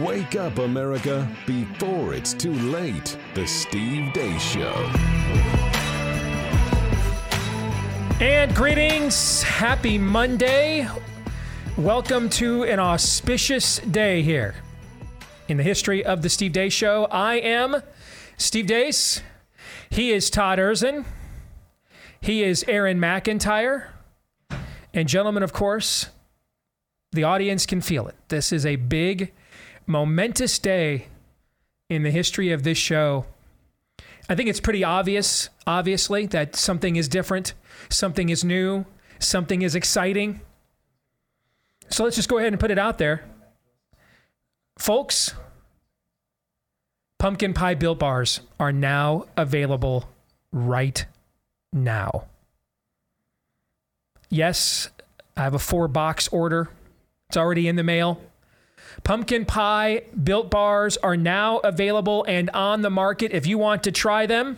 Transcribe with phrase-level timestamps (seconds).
[0.00, 3.16] Wake up, America, before it's too late.
[3.34, 4.72] The Steve Deace Show.
[8.20, 9.44] And greetings.
[9.44, 10.88] Happy Monday.
[11.76, 14.56] Welcome to an auspicious day here
[15.46, 17.04] in the history of the Steve Deace Show.
[17.04, 17.80] I am
[18.36, 19.20] Steve Deace.
[19.90, 21.04] He is Todd Erzen.
[22.20, 23.88] He is Aaron McIntyre.
[24.92, 26.08] And, gentlemen, of course,
[27.12, 28.16] the audience can feel it.
[28.28, 29.32] This is a big,
[29.86, 31.08] momentous day
[31.88, 33.26] in the history of this show.
[34.28, 37.52] I think it's pretty obvious, obviously, that something is different,
[37.90, 38.86] something is new,
[39.18, 40.40] something is exciting.
[41.90, 43.24] So let's just go ahead and put it out there.
[44.78, 45.34] Folks,
[47.18, 50.08] pumpkin pie built bars are now available
[50.52, 51.04] right
[51.72, 52.24] now.
[54.30, 54.88] Yes,
[55.36, 56.70] I have a four box order.
[57.28, 58.20] It's already in the mail.
[59.04, 63.32] Pumpkin pie built bars are now available and on the market.
[63.32, 64.56] If you want to try them,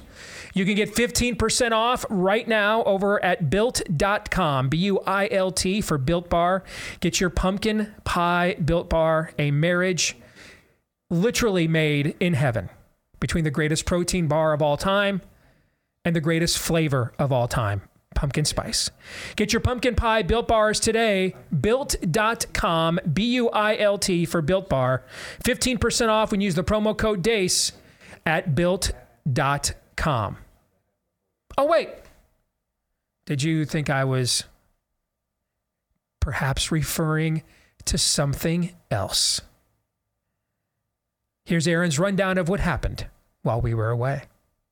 [0.55, 4.69] you can get 15% off right now over at built.com.
[4.69, 6.62] B U I L T for built bar.
[7.00, 10.17] Get your pumpkin pie built bar, a marriage
[11.11, 12.70] literally made in heaven
[13.19, 15.22] between the greatest protein bar of all time
[16.05, 17.83] and the greatest flavor of all time
[18.17, 18.91] pumpkin spice.
[19.36, 21.36] Get your pumpkin pie built bars today.
[21.61, 25.05] Built.com, B U I L T for built bar.
[25.45, 27.73] 15% off when you use the promo code DEACE
[28.25, 30.39] at built.com.
[31.58, 31.91] Oh, wait.
[33.27, 34.45] Did you think I was
[36.20, 37.42] perhaps referring
[37.84, 39.41] to something else?
[41.45, 43.06] Here's Aaron's rundown of what happened
[43.42, 44.25] while we were away.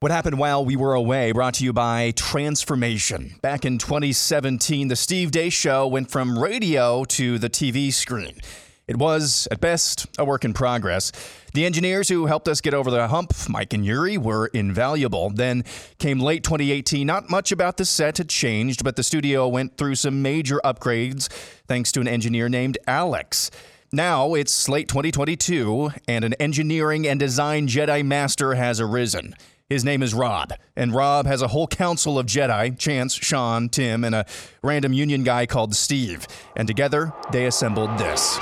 [0.04, 3.36] What happened while we were away brought to you by Transformation.
[3.40, 8.38] Back in 2017, the Steve Deace Show went from radio to the TV screen.
[8.86, 11.10] It was, at best, a work in progress.
[11.54, 15.30] The engineers who helped us get over the hump, Mike and Yuri, were invaluable.
[15.30, 15.64] Then
[15.98, 17.06] came late 2018.
[17.06, 21.28] Not much about the set had changed, but the studio went through some major upgrades
[21.66, 23.50] thanks to an engineer named Alex.
[23.90, 29.34] Now it's late 2022, and an engineering and design Jedi Master has arisen.
[29.70, 34.04] His name is Rob, and Rob has a whole council of Jedi Chance, Sean, Tim,
[34.04, 34.26] and a
[34.62, 36.26] random union guy called Steve.
[36.54, 38.38] And together, they assembled this.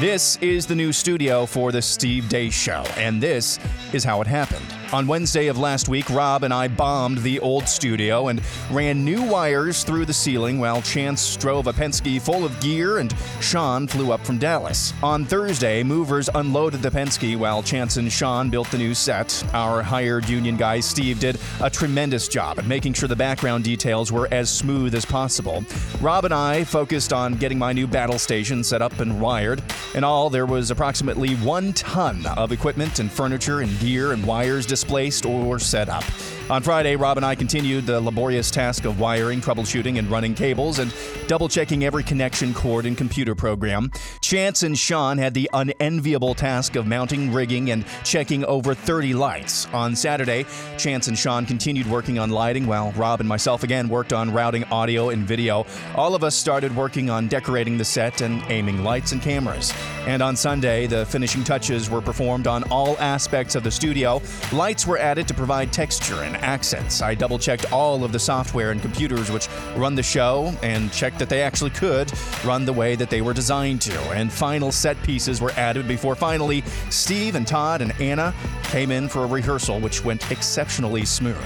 [0.00, 3.58] This is the new studio for the Steve Day Show, and this
[3.92, 4.64] is how it happened.
[4.92, 9.22] On Wednesday of last week, Rob and I bombed the old studio and ran new
[9.22, 14.10] wires through the ceiling while Chance drove a Penske full of gear and Sean flew
[14.10, 14.92] up from Dallas.
[15.00, 19.44] On Thursday, movers unloaded the Penske while Chance and Sean built the new set.
[19.52, 24.10] Our hired union guy, Steve, did a tremendous job at making sure the background details
[24.10, 25.64] were as smooth as possible.
[26.00, 29.62] Rob and I focused on getting my new battle station set up and wired.
[29.94, 34.64] In all, there was approximately one ton of equipment and furniture and gear and wires
[34.64, 36.04] displaced or set up.
[36.50, 40.80] On Friday, Rob and I continued the laborious task of wiring, troubleshooting, and running cables
[40.80, 40.92] and
[41.28, 43.92] double checking every connection cord and computer program.
[44.20, 49.66] Chance and Sean had the unenviable task of mounting, rigging, and checking over 30 lights.
[49.66, 50.44] On Saturday,
[50.76, 54.64] Chance and Sean continued working on lighting while Rob and myself again worked on routing
[54.72, 55.64] audio and video.
[55.94, 59.72] All of us started working on decorating the set and aiming lights and cameras.
[60.00, 64.20] And on Sunday, the finishing touches were performed on all aspects of the studio.
[64.52, 67.02] Lights were added to provide texture and accents.
[67.02, 71.18] I double checked all of the software and computers which run the show and checked
[71.18, 72.12] that they actually could
[72.44, 73.98] run the way that they were designed to.
[74.10, 78.34] And final set pieces were added before finally Steve and Todd and Anna
[78.64, 81.36] came in for a rehearsal, which went exceptionally smooth.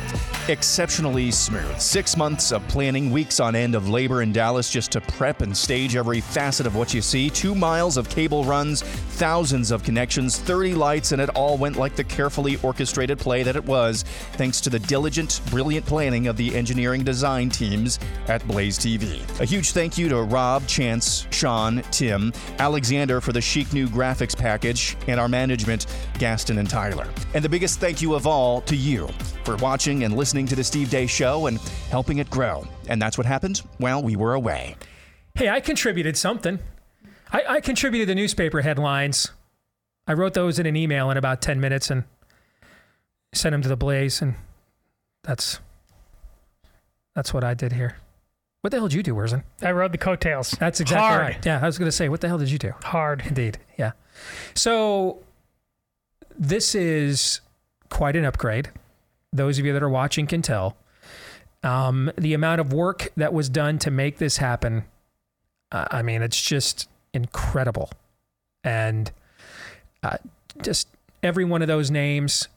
[0.49, 1.79] Exceptionally smooth.
[1.81, 5.57] Six months of planning, weeks on end of labor in Dallas just to prep and
[5.57, 7.31] stage every facet of what you see.
[7.31, 11.97] Two miles of cable runs, thousands of connections, 30 lights, and it all went like
[11.97, 16.55] the carefully orchestrated play that it was, thanks to the diligent, brilliant planning of the
[16.55, 19.21] engineering design teams at Blaze TV.
[19.41, 24.37] A huge thank you to Rob, Chance, Sean, Tim, Alexander for the chic new graphics
[24.37, 25.87] package, and our management,
[26.19, 27.09] Gaston and Tyler.
[27.35, 29.09] And the biggest thank you of all to you
[29.45, 31.59] for watching and listening to the Steve Deace Show and
[31.91, 32.67] helping it grow.
[32.89, 34.77] And that's what happened while we were away.
[35.35, 36.61] Hey, I contributed something.
[37.33, 39.33] I, I contributed the newspaper headlines.
[40.07, 42.05] I wrote those in an email in about 10 minutes and
[43.33, 44.35] sent them to the Blaze, and
[45.25, 45.59] that's
[47.17, 47.97] that's what I did here.
[48.61, 49.43] What the hell did you do, Werzen?
[49.63, 50.53] I rode the coattails.
[50.53, 51.21] That's exactly Hard.
[51.21, 51.45] right.
[51.47, 52.73] Yeah, I was going to say, what the hell did you do?
[52.83, 53.23] Hard.
[53.27, 53.59] Indeed.
[53.79, 53.93] Yeah.
[54.55, 55.19] So
[56.39, 57.41] this is
[57.91, 58.71] quite an upgrade.
[59.35, 60.77] Those of you that are watching can tell.
[61.63, 64.85] Um, the amount of work that was done to make this happen
[65.73, 67.91] Uh, I mean, it's just incredible.
[68.63, 69.11] And
[70.03, 70.19] uh,
[70.63, 70.89] just
[71.23, 72.49] every one of those names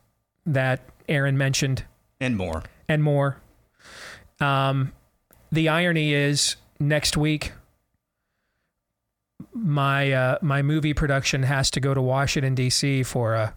[0.45, 1.83] that Aaron mentioned
[2.19, 2.63] And more.
[2.89, 3.37] and more.
[4.39, 4.93] Um,
[5.51, 7.53] the irony is next week,
[9.53, 13.03] my uh, my movie production has to go to Washington D.C.
[13.03, 13.55] for a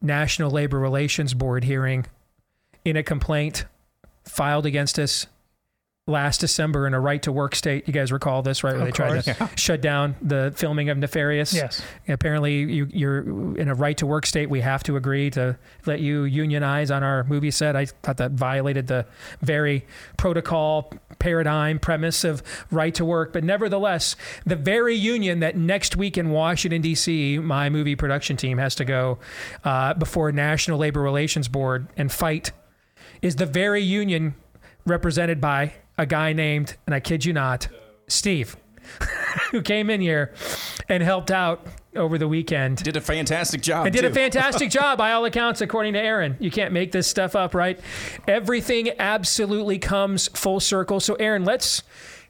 [0.00, 2.06] National Labor Relations Board hearing
[2.84, 3.64] in a complaint
[4.24, 5.26] filed against us
[6.08, 7.88] last December in a right to work state.
[7.88, 8.74] You guys recall this, right?
[8.74, 11.52] Where Of they tried to shut down the filming of Nefarious.
[11.52, 11.82] Yes.
[12.06, 13.22] Apparently, you, you're
[13.58, 14.48] in a right to work state.
[14.48, 17.74] We have to agree to let you unionize on our movie set.
[17.74, 19.04] I thought that violated the
[19.40, 19.84] very
[20.16, 23.32] protocol, paradigm, premise of right to work.
[23.32, 24.14] But nevertheless,
[24.44, 28.84] the very union that next week in Washington, D.C., my movie production team has to
[28.84, 29.18] go
[29.64, 32.52] uh, before National Labor Relations Board and fight
[33.22, 34.36] is the very union
[34.84, 37.68] represented by a guy named, and I kid you not,
[38.08, 38.56] Steve,
[39.50, 40.32] who came in here
[40.88, 42.78] and helped out over the weekend.
[42.78, 43.86] Did a fantastic job.
[43.86, 46.36] And did a fantastic job by all accounts, according to Aaron.
[46.38, 47.80] You can't make this stuff up, right?
[48.28, 51.00] Everything absolutely comes full circle.
[51.00, 51.82] So, Aaron, let's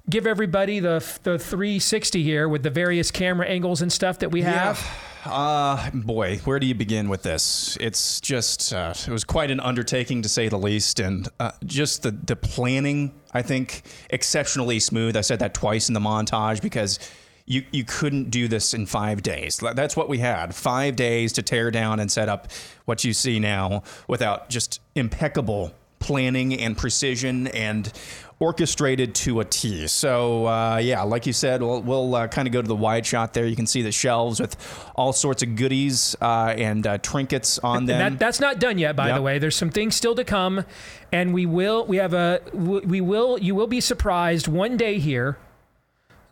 [0.08, 4.42] give everybody the the 360 here with the various camera angles and stuff that we
[4.42, 4.86] have.
[5.28, 7.76] Uh, boy, where do you begin with this?
[7.80, 11.00] It's just, uh, it was quite an undertaking to say the least.
[11.00, 15.16] And uh, just the, the planning, I think, exceptionally smooth.
[15.16, 17.00] I said that twice in the montage because
[17.44, 19.56] you, you couldn't do this in five days.
[19.74, 22.48] That's what we had five days to tear down and set up
[22.84, 27.92] what you see now without just impeccable planning and precision and
[28.38, 29.86] orchestrated to a T.
[29.86, 33.06] So uh, yeah, like you said, we'll, we'll uh, kind of go to the wide
[33.06, 33.46] shot there.
[33.46, 34.56] You can see the shelves with
[34.94, 37.98] all sorts of goodies uh, and uh, trinkets on them.
[38.14, 39.16] That, that's not done yet, by Yep.
[39.16, 39.38] the way.
[39.38, 40.64] There's some things still to come,
[41.12, 41.86] and we will.
[41.86, 42.40] We have a.
[42.52, 43.38] We will.
[43.38, 45.38] You will be surprised one day here,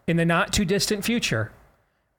[0.06, 1.52] in the not too distant future,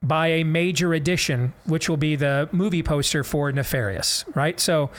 [0.06, 4.24] by a major addition, which will be the movie poster for Nefarious.
[4.34, 4.58] Right.
[4.60, 4.90] So,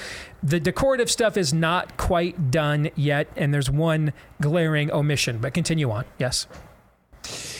[0.44, 5.40] the decorative stuff is not quite done yet, and there's one glaring omission.
[5.40, 6.06] But continue on.
[6.20, 6.48] Yes.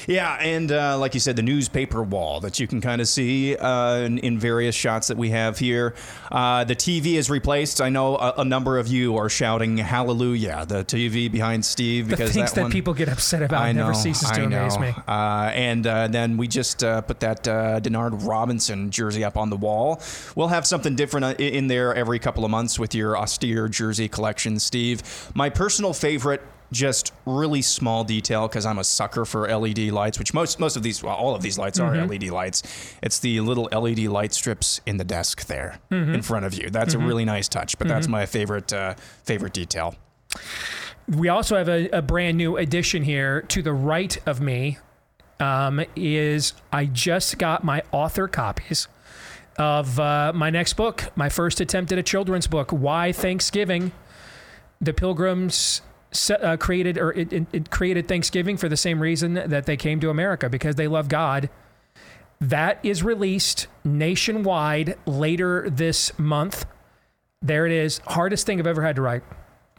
[0.08, 3.58] Yeah, and uh, like you said, the newspaper wall that you can kind of see
[3.58, 5.96] uh, in, in various shots that we have here.
[6.32, 7.82] Uh, the TV is replaced.
[7.82, 12.16] I know a, a number of you are shouting "Hallelujah!" The TV behind Steve The
[12.16, 14.82] things that, that one, people get upset about I never ceases to I amaze know.
[14.82, 14.94] me.
[15.08, 19.50] Uh, and uh, then we just uh, put that uh, Denard Robinson jersey up on
[19.50, 20.02] the wall.
[20.36, 24.58] We'll have something different in there every couple of months with your austere jersey collection,
[24.60, 25.04] Steve.
[25.36, 26.42] My personal favorite.
[26.72, 30.84] Just really small detail because I'm a sucker for LED lights, which most most of
[30.84, 32.64] these, well, all of these lights are LED lights.
[33.02, 36.70] It's the little LED light strips in the desk there in front of you.
[36.70, 39.96] That's a really nice touch, but that's my favorite uh, favorite detail.
[41.08, 44.78] We also have a, a brand new addition here to the right of me.
[45.40, 48.88] Um, is I just got my author copies
[49.58, 53.92] of uh, my next book, my first attempt at a children's book, Why Thanksgiving.
[54.82, 55.82] The Pilgrims
[56.30, 60.00] uh, created or it, it, it created Thanksgiving for the same reason that they came
[60.00, 61.50] to America because they love God.
[62.40, 66.66] That is released nationwide later this month.
[67.42, 68.00] There it is.
[68.06, 69.24] Hardest thing I've ever had to write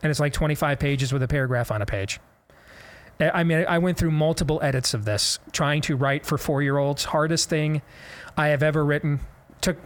[0.03, 2.21] and it's like 25 pages with a paragraph on a page.
[3.21, 7.05] I mean, I went through multiple edits of this, trying to write for four-year-olds.
[7.07, 7.83] Hardest thing
[8.37, 9.21] I have ever written.
[9.61, 9.77] Took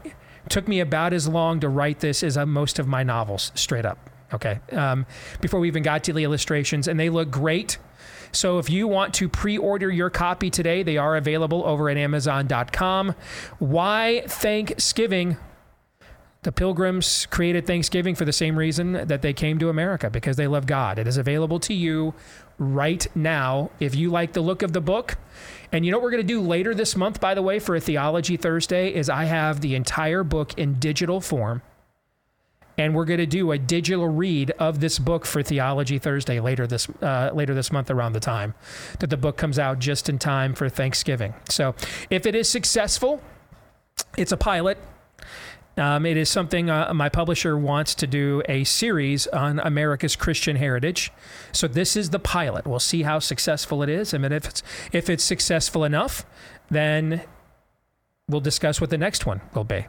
[0.49, 3.87] took me about as long to write this as uh, most of my novels, straight
[3.87, 4.11] up.
[4.33, 5.07] Okay, um,
[5.41, 7.79] before we even got to the illustrations, and they look great.
[8.33, 13.15] So if you want to pre-order your copy today, they are available over at Amazon.com.
[13.59, 15.37] Why Thanksgiving?
[16.43, 20.49] The Pilgrims created Thanksgiving for the same reason that they came to America because they
[20.49, 20.99] love God.
[20.99, 22.15] It is available to you
[22.59, 25.19] right now if you like the look of the book.
[25.71, 27.77] And you know what we're going to do later this month, by the way, for
[27.77, 31.63] a Theology Thursday, is I have the entire book in digital form.
[32.79, 36.67] And we're going to do a digital read of this book for Theology Thursday later
[36.67, 38.55] this uh, later this month around the time
[39.01, 41.35] that the book comes out just in time for Thanksgiving.
[41.49, 41.75] So
[42.09, 43.21] if it is successful,
[44.17, 44.79] it's a pilot.
[45.77, 50.57] Um, it is something uh, my publisher wants to do a series on America's Christian
[50.57, 51.11] heritage.
[51.53, 52.67] So this is the pilot.
[52.67, 54.13] We'll see how successful it is.
[54.13, 54.63] I mean, if it's
[54.93, 56.27] if it's successful enough,
[56.71, 57.23] then
[58.29, 59.87] we'll discuss what the next one will be.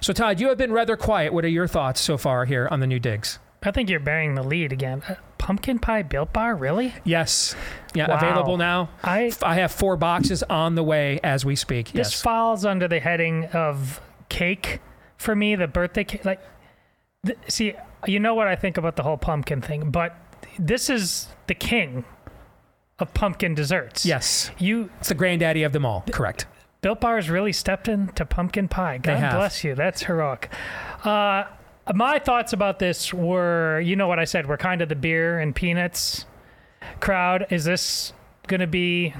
[0.00, 1.32] So Todd, you have been rather quiet.
[1.32, 3.38] What are your thoughts so far here on the new digs?
[3.62, 5.02] I think you're bearing the lead again.
[5.08, 6.94] Uh, pumpkin pie built bar, really?
[7.04, 7.56] Yes,
[7.94, 8.16] yeah, Wow.
[8.16, 8.90] available now.
[9.02, 11.86] I I have four boxes on the way as we speak.
[11.92, 12.22] this Yes.
[12.22, 14.80] falls under the heading of cake
[15.16, 15.56] for me.
[15.56, 16.40] The birthday cake, like,
[17.24, 17.74] th- see,
[18.06, 20.14] you know what I think about the whole pumpkin thing, but
[20.58, 22.04] this is the king
[23.00, 24.06] of pumpkin desserts.
[24.06, 24.50] Yes.
[24.58, 26.04] You It's the granddaddy of them all.
[26.12, 26.46] Correct.
[26.86, 28.98] Built Bars really stepped into pumpkin pie.
[28.98, 29.74] God bless you.
[29.74, 30.50] That's heroic.
[31.02, 31.42] Uh,
[31.92, 35.40] my thoughts about this were, you know what I said, we're kind of the beer
[35.40, 36.26] and peanuts
[37.00, 37.48] crowd.
[37.50, 38.12] Is this
[38.46, 39.12] going to be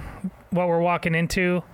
[0.50, 1.64] what we're walking into?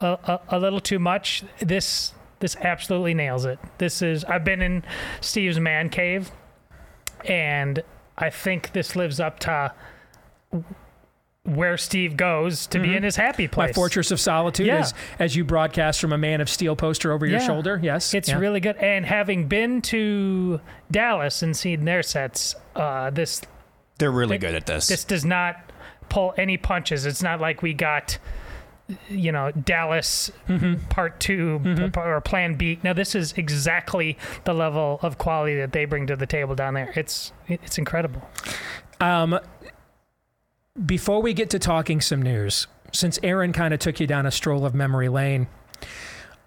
[0.00, 1.44] A, a, a little too much.
[1.60, 3.60] This this absolutely nails it.
[3.78, 4.82] This is I've been in
[5.20, 6.32] Steve's man cave,
[7.24, 7.84] and
[8.18, 9.72] I think this lives up to
[11.44, 13.70] where Steve goes to be in his happy place.
[13.70, 14.80] My fortress of solitude Yeah.
[14.80, 17.46] is as you broadcast from a Man of Steel poster over your Yeah.
[17.46, 17.80] shoulder.
[17.82, 18.12] Yes.
[18.12, 18.38] It's Yeah.
[18.38, 18.76] really good.
[18.76, 23.40] And having been to Dallas and seen their sets, uh, this
[23.98, 24.88] They're really good at this.
[24.88, 25.56] this does not
[26.10, 27.06] pull any punches.
[27.06, 28.18] It's not like we got,
[29.08, 30.30] you know, Dallas
[30.90, 32.78] Part 2 or Plan B.
[32.82, 36.74] Now this is exactly the level of quality that they bring to the table down
[36.74, 36.92] there.
[36.94, 38.28] It's it's incredible.
[39.00, 39.38] Um,
[40.84, 44.30] before we get to talking some news, since Aaron kind of took you down a
[44.30, 45.46] stroll of memory lane,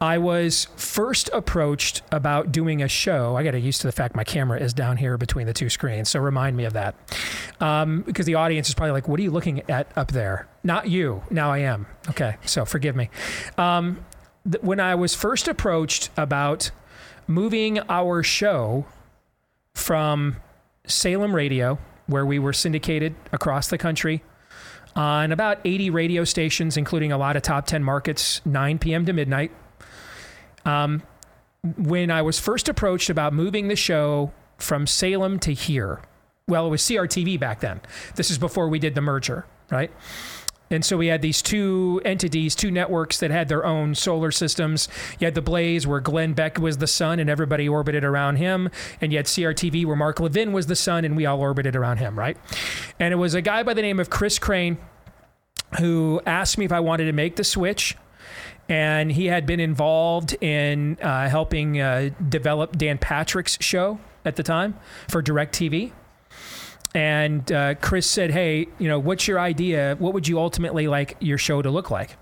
[0.02, 3.38] I was first approached about doing a show.
[3.38, 5.70] I got to used to the fact my camera is down here between the two
[5.70, 6.96] screens, so remind me of that.
[7.62, 10.90] Um, because the audience is probably like, "What are you looking at up there?" Not
[10.90, 11.24] you.
[11.30, 11.86] Now I am.
[12.10, 13.10] Okay, so forgive me.
[13.58, 14.04] Um,
[14.50, 16.72] th- when I was first approached about
[17.26, 18.86] moving our show
[19.74, 20.36] from
[20.86, 24.24] Salem Radio, where we were syndicated across the country
[24.96, 29.06] on about 80 radio stations, including a lot of top 10 markets, 9 p.m.
[29.06, 29.52] to midnight.
[30.66, 31.04] Um,
[31.78, 36.02] when I was first approached about moving the show from Salem to here,
[36.48, 37.82] well, it was CRTV back then.
[38.16, 39.92] This is before we did the merger, right?
[40.74, 44.90] And so we had these two entities, two networks that had their own solar systems.
[45.20, 48.70] You had the Blaze, where Glenn Beck was the sun and everybody orbited around him.
[49.00, 51.98] And you had CRTV, where Mark Levin was the sun and we all orbited around
[51.98, 52.38] him, right?
[53.00, 54.78] And it was a guy by the name of Chris Crane
[55.80, 57.96] who asked me if I wanted to make the switch.
[58.70, 64.44] And he had been involved in uh, helping uh, develop Dan Patrick's show at the
[64.44, 65.92] time for DirecTV.
[66.94, 69.96] And uh, Chris said, "Hey, you know, what's your idea?
[69.98, 72.18] What would you ultimately like your show to look like?"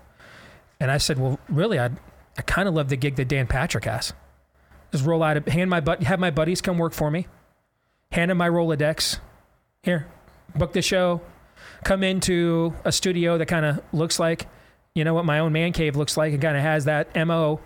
[0.80, 1.90] And I said, "Well, really, I
[2.38, 4.12] I kind of love the gig that Dan Patrick has.
[4.90, 7.26] Just roll out, hand my but, have my buddies come work for me,
[8.12, 9.18] hand them my Rolodex.
[9.82, 10.06] Here,
[10.54, 11.20] book the show,
[11.84, 14.46] come into a studio that kind of looks like,
[14.94, 17.60] you know, what my own man cave looks like, and kind of has that mo."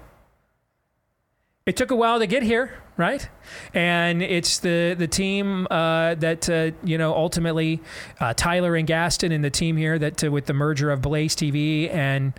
[1.67, 3.29] It took a while to get here, right?
[3.75, 7.81] And it's the the team uh, that uh, you know ultimately
[8.21, 11.35] uh, Tyler and Gaston and the team here that uh, with the merger of Blaze
[11.35, 12.35] TV and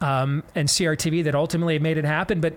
[0.00, 2.40] um, and CRTV that ultimately made it happen.
[2.40, 2.54] But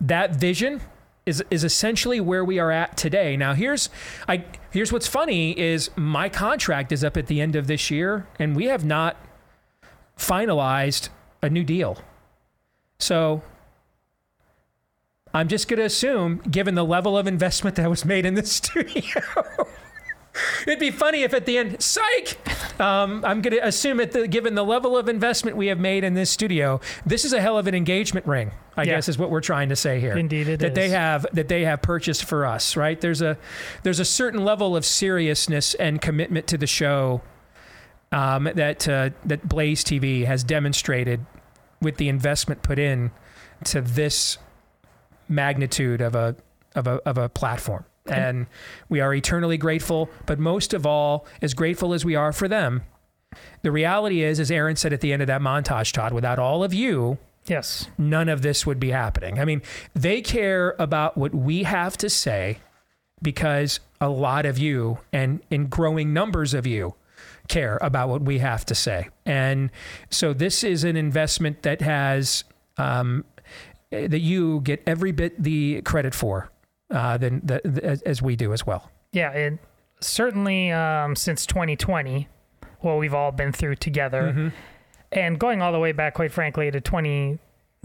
[0.00, 0.80] that vision
[1.26, 3.36] is is essentially where we are at today.
[3.36, 3.90] Now here's
[4.28, 8.28] I here's what's funny is my contract is up at the end of this year,
[8.38, 9.16] and we have not
[10.16, 11.08] finalized
[11.42, 11.98] a new deal.
[13.00, 13.42] So
[15.34, 18.52] I'm just going to assume, given the level of investment that was made in this
[18.60, 19.22] studio,
[20.66, 22.38] it'd be funny if at the end, psych.
[22.80, 26.04] Um, I'm going to assume, at the, given the level of investment we have made
[26.04, 28.50] in this studio, this is a hell of an engagement ring.
[28.76, 28.96] I Yeah.
[28.96, 30.16] guess is what we're trying to say here.
[30.16, 32.74] Indeed it that they have that they have purchased for us.
[32.74, 32.98] Right?
[32.98, 33.36] There's a
[33.82, 37.20] there's a certain level of seriousness and commitment to the show
[38.12, 41.26] um, that uh, that Blaze TV has demonstrated
[41.82, 43.10] with the investment put in
[43.64, 44.38] to this
[45.32, 46.36] magnitude of a
[46.74, 47.84] of a of a platform.
[48.06, 48.46] And
[48.88, 52.82] we are eternally grateful, but most of all, as grateful as we are for them,
[53.62, 56.64] the reality is, as Aaron said at the end of that montage, Todd, without all
[56.64, 57.88] of you, Yes.
[57.96, 59.38] none of this would be happening.
[59.38, 59.62] I mean,
[59.94, 62.58] they care about what we have to say
[63.22, 66.94] because a lot of you and in growing numbers of you
[67.46, 69.10] care about what we have to say.
[69.24, 69.70] And
[70.10, 72.42] so this is an investment that has
[72.78, 73.24] um,
[73.92, 76.50] that you get every bit the credit for
[76.90, 78.90] uh, than the, the, as, as we do as well.
[79.12, 79.58] Yeah, it
[80.00, 82.28] certainly um, since 2020,
[82.80, 84.52] what we've all been through together,
[85.12, 86.80] and going all the way back, quite frankly, to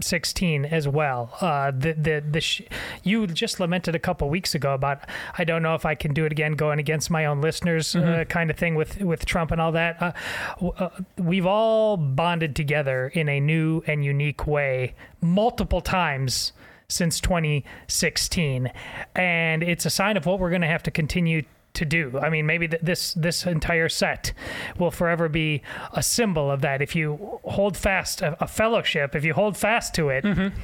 [0.00, 1.34] 2016 as well.
[1.40, 2.62] Uh, the the the sh-
[3.02, 5.00] you just lamented a couple weeks ago about
[5.36, 8.24] I don't know if I can do it again, going against my own listeners, uh,
[8.28, 10.00] kind of thing with with Trump and all that.
[10.00, 10.12] Uh,
[10.54, 16.52] w- uh, we've all bonded together in a new and unique way multiple times
[16.90, 18.72] since 2016
[19.14, 21.42] and it's a sign of what we're going to have to continue
[21.74, 22.18] to do.
[22.18, 24.32] I mean, maybe th- this this entire set
[24.78, 26.82] will forever be a symbol of that.
[26.82, 30.58] If you hold fast a, a fellowship, if you hold fast to it, mm-hmm.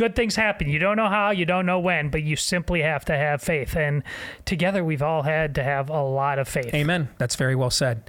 [0.00, 0.66] Good things happen.
[0.66, 3.76] You don't know how, you don't know when, but you simply have to have faith.
[3.76, 4.02] And
[4.46, 6.72] together, we've all had to have a lot of faith.
[6.72, 7.10] Amen.
[7.18, 8.08] That's very well said.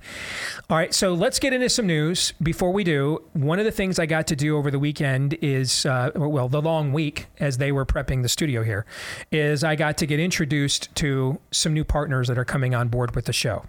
[0.69, 2.31] All right, so let's get into some news.
[2.41, 5.85] Before we do, one of the things I got to do over the weekend is,
[5.85, 8.85] uh, well, the long week as they were prepping the studio here,
[9.29, 13.15] is I got to get introduced to some new partners that are coming on board
[13.17, 13.65] with the show.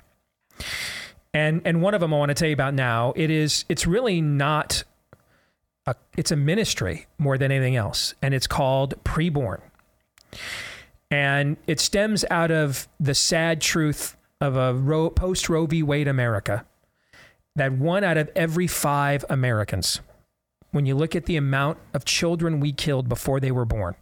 [1.34, 3.14] And and one of them I want to tell you about now.
[3.16, 4.84] It is it's really not
[5.86, 9.60] a, it's a ministry more than anything else, and it's called Preborn.
[11.10, 15.82] And it stems out of the sad truth of a Roe, post Roe v.
[15.82, 16.64] Wade America
[17.54, 20.00] that one out of every five Americans,
[20.70, 23.94] when you look at the amount of children we killed before they were born,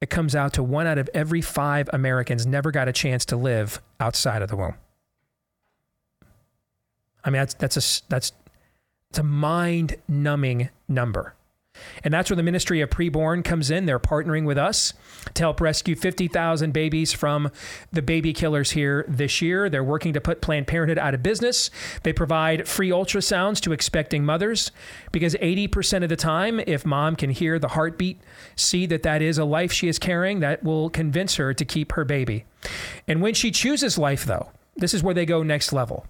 [0.00, 3.36] it comes out to one out of every five Americans never got a chance to
[3.36, 4.74] live outside of the womb.
[7.24, 8.32] I mean, that's that's a that's
[9.14, 11.36] it's a mind numbing number.
[12.02, 13.86] And that's where the Ministry of Preborn comes in.
[13.86, 14.92] They're partnering with us
[15.34, 17.52] to help rescue 50,000 babies from
[17.92, 19.70] the baby killers here this year.
[19.70, 21.70] They're working to put Planned Parenthood out of business.
[22.02, 24.72] They provide free ultrasounds to expecting mothers
[25.12, 28.20] because 80% of the time, if mom can hear the heartbeat,
[28.56, 31.92] see that that is a life she is carrying, that will convince her to keep
[31.92, 32.46] her baby.
[33.06, 36.04] And when she chooses life, though, this is where they go next level.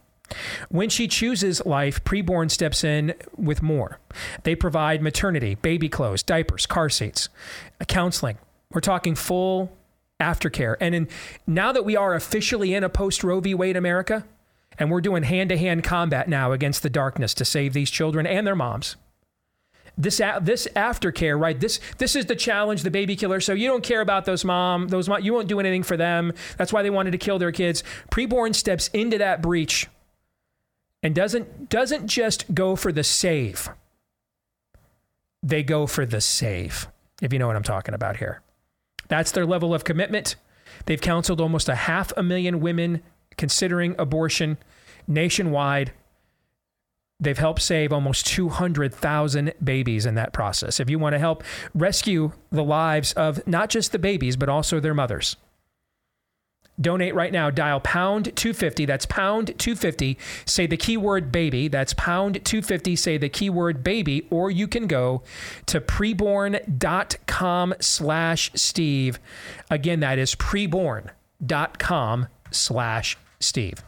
[0.68, 3.98] When she chooses life, preborn steps in with more.
[4.42, 7.28] They provide maternity, baby clothes, diapers, car seats,
[7.86, 8.38] counseling.
[8.70, 9.72] We're talking full
[10.20, 10.76] aftercare.
[10.80, 11.08] And in,
[11.46, 13.54] now that we are officially in a post Roe v.
[13.54, 14.24] Wade America,
[14.78, 18.26] and we're doing hand to hand combat now against the darkness to save these children
[18.26, 18.96] and their moms.
[19.96, 21.60] This this aftercare, right?
[21.60, 23.40] This this is the challenge, the baby killer.
[23.40, 26.32] So you don't care about those mom, those mom, you won't do anything for them.
[26.56, 27.84] That's why they wanted to kill their kids.
[28.10, 29.86] Preborn steps into that breach
[31.04, 33.68] and doesn't doesn't just go for the save.
[35.42, 36.88] They go for the save.
[37.22, 38.40] If you know what I'm talking about here.
[39.08, 40.36] That's their level of commitment.
[40.86, 43.02] They've counseled almost a half a million women
[43.36, 44.56] considering abortion
[45.06, 45.92] nationwide.
[47.20, 50.80] They've helped save almost 200,000 babies in that process.
[50.80, 51.44] If you want to help
[51.74, 55.36] rescue the lives of not just the babies, but also their mothers,
[56.80, 57.50] Donate right now.
[57.50, 58.84] Dial pound 250.
[58.84, 60.18] That's pound 250.
[60.44, 61.68] Say the keyword baby.
[61.68, 62.96] That's pound 250.
[62.96, 64.26] Say the keyword baby.
[64.30, 65.22] Or you can go
[65.66, 69.20] to preborn.com slash Steve.
[69.70, 73.84] Again, that is preborn.com slash Steve.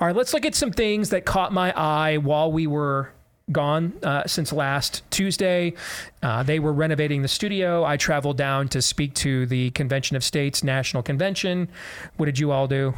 [0.00, 3.12] All right, let's look at some things that caught my eye while we were
[3.52, 5.74] gone uh, since last Tuesday.
[6.22, 7.84] Uh, they were renovating the studio.
[7.84, 11.68] I traveled down to speak to the Convention of States National Convention.
[12.16, 12.94] What did you all do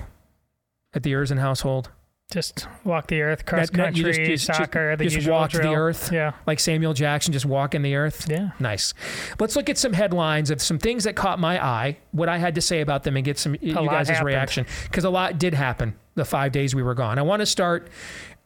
[0.94, 1.90] at the Erzen household?
[2.32, 5.70] Just walk the earth, cross that, country, just, just, soccer, just, the just walk drill.
[5.70, 6.10] the earth.
[6.10, 8.26] Yeah, like Samuel Jackson, just walking the earth.
[8.30, 8.94] Yeah, nice.
[9.38, 11.98] Let's look at some headlines of some things that caught my eye.
[12.12, 15.04] What I had to say about them, and get some a you guys' reaction because
[15.04, 17.18] a lot did happen the five days we were gone.
[17.18, 17.88] I want to start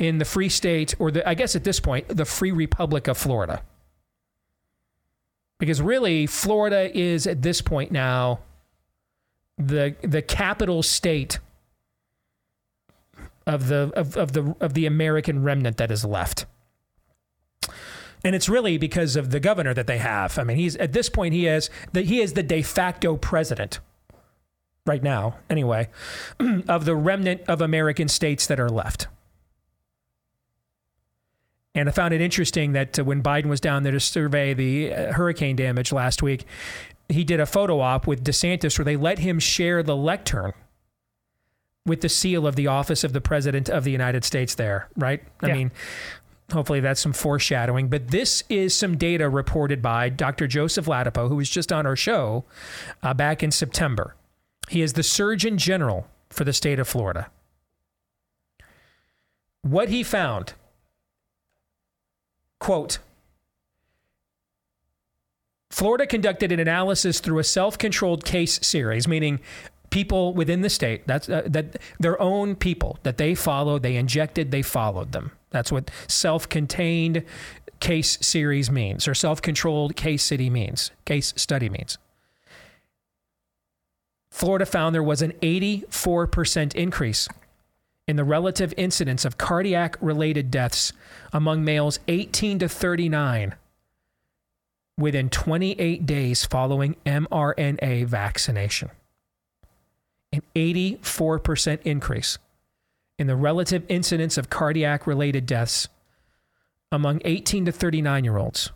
[0.01, 3.17] in the free state, or the, I guess at this point, the free republic of
[3.17, 3.63] Florida.
[5.59, 8.41] Because really, Florida is at this point now
[9.59, 11.39] the the capital state
[13.47, 16.47] of the of, of the of the American remnant that is left.
[18.25, 20.39] And it's really because of the governor that they have.
[20.39, 23.79] I mean, he's at this point he is the, he is the de facto president
[24.85, 25.89] right now, anyway,
[26.69, 29.09] of the remnant of American states that are left.
[31.75, 34.95] And I found it interesting that uh, when Biden was down there to survey the
[34.95, 36.47] uh, hurricane damage last week,
[37.09, 40.55] he did a photo op with DeSantis where they let him share the lectern
[41.87, 45.23] with the seal of the office of the president of the United States there, right?
[45.41, 45.55] I yeah.
[45.55, 45.73] mean,
[46.53, 47.89] hopefully that's some foreshadowing.
[47.89, 50.47] But this is some data reported by Dr.
[50.47, 52.45] Joseph Ladapo, who was just on our show
[53.03, 54.15] uh, back in September.
[54.69, 57.31] He is the Surgeon General for the state of Florida.
[59.63, 60.55] What he found
[62.59, 62.99] Quote
[65.71, 69.41] Florida conducted an analysis through a self controlled case series, meaning
[69.91, 74.51] people within the state that's uh, that their own people that they followed they injected
[74.51, 77.25] they followed them that's what self-contained
[77.81, 81.99] case series means or self-controlled case city means case study means
[84.31, 87.29] florida found there was an 84% increase
[88.09, 90.93] in the relative incidence of cardiac related deaths
[91.33, 93.55] among males 18 to 39
[94.99, 98.91] within 28 days following mRNA vaccination.
[100.33, 102.39] An 84% increase
[103.19, 105.89] in the relative incidence of cardiac related deaths
[106.93, 108.71] among 18 to 39 year olds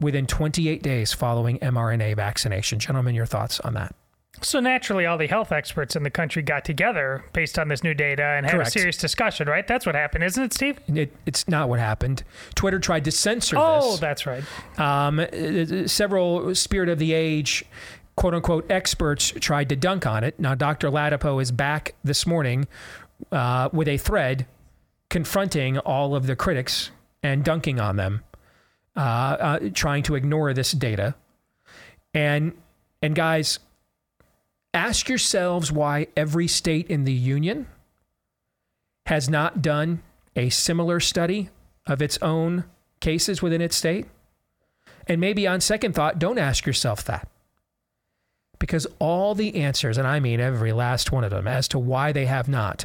[0.00, 2.78] within 28 days following mRNA vaccination.
[2.78, 3.94] Gentlemen, your thoughts on that?
[4.42, 7.92] So naturally, all the health experts in the country got together based on this new
[7.92, 8.68] data and had Correct.
[8.68, 9.66] a serious discussion, right?
[9.66, 10.78] That's what happened, isn't it, Steve?
[10.86, 12.22] It, it's not what happened.
[12.54, 13.64] Twitter tried to censor this.
[13.64, 14.00] Oh, this.
[14.00, 14.44] that's right.
[14.78, 17.64] Um, uh, several spirit of the age,
[18.16, 20.38] quote unquote, experts tried to dunk on it.
[20.38, 20.90] Now, Dr.
[20.90, 22.68] Ladapo is back this morning
[23.32, 24.46] uh, with a thread
[25.08, 26.90] confronting all of the critics
[27.22, 28.22] and dunking on them,
[28.96, 31.14] uh, uh, trying to ignore this data.
[32.14, 32.52] And
[33.02, 33.58] and guys,
[34.74, 37.66] ask yourselves why every state in the union
[39.06, 40.02] has not done
[40.36, 41.48] a similar study
[41.86, 42.64] of its own
[43.00, 44.06] cases within its state.
[45.06, 47.28] And maybe on second thought, don't ask yourself that.
[48.60, 52.12] Because all the answers, and I mean every last one of them, as to why
[52.12, 52.84] they have not,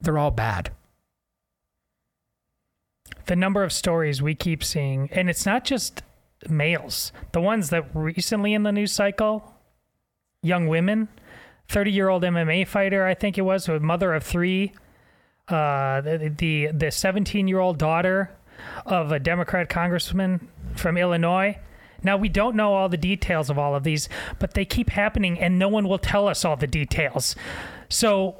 [0.00, 0.70] they're all bad.
[3.26, 6.02] The number of stories we keep seeing, and it's not just
[6.48, 9.54] males, the ones that recently in the news cycle,
[10.42, 11.08] young women,
[11.68, 14.72] 30 year old MMA fighter, I think it was, a mother of three,
[15.48, 18.30] uh, the the 17 year old daughter
[18.86, 21.58] of a Democrat congressman from Illinois.
[22.02, 25.38] Now, we don't know all the details of all of these, but they keep happening
[25.38, 27.34] and no one will tell us all the details.
[27.88, 28.36] So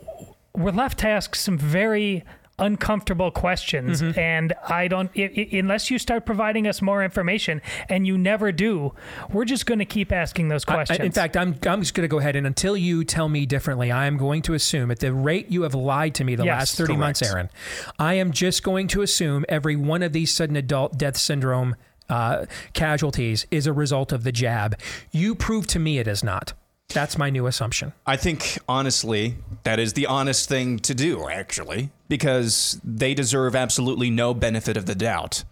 [0.54, 2.24] we're left to ask some very
[2.58, 4.00] uncomfortable questions.
[4.00, 4.18] Mm-hmm.
[4.18, 8.52] And I don't, i i unless you start providing us more information, and you never
[8.52, 8.94] do,
[9.32, 11.00] we're just going to keep asking those I- I- questions.
[11.00, 13.90] in fact, I'm, I'm just going to go ahead and until you tell me differently,
[13.90, 16.58] I am going to assume at the rate you have lied to me the Yes,
[16.58, 17.22] last 30 months.
[17.22, 17.50] Aaron,
[17.98, 21.76] I am just going to assume every one of these sudden adult death syndrome
[22.08, 24.78] uh, casualties is a result of the jab.
[25.10, 26.52] You prove to me it is not.
[26.88, 27.92] That's my new assumption.
[28.06, 34.10] I think, honestly, that is the honest thing to do, actually, because they deserve absolutely
[34.10, 35.44] no benefit of the doubt.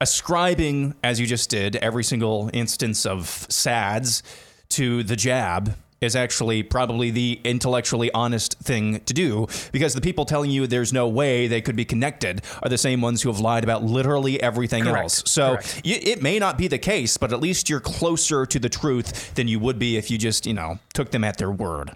[0.00, 4.22] Ascribing, as you just did, every single instance of SADS
[4.70, 5.74] to the jab
[6.04, 10.92] is actually probably the intellectually honest thing to do because the people telling you there's
[10.92, 14.40] no way they could be connected are the same ones who have lied about literally
[14.42, 15.02] everything Correct.
[15.02, 15.22] else.
[15.26, 15.82] So Correct.
[15.84, 19.34] y- it may not be the case, but at least you're closer to the truth
[19.34, 21.92] than you would be if you just, you know, took them at their word.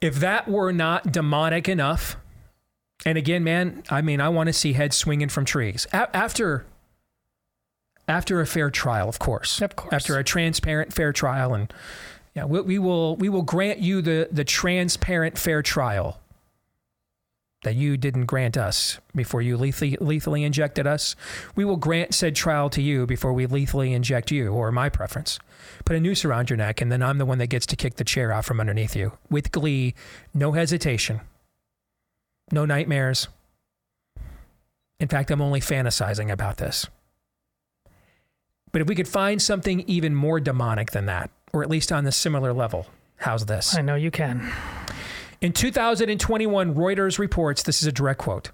[0.00, 2.16] If that were not demonic enough,
[3.06, 6.66] and again, man, I mean, I want to see heads swinging from trees A- after
[8.06, 9.62] after a fair trial, of course.
[9.62, 9.92] Of course.
[9.92, 11.72] After a transparent fair trial, and
[12.34, 16.20] yeah, we, we will we will grant you the the transparent fair trial
[17.64, 21.16] that you didn't grant us before you lethally, lethally injected us.
[21.56, 25.38] We will grant said trial to you before we lethally inject you, or my preference.
[25.84, 27.96] Put a noose around your neck, and then I'm the one that gets to kick
[27.96, 29.94] the chair out from underneath you with glee,
[30.34, 31.20] no hesitation,
[32.52, 33.28] no nightmares.
[35.00, 36.86] In fact, I'm only fantasizing about this.
[38.72, 42.02] But if we could find something even more demonic than that, or at least on
[42.02, 42.86] the similar level,
[43.16, 43.76] how's this?
[43.76, 44.52] I know you can.
[45.40, 48.50] In 2021, Reuters reports this is a direct quote.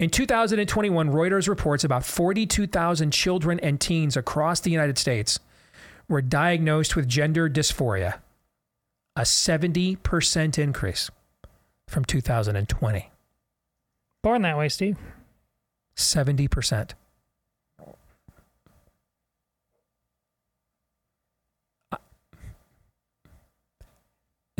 [0.00, 5.38] In 2021, Reuters reports about 42,000 children and teens across the United States
[6.08, 8.18] were diagnosed with gender dysphoria,
[9.14, 11.10] a 70% increase
[11.86, 13.10] from 2020.
[14.20, 14.96] Born that way, Steve.
[15.96, 16.90] 70%.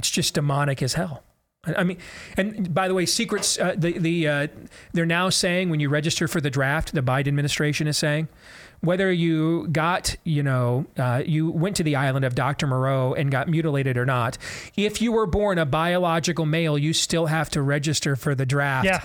[0.05, 1.23] It's just demonic as hell.
[1.64, 1.97] I mean,
[2.37, 3.59] and by the way, secrets.
[3.59, 4.47] Uh, the the uh,
[4.93, 8.29] they're now saying when you register for the draft, the Biden administration is saying
[8.83, 12.67] whether you got you know uh, you went to the island of Dr.
[12.67, 14.37] Moreau and got mutilated or not,
[14.77, 18.85] if you were born a biological male, you still have to register for the draft.
[18.85, 19.03] Yeah.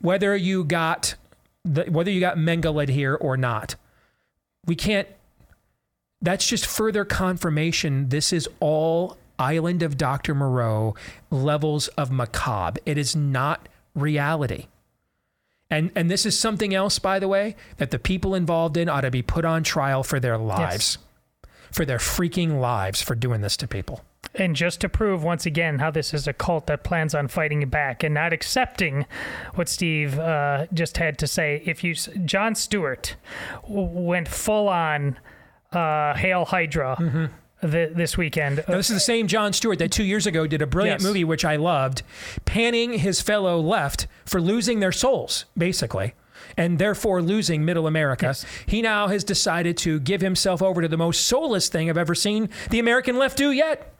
[0.00, 1.16] Whether you got
[1.64, 3.74] the, whether you got Mengele here or not,
[4.64, 5.08] we can't.
[6.22, 8.10] That's just further confirmation.
[8.10, 10.34] This is all Island of Dr.
[10.34, 10.94] Moreau
[11.30, 12.80] levels of macabre.
[12.86, 14.66] It is not reality.
[15.70, 19.00] And and this is something else, by the way, that the people involved in ought
[19.00, 20.98] to be put on trial for their lives,
[21.72, 24.02] for their freaking lives for doing this to people.
[24.34, 27.66] And just to prove once again how this is a cult that plans on fighting
[27.68, 29.06] back and not accepting
[29.54, 33.16] what Steve uh, just had to say, if you Jon Stewart
[33.66, 35.18] went full on
[35.72, 37.30] uh, Hail Hydra
[37.66, 38.64] th- this weekend.
[38.68, 41.06] Now, this is the same Jon Stewart that two years ago did a brilliant Yes.
[41.06, 42.02] movie, which I loved,
[42.44, 46.14] panning his fellow left for losing their souls, basically,
[46.56, 48.26] and therefore losing middle America.
[48.26, 48.44] Yes.
[48.66, 52.14] He now has decided to give himself over to the most soulless thing I've ever
[52.14, 53.92] seen the American left do yet.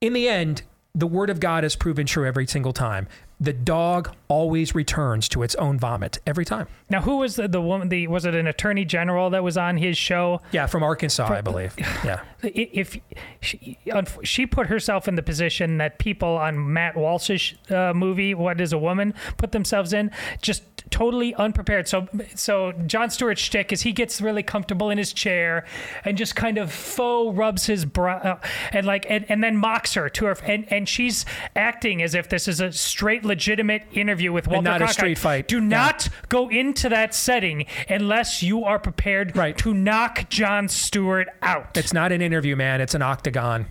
[0.00, 0.62] In the end,
[0.94, 3.06] the word of God has proven true every single time.
[3.42, 6.68] The dog always returns to its own vomit every time.
[6.88, 7.88] Now, who was the, the woman?
[7.88, 10.40] The was it an attorney general that was on his show?
[10.52, 11.74] Yeah, from Arkansas, I believe.
[12.04, 12.20] Yeah.
[12.42, 12.98] If
[13.40, 13.78] she,
[14.24, 18.72] she put herself in the position that people on Matt Walsh's uh, movie "What Is
[18.72, 21.88] a Woman" put themselves in, just totally unprepared.
[21.88, 25.64] So, so Jon Stewart's shtick is he gets really comfortable in his chair
[26.04, 28.38] and just kind of faux rubs his brow uh,
[28.70, 31.24] and like and, and then mocks her to her, and and she's
[31.56, 34.92] acting as if this is a straight, legitimate interview with Walter not a Cronkite.
[34.92, 35.48] street fight.
[35.48, 35.62] Do Yeah.
[35.68, 39.56] not go into that setting unless you are prepared Right.
[39.58, 41.76] to knock John Stewart out.
[41.76, 42.80] It's not an interview, man.
[42.80, 43.66] It's an octagon.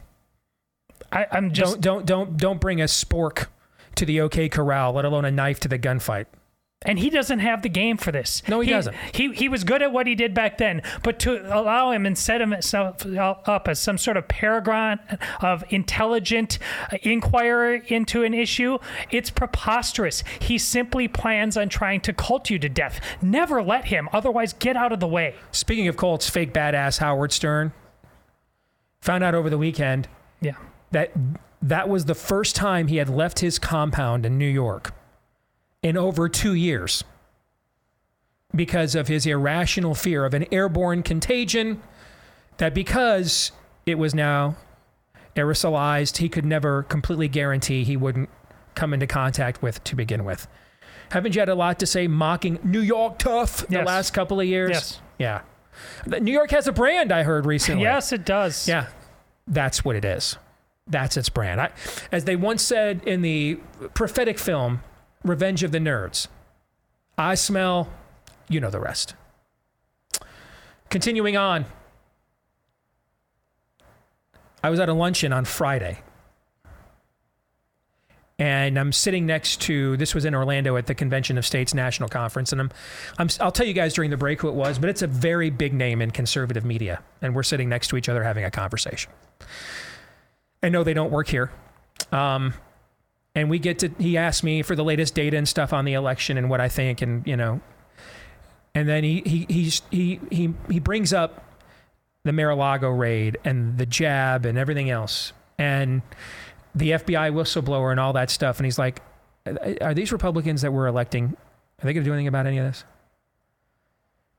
[1.12, 3.48] I, I'm just Don't don't don't don't bring a spork
[3.96, 6.26] to the OK Corral, let alone a knife to the gunfight.
[6.84, 8.42] And he doesn't have the game for this.
[8.48, 8.96] No, he doesn't.
[9.14, 12.18] He he was good at what he did back then, but to allow him and
[12.18, 15.00] set himself up as some sort of paragon
[15.42, 16.58] of intelligent
[17.04, 18.80] inquirer into an issue,
[19.12, 20.24] it's preposterous.
[20.40, 23.00] He simply plans on trying to cult you to death.
[23.22, 24.10] Never let him.
[24.12, 25.36] Otherwise, get out of the way.
[25.52, 27.74] Speaking of cults, fake badass Howard Stern
[29.02, 30.08] found out over the weekend
[30.42, 30.54] Yeah.
[30.92, 31.12] that
[31.62, 34.94] that was the first time he had left his compound in New York
[35.84, 37.04] in over two years
[38.56, 41.82] because of his irrational fear of an airborne contagion.
[42.58, 43.52] That because
[43.86, 44.56] it was now
[45.36, 48.30] aerosolized, he could never completely guarantee he wouldn't
[48.76, 50.48] come into contact with to begin with.
[51.10, 53.88] Haven't you had a lot to say mocking New York tough the Yes.
[53.88, 54.70] last couple of years?
[54.72, 55.02] Yes.
[55.18, 55.42] Yeah.
[56.06, 57.84] New York has a brand, I heard recently.
[57.84, 58.68] Yes, it does.
[58.68, 58.88] Yeah,
[59.48, 60.38] that's what it is.
[60.88, 61.60] That's its brand.
[61.62, 61.72] I,
[62.12, 63.56] as they once said in the
[63.94, 64.84] prophetic film
[65.24, 66.28] Revenge of the Nerds,
[67.18, 67.90] I smell,
[68.50, 69.16] you know the rest.
[70.90, 71.66] Continuing on,
[74.64, 76.00] I was at a luncheon on Friday.
[78.38, 82.10] And I'm sitting next to this was in Orlando at the Convention of States National
[82.10, 82.72] Conference, and I'm,
[83.20, 85.52] I'm I'll tell you guys during the break who it was, but it's a very
[85.52, 89.12] big name in conservative media, and we're sitting next to each other having a conversation.
[90.64, 91.52] And no, they don't work here.
[92.12, 92.56] Um,
[93.36, 95.94] and we get to he asked me for the latest data and stuff on the
[95.94, 97.62] election and what I think, and you know,
[98.76, 101.46] and then he he he's, he he he brings up
[102.24, 106.02] the Mar-a-Lago raid and the jab and everything else, and
[106.76, 109.02] the FBI whistleblower and all that stuff, and he's like,
[109.82, 111.36] "Are these Republicans that we're electing?
[111.82, 112.84] Are they going to do anything about any of this?"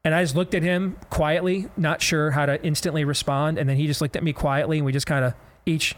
[0.05, 3.77] And I just looked at him quietly, not sure how to instantly respond, and then
[3.77, 5.95] he just looked at me quietly, and we just kind of each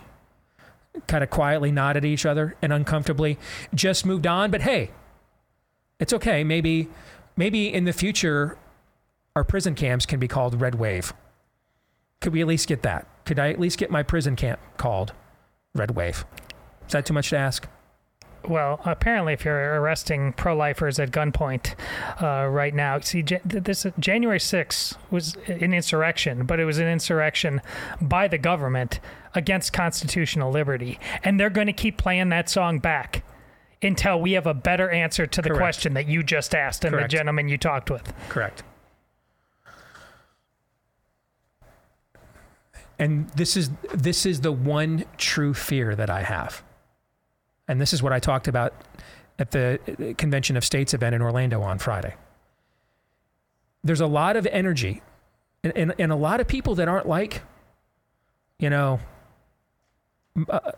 [1.06, 3.38] kind of quietly nodded at each other and uncomfortably
[3.74, 4.50] just moved on.
[4.50, 4.90] But hey,
[5.98, 6.44] it's okay.
[6.44, 6.88] Maybe,
[7.36, 8.56] maybe in the future,
[9.36, 11.12] our prison camps can be called Red Wave.
[12.20, 13.06] Could we at least get that?
[13.24, 15.12] Could I at least get my prison camp called
[15.74, 16.24] Red Wave?
[16.86, 17.66] Is that too much to ask?
[18.48, 21.74] Well, apparently, if you're arresting pro-lifers at gunpoint
[22.22, 27.62] uh, right now, see, this January 6th was an insurrection, but it was an insurrection
[28.02, 29.00] by the government
[29.34, 33.24] against constitutional liberty, and they're going to keep playing that song back
[33.82, 35.60] until we have a better answer to the Correct.
[35.60, 37.10] question that you just asked and Correct.
[37.10, 38.12] the gentleman you talked with.
[38.28, 38.62] Correct.
[42.98, 46.62] And this is this is the one true fear that I have.
[47.66, 48.72] And this is what I talked about
[49.38, 52.14] at the uh, Convention of States event in Orlando on Friday.
[53.82, 55.02] There's a lot of energy
[55.64, 57.42] and, and, and a lot of people that aren't like,
[58.58, 59.00] you know,
[60.48, 60.72] uh,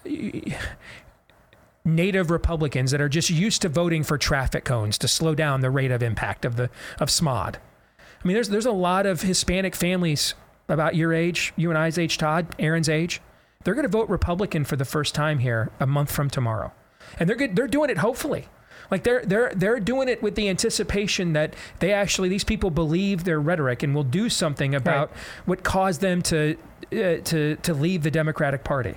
[1.85, 5.71] native Republicans that are just used to voting for traffic cones to slow down the
[5.71, 6.69] rate of impact of the
[7.01, 7.57] of SMOD.
[7.57, 10.35] I mean, there's there's a lot of Hispanic families
[10.69, 13.21] about your age, you and I's age, Todd, Aaron's age.
[13.65, 16.73] They're going to vote Republican for the first time here a month from tomorrow,
[17.19, 18.49] and they're good, they're doing it hopefully.
[18.91, 23.25] Like they're they're they're doing it with the anticipation that they actually these people believe
[23.25, 25.11] their rhetoric and will do something about
[25.45, 26.57] what caused them to
[26.93, 28.97] uh, to to leave the Democratic Party.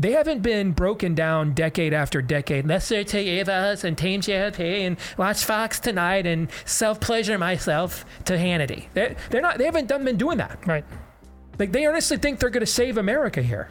[0.00, 2.66] They haven't been broken down decade after decade.
[2.66, 8.86] Lester Tejas and Tame Chappé and watch Fox tonight and self pleasure myself to Hannity.
[8.94, 9.58] They're, they're not.
[9.58, 10.66] They haven't done been doing that.
[10.66, 10.86] Right.
[11.58, 13.68] Like they honestly think they're going to save America here.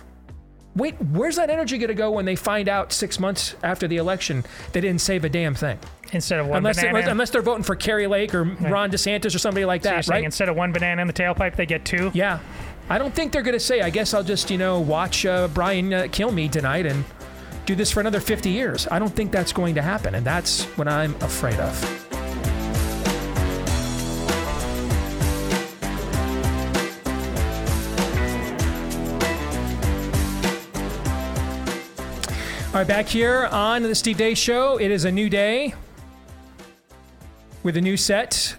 [0.75, 3.97] Wait, where's that energy going to go when they find out six months after the
[3.97, 5.79] election they didn't save a damn thing?
[6.11, 6.89] Instead of one Unless, banana.
[6.97, 10.07] unless, unless they're voting for Kari Lake or Ron DeSantis or somebody like so that,
[10.07, 10.23] right?
[10.23, 12.11] instead of one banana in the tailpipe, they get two?
[12.13, 12.39] Yeah.
[12.91, 15.47] I don't think they're going to say, I guess I'll just, you know, watch uh,
[15.49, 17.05] Brian uh, Kilmeade tonight and
[17.67, 18.87] do this for another 50 years.
[18.89, 20.15] I don't think that's going to happen.
[20.15, 21.99] And that's what I'm afraid of.
[32.69, 34.77] All right, back here on the Steve Deace Show.
[34.79, 35.75] It is a new day
[37.61, 38.55] with a new set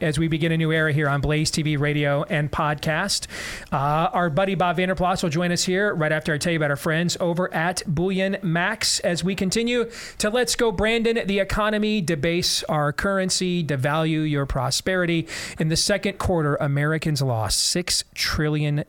[0.00, 3.26] as we begin a new era here on Blaze TV, radio, and podcast.
[3.72, 6.58] Uh, our buddy Bob Vander Plaats will join us here right after I tell you
[6.58, 11.38] about our friends over at Bullion Max as we continue to Let's Go Brandon, the
[11.38, 15.26] economy, debase our currency, devalue your prosperity.
[15.58, 18.84] In the second quarter, Americans lost $6 trillion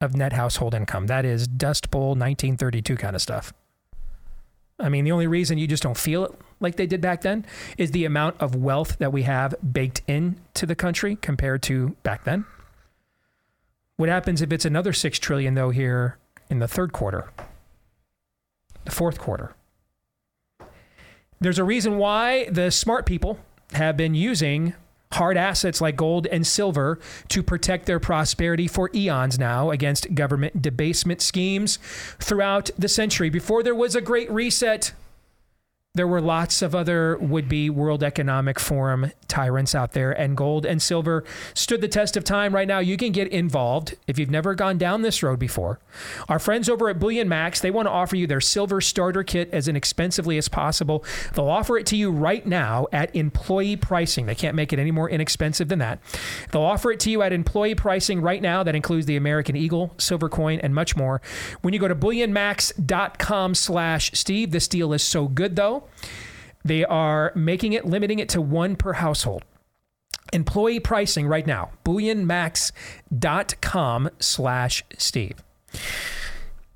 [0.00, 1.06] of net household income.
[1.06, 3.52] That is Dust Bowl 1932 kind of stuff.
[4.80, 7.44] I mean, the only reason you just don't feel it like they did back then
[7.76, 12.24] is the amount of wealth that we have baked into the country compared to back
[12.24, 12.44] then.
[13.96, 16.16] What happens if it's another 6 trillion though here
[16.48, 17.30] in the third quarter?
[18.84, 19.54] The fourth quarter.
[21.40, 23.38] There's a reason why the smart people
[23.72, 24.74] have been using
[25.12, 30.62] hard assets like gold and silver to protect their prosperity for eons now against government
[30.62, 31.78] debasement schemes
[32.20, 33.28] throughout the century.
[33.28, 34.92] Before there was a great reset,
[35.94, 40.64] there were lots of other would be World Economic Forum tyrants out there, and gold
[40.64, 42.54] and silver stood the test of time.
[42.54, 45.80] Right now, you can get involved if you've never gone down this road before.
[46.28, 49.50] Our friends over at Bullion Max, they want to offer you their silver starter kit
[49.52, 51.04] as inexpensively as possible.
[51.34, 54.26] They'll offer it to you right now at employee pricing.
[54.26, 55.98] They can't make it any more inexpensive than that.
[56.52, 58.62] They'll offer it to you at employee pricing right now.
[58.62, 61.20] That includes the American Eagle, silver coin, and much more.
[61.62, 65.79] When you go to bullionmax.com slash Steve, this deal is so good, though.
[66.64, 69.44] They are making it, limiting it to one per household.
[70.32, 75.42] Employee pricing right now, bullionmax.com slash Steve.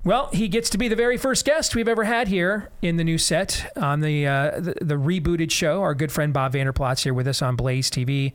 [0.05, 3.03] Well, he gets to be the very first guest we've ever had here in the
[3.03, 5.81] new set on the uh, the, the, rebooted show.
[5.81, 8.33] Our good friend Bob Vander Plaats here with us on Blaze TV,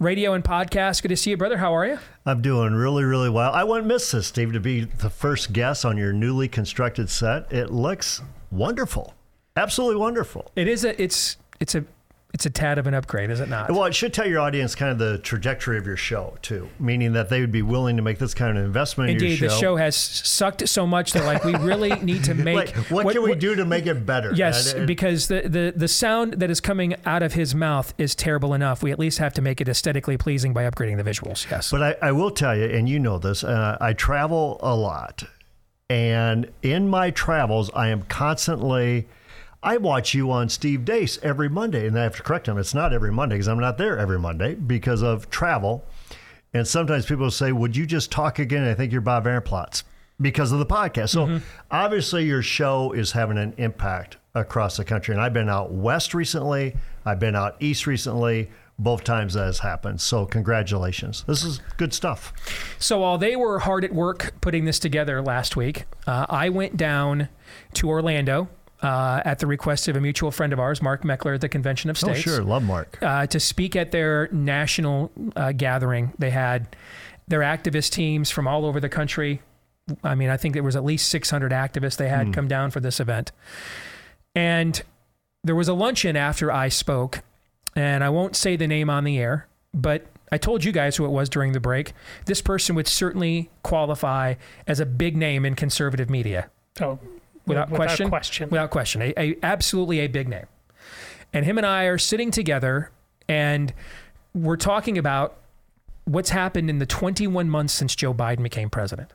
[0.00, 1.00] radio and podcast.
[1.00, 1.58] Good to see you, brother.
[1.58, 2.00] How are you?
[2.26, 3.52] I'm doing really, really well.
[3.52, 7.52] I wouldn't miss this, Steve, to be the first guest on your newly constructed set.
[7.52, 9.14] It looks wonderful.
[9.56, 10.50] Absolutely wonderful.
[10.56, 11.84] It is a it's it's a
[12.32, 13.70] it's a tad of an upgrade, is it not?
[13.70, 17.12] Well, it should tell your audience kind of the trajectory of your show too, meaning
[17.12, 19.54] that they would be willing to make this kind of investment Indeed, in your show.
[19.54, 22.74] the show has sucked so much that like we really need to make.
[22.74, 24.32] like, what, what, can we do to make it better?
[24.34, 27.92] Yes, and, and, because the, the the sound that is coming out of his mouth
[27.98, 28.82] is terrible enough.
[28.82, 31.48] We at least have to make it aesthetically pleasing by upgrading the visuals.
[31.50, 34.74] Yes, but I, I will tell you, and you know this, uh, I travel a
[34.74, 35.22] lot,
[35.90, 39.06] and in my travels, I am constantly
[39.62, 42.58] I watch you on Steve Deace every Monday, and I have to correct him.
[42.58, 45.84] It's not every Monday because I'm not there every Monday because of travel.
[46.52, 49.84] And sometimes people say, "Would you just talk again?" I think you're Bob Plaats
[50.20, 51.10] because of the podcast.
[51.10, 51.44] So mm-hmm.
[51.70, 55.14] obviously, your show is having an impact across the country.
[55.14, 56.76] And I've been out west recently.
[57.04, 58.50] I've been out east recently.
[58.78, 60.00] Both times that has happened.
[60.00, 61.24] So congratulations.
[61.28, 62.32] This is good stuff.
[62.80, 66.76] So while they were hard at work putting this together last week, uh, I went
[66.76, 67.28] down
[67.74, 68.48] to Orlando
[68.82, 71.88] uh, at the request of a mutual friend of ours, Mark Meckler, at the Convention
[71.88, 72.18] of States.
[72.18, 72.42] Oh, sure.
[72.42, 72.98] Love Mark.
[73.00, 76.12] Uh, to speak at their national uh, gathering.
[76.18, 76.76] They had
[77.28, 79.40] their activist teams from all over the country.
[80.02, 82.34] I mean, I think there was at least 600 activists they had mm.
[82.34, 83.32] come down for this event.
[84.34, 84.82] And
[85.44, 87.22] there was a luncheon after I spoke,
[87.76, 91.04] and I won't say the name on the air, but I told you guys who
[91.04, 91.92] it was during the break.
[92.24, 94.34] This person would certainly qualify
[94.66, 96.50] as a big name in conservative media.
[96.80, 96.98] Oh,
[97.46, 100.46] without, without question, question, without question, a, a, absolutely a big name.
[101.32, 102.90] And him and I are sitting together,
[103.28, 103.72] and
[104.34, 105.36] we're talking about
[106.04, 109.10] what's happened in the 21 months since Joe Biden became president.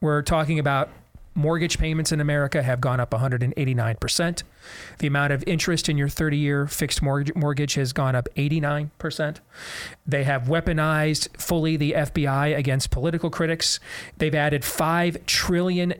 [0.00, 0.90] We're talking about
[1.34, 4.42] Mortgage payments in America have gone up 189%.
[4.98, 9.36] The amount of interest in your 30 year fixed mortgage has gone up 89%.
[10.06, 13.80] They have weaponized fully the FBI against political critics.
[14.18, 15.92] They've added $5 trillion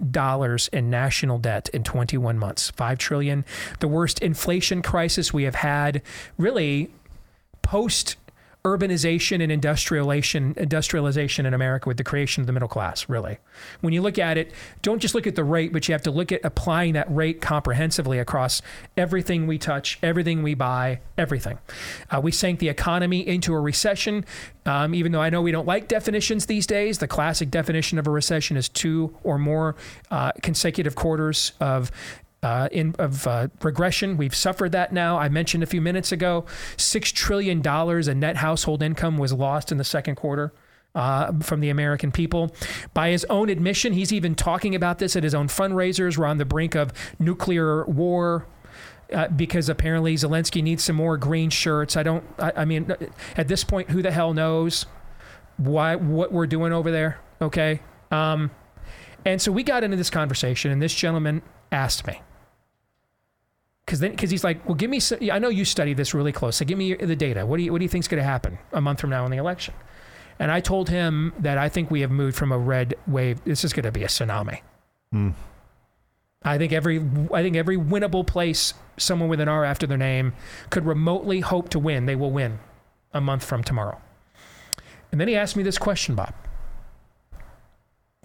[0.73, 2.71] in national debt in 21 months.
[2.71, 3.45] 5 trillion,
[3.81, 6.03] the worst inflation crisis we have had
[6.37, 6.91] really
[7.63, 8.17] post
[8.65, 13.39] urbanization and industrialization industrialization in America with the creation of the middle class, really.
[13.81, 16.13] When you look at it, don't just look at the rate, but you have to
[16.13, 18.63] look at applying that rate comprehensively across
[18.97, 21.59] everything we touch, everything we buy, everything.
[22.09, 24.25] Uh, we sank the economy into a recession,
[24.65, 26.99] um, even though I know we don't like definitions these days.
[26.99, 29.75] The classic definition of a recession is two or more
[30.13, 31.91] uh, consecutive quarters of
[32.43, 34.17] uh, in of uh, regression.
[34.17, 35.19] We've suffered that now.
[35.19, 36.45] I mentioned a few minutes ago,
[36.77, 40.53] six trillion dollars in net household income was lost in the second quarter.
[40.95, 42.55] Uh, from the American people.
[42.93, 46.19] By his own admission, he's even talking about this at his own fundraisers.
[46.19, 48.47] We're on the brink of nuclear war.
[49.11, 51.97] Uh, because apparently Zelensky needs some more green shirts.
[51.97, 52.25] I don't.
[52.39, 52.95] I, I, mean,
[53.39, 54.85] at this point, who the hell knows
[55.57, 57.19] why what we're doing over there?
[57.41, 57.81] Okay.
[58.11, 58.51] Um,
[59.25, 62.21] And so we got into this conversation, and this gentleman asked me
[63.85, 65.01] because then because he's like, well, give me.
[65.01, 67.45] Some, I know you study this really close, so give me the data.
[67.45, 69.31] What do you what do you think's going to happen a month from now in
[69.31, 69.75] the election?
[70.39, 73.45] And I told him that I think we have moved from a red wave.
[73.45, 74.61] This is going to be a tsunami.
[75.11, 75.31] Hmm.
[76.45, 76.99] I think every
[77.33, 80.33] I think every winnable place someone with an R after their name
[80.71, 82.59] could remotely hope to win, they will win
[83.13, 84.01] a month from tomorrow.
[85.11, 86.35] And then he asked me this question, Bob.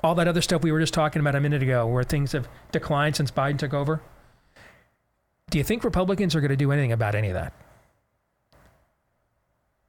[0.03, 2.47] All that other stuff we were just talking about a minute ago, where things have
[2.71, 4.01] declined since Biden took over.
[5.49, 7.53] Do you think Republicans are going to do anything about any of that?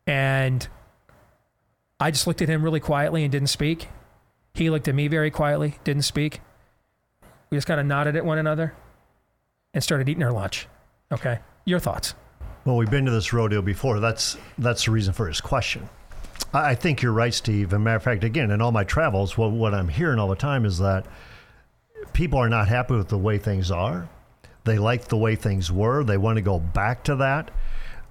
[0.06, 0.66] And
[2.00, 3.88] I just looked at him really quietly and didn't speak.
[4.54, 6.40] He looked at me very quietly, didn't speak.
[7.50, 8.74] We just kind of nodded at one another
[9.74, 10.68] and started eating our lunch.
[11.10, 11.40] Okay.
[11.64, 12.14] Your thoughts?
[12.64, 14.00] Well, we've been to this rodeo before.
[14.00, 15.88] That's that's the reason for his question.
[16.52, 17.68] I, I think you're right, Steve.
[17.68, 20.28] As a matter of fact, again, in all my travels, what, what I'm hearing all
[20.28, 21.06] the time is that
[22.12, 24.08] people are not happy with the way things are.
[24.68, 26.04] They like the way things were.
[26.04, 27.50] They want to go back to that.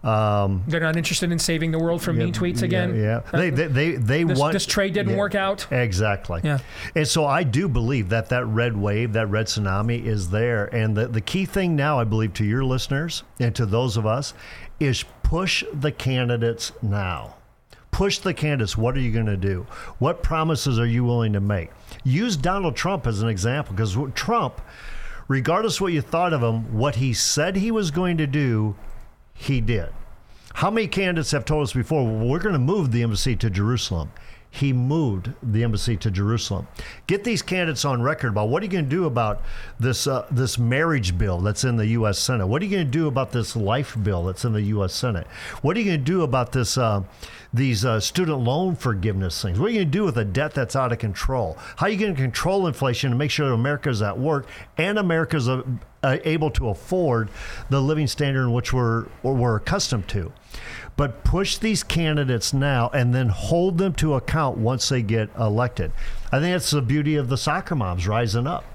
[0.03, 2.95] Um, They're not interested in saving the world from mean tweets yeah, again.
[2.95, 5.17] Yeah, they they they, they This, want this trade didn't yeah.
[5.17, 5.67] work out.
[5.71, 6.41] Exactly.
[6.43, 6.59] Yeah.
[6.95, 10.65] And so I do believe that that red wave, that red tsunami is there.
[10.73, 14.05] And the, the key thing now, I believe, to your listeners and to those of
[14.05, 14.33] us,
[14.79, 17.35] is push the candidates now.
[17.91, 18.77] Push the candidates.
[18.77, 19.65] What are you going to do?
[19.97, 21.71] What promises are you willing to make?
[22.03, 24.61] Use Donald Trump as an example because Trump,
[25.27, 28.75] regardless what you thought of him, what he said he was going to do,
[29.33, 29.89] he did.
[30.55, 33.49] How many candidates have told us before, well, we're going to move the embassy to
[33.49, 34.11] Jerusalem?
[34.49, 36.67] He moved the embassy to Jerusalem.
[37.05, 39.41] Get these candidates on record about what are you going to do about
[39.79, 42.17] this uh, this marriage bill that's in the U.S.
[42.17, 42.47] Senate?
[42.47, 44.93] What are you going to do about this life bill that's in the U.S.
[44.93, 45.27] Senate?
[45.61, 47.03] What are you going to do about this uh,
[47.53, 49.59] these uh, student loan forgiveness things?
[49.59, 51.57] What are you going to do with a debt that's out of control?
[51.75, 54.97] How are you going to control inflation and make sure that America's at work and
[54.97, 55.63] America's uh,
[56.03, 57.29] uh, able to afford
[57.69, 60.31] the living standard in which we're we're accustomed to?
[60.97, 65.91] But push these candidates now and then hold them to account once they get elected.
[66.31, 68.65] I think that's the beauty of the soccer moms rising up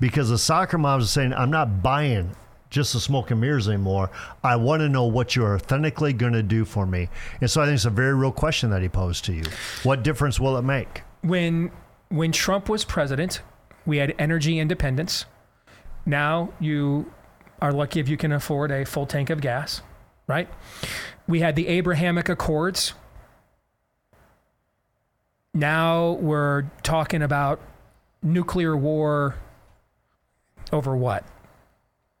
[0.00, 2.34] because the soccer moms are saying, I'm not buying
[2.70, 4.10] just the smoke and mirrors anymore.
[4.42, 7.08] I want to know what you're authentically going to do for me.
[7.40, 9.44] And so I think it's a very real question that he posed to you.
[9.82, 11.02] What difference will it make?
[11.22, 11.70] When
[12.08, 13.42] when Trump was president,
[13.86, 15.26] we had energy independence.
[16.06, 17.12] Now you
[17.60, 19.80] are lucky if you can afford a full tank of gas,
[20.26, 20.48] right?
[21.26, 22.94] We had the Abrahamic Accords.
[25.54, 27.60] Now we're talking about
[28.22, 29.36] nuclear war
[30.72, 31.24] over what?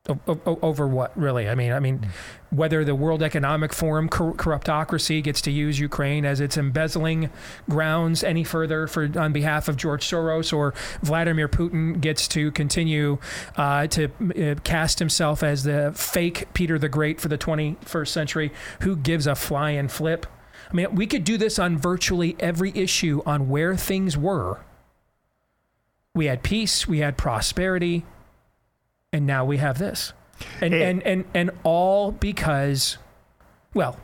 [0.06, 1.48] Over what really?
[1.48, 2.10] I mean i mean
[2.50, 7.30] whether the world economic forum cor- corruptocracy gets to use ukraine as its embezzling
[7.70, 13.16] grounds any further for on behalf of george soros or vladimir putin gets to continue
[13.56, 14.04] uh, to
[14.36, 18.52] uh, cast himself as the fake peter the great for the 21st century
[18.82, 20.26] who gives a flying flip?
[20.70, 24.60] I mean we could do this on virtually every issue on where things were.
[26.14, 28.04] We had peace we had prosperity
[29.14, 30.12] and now we have this.
[30.60, 30.90] And Hey.
[30.90, 32.98] and and and all because
[33.72, 33.96] well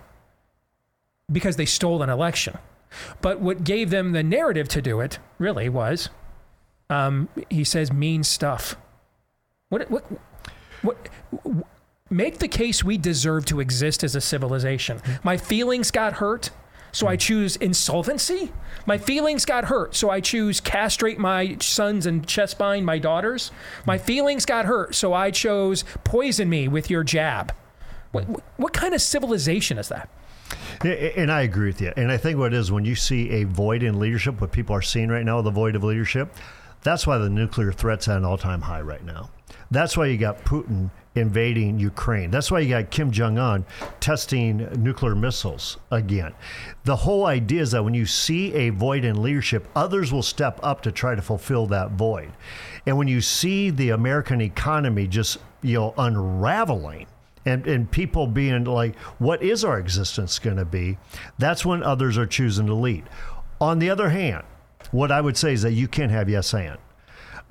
[1.31, 2.57] because they stole an election.
[3.21, 6.09] But what gave them the narrative to do it really was
[6.89, 8.77] um, he says mean stuff.
[9.69, 10.05] What what
[10.83, 11.11] what
[12.09, 15.01] make the case we deserve to exist as a civilization.
[15.25, 16.51] My feelings got hurt
[16.93, 18.53] so I choose insolvency.
[18.87, 23.51] My feelings got hurt, so I choose castrate my sons and chest bind my daughters.
[23.87, 27.55] My feelings got hurt, so I chose poison me with your jab.
[28.13, 28.25] What,
[28.57, 30.09] what kind of civilization is that?
[30.83, 31.93] And I agree with you.
[31.97, 34.75] And I think what it is when you see a void in leadership, what people
[34.75, 36.35] are seeing right now, the void of leadership,
[36.83, 39.31] that's why the nuclear threat's at an all time high right now.
[39.71, 42.31] That's why you got Putin invading Ukraine.
[42.31, 43.65] That's why you got Kim Jong un
[43.99, 46.33] testing nuclear missiles again.
[46.85, 50.61] The whole idea is that when you see a void in leadership, others will step
[50.63, 52.33] up to try to fulfill that void.
[52.87, 57.07] And when you see the American economy just, you know, unraveling,
[57.47, 60.99] and, and people being like, what is our existence going to be?
[61.39, 63.05] That's when others are choosing to lead.
[63.61, 64.45] On the other hand,
[64.91, 66.79] what I would say is that you can have yes and.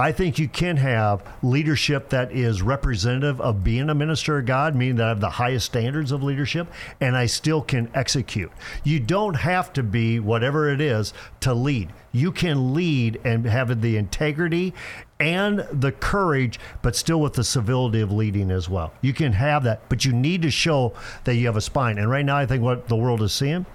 [0.01, 4.73] I think you can have leadership that is representative of being a minister of God,
[4.73, 6.69] meaning that I have the highest standards of leadership,
[7.01, 8.49] and I still can execute.
[8.85, 11.89] You don't have to be whatever it is to lead.
[12.13, 14.73] You can lead and have the integrity
[15.19, 18.93] and the courage, but still with the civility of leading as well.
[19.01, 20.93] You can have that, but you need to show
[21.25, 21.97] that you have a spine.
[21.97, 23.65] And right now, I think what the world is seeing,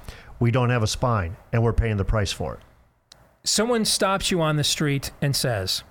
[0.40, 2.60] we don't have a spine, and we're paying the price for it.
[3.44, 5.84] Someone stops you on the street and says,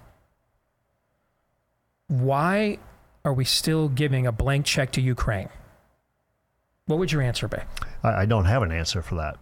[2.07, 2.79] why
[3.23, 5.49] are we still giving a blank check to Ukraine?
[6.85, 7.57] What would your answer be?
[8.03, 9.37] I, don't have an answer for that.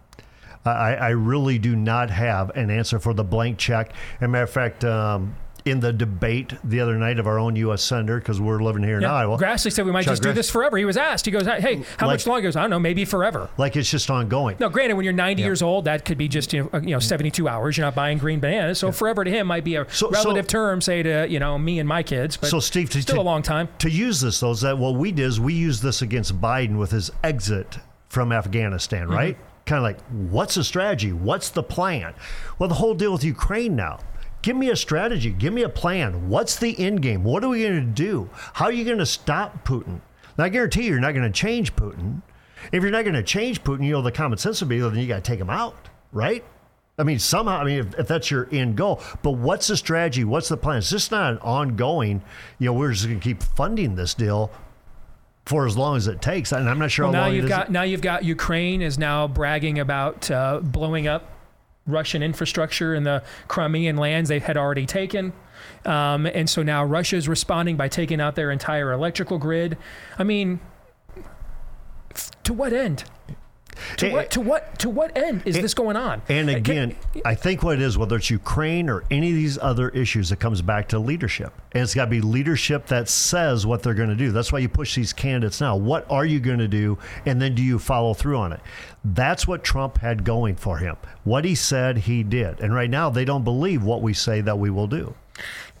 [0.64, 3.92] I, I really do not have an answer for the blank check.
[4.16, 5.34] As a matter of fact, um,
[5.64, 7.82] in the debate the other night of our own U.S.
[7.82, 10.32] senator, because we're living here in Yeah, Iowa, Grassley said we might Chuck just do
[10.32, 10.76] this forever.
[10.76, 11.24] He was asked.
[11.24, 13.76] He goes, "Hey, how Like- much longer?" He goes, "I don't know, maybe forever." like
[13.76, 14.56] it's just ongoing.
[14.58, 16.98] No, granted, when you're 90 years old, that could be just you know, you know
[16.98, 17.76] 72 hours.
[17.76, 20.48] You're not buying green bananas, so forever to him might be a So- relative so-
[20.48, 22.36] term, say to you know me and my kids.
[22.36, 23.68] But So, Steve, to, still to- a long time.
[23.78, 26.76] to use this though is that what we did is we used this against Biden
[26.76, 29.14] with his exit from Afghanistan, Mm-hmm.
[29.16, 29.36] right?
[29.64, 31.12] Kind of like, what's the strategy?
[31.12, 32.14] What's the plan?
[32.58, 34.00] Well, the whole deal with Ukraine now.
[34.42, 35.30] Give me a strategy.
[35.30, 36.28] Give me a plan.
[36.28, 37.22] What's the end game?
[37.22, 38.28] What are we going to do?
[38.54, 40.00] How are you going to stop Putin?
[40.36, 42.22] Now, I guarantee you, you're not going to change Putin.
[42.72, 44.96] If you're not going to change Putin, you know the common sense would be, then
[44.96, 46.44] you got to take him out, right?
[46.98, 50.24] I mean, somehow, I mean, if, if that's your end goal, but what's the strategy?
[50.24, 50.78] What's the plan?
[50.78, 52.22] It's just not an ongoing,
[52.58, 54.50] you know, we're just going to keep funding this deal
[55.46, 56.52] for as long as it takes.
[56.52, 58.98] And I'm not sure Well, how now long you've got now you've got Ukraine is
[58.98, 61.31] now bragging about uh, blowing up
[61.86, 65.32] Russian infrastructure in the Crimean lands they had already taken.
[65.84, 69.76] Um, and so now Russia is responding by taking out their entire electrical grid.
[70.18, 70.60] I mean,
[72.44, 73.04] to what end?
[73.98, 76.22] To Eh, what to what to what end is eh, this going on?
[76.28, 79.88] And again, I think what it is, whether it's Ukraine or any of these other
[79.90, 81.52] issues, it comes back to leadership.
[81.72, 84.32] And it's got to be leadership that says what they're going to do.
[84.32, 85.76] That's why you push these candidates now.
[85.76, 86.98] What are you going to do?
[87.26, 88.60] And then do you follow through on it?
[89.04, 90.96] That's what Trump had going for him.
[91.24, 92.60] What he said, he did.
[92.60, 95.14] And right now, they don't believe what we say that we will do.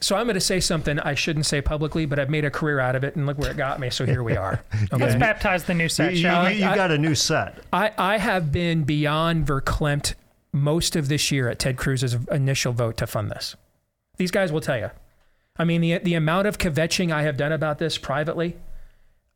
[0.02, 2.80] So I'm going to say something I shouldn't say publicly, but I've made a career
[2.80, 3.88] out of it, and look where it got me.
[3.88, 4.62] So here we are.
[4.92, 7.58] Let's baptize the new set, you, shall you- you I- got a new set.
[7.72, 10.14] I, I have been beyond verklempt
[10.52, 13.54] most of this year at Ted Cruz's initial vote to fund this.
[14.18, 14.90] These guys will tell you.
[15.56, 18.56] I mean, the the amount of kvetching I have done about this privately.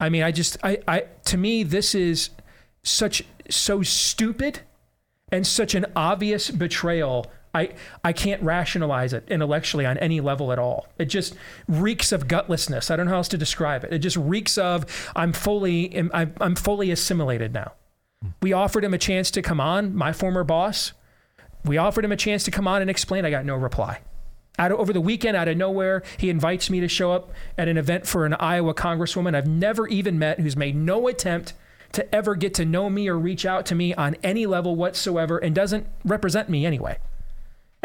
[0.01, 2.31] I mean, I just, I, I, to me, this is
[2.83, 4.61] such so stupid
[5.33, 7.31] and such an obvious betrayal.
[7.57, 10.89] I, I can't rationalize it intellectually on any level at all.
[10.99, 11.35] It just
[11.67, 12.91] reeks of gutlessness.
[12.91, 13.93] I don't know how else to describe it.
[13.93, 17.73] It just reeks of I'm fully I'm, fully assimilated now.
[18.43, 20.93] We offered him a chance to come on, my former boss.
[21.65, 23.25] We offered him a chance to come on and explain.
[23.25, 24.01] I got no reply.
[24.59, 27.69] Out of, over the weekend, out of nowhere, he invites me to show up at
[27.69, 31.53] an event for an Iowa congresswoman I've never even met, who's made no attempt
[31.93, 35.39] to ever get to know me or reach out to me on any level whatsoever,
[35.39, 36.99] and doesn't represent me anyway.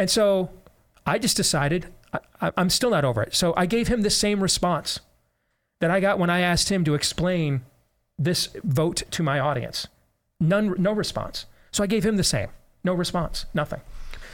[0.01, 0.49] And so
[1.05, 1.85] I just decided
[2.41, 3.35] I, I'm still not over it.
[3.35, 4.99] So I gave him the same response
[5.79, 7.61] that I got when I asked him to explain
[8.17, 9.85] this vote to my audience.
[10.39, 11.45] None, no response.
[11.69, 12.47] So I gave him the same.
[12.83, 13.45] No response.
[13.53, 13.81] Nothing.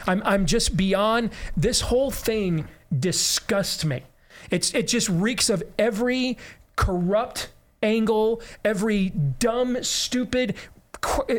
[0.08, 4.04] I'm, I'm just beyond this whole thing disgusts me.
[4.50, 6.38] It's, it just reeks of every
[6.78, 7.50] corrupt
[7.84, 10.56] angle, every dumb, stupid,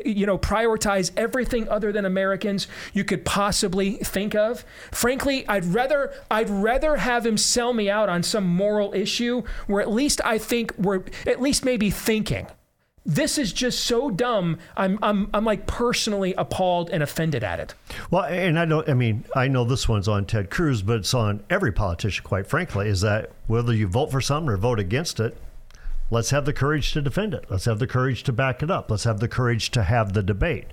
[0.05, 4.65] you know, prioritize everything other than Americans you could possibly think of.
[4.91, 9.81] Frankly, I'd rather I'd rather have him sell me out on some moral issue where
[9.81, 12.47] at least I think we're at least maybe thinking.
[13.07, 14.59] This is just so dumb.
[14.77, 17.75] I'm I'm I'm like personally appalled and offended at it.
[18.11, 21.15] Well, and I don't, I mean, I know this one's on Ted Cruz, but it's
[21.15, 25.21] on every politician, quite frankly, is that whether you vote for something or vote against
[25.21, 25.39] it,
[26.11, 27.47] let's have the courage to defend it.
[27.49, 28.91] Let's have the courage to back it up.
[28.91, 30.67] Let's have the courage to have the debate.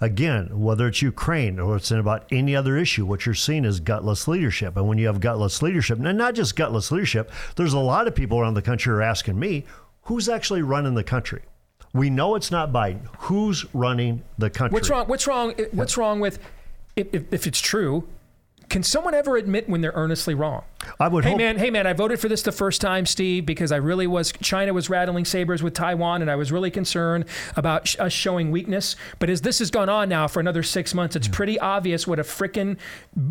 [0.00, 4.26] Again, whether it's Ukraine or it's about any other issue, what you're seeing is gutless
[4.26, 4.76] leadership.
[4.76, 8.14] And when you have gutless leadership, and not just gutless leadership, there's a lot of
[8.14, 9.64] people around the country who are asking me,
[10.02, 11.42] who's actually running the country?
[11.94, 13.06] We know it's not Biden.
[13.18, 14.74] Who's running the country?
[14.74, 15.06] What's wrong?
[15.06, 15.54] What's wrong?
[15.72, 16.38] What's wrong with
[16.96, 18.08] if, if, if it's true?
[18.72, 20.64] Can someone ever admit when they're earnestly wrong?
[20.98, 21.38] I would Hey hope.
[21.38, 24.32] man, hey man, I voted for this the first time, Steve, because I really was.
[24.40, 28.50] China was rattling sabers with Taiwan, and I was really concerned about sh- us showing
[28.50, 28.96] weakness.
[29.18, 32.18] But as this has gone on now for another six months, it's pretty obvious what
[32.18, 32.78] a frickin'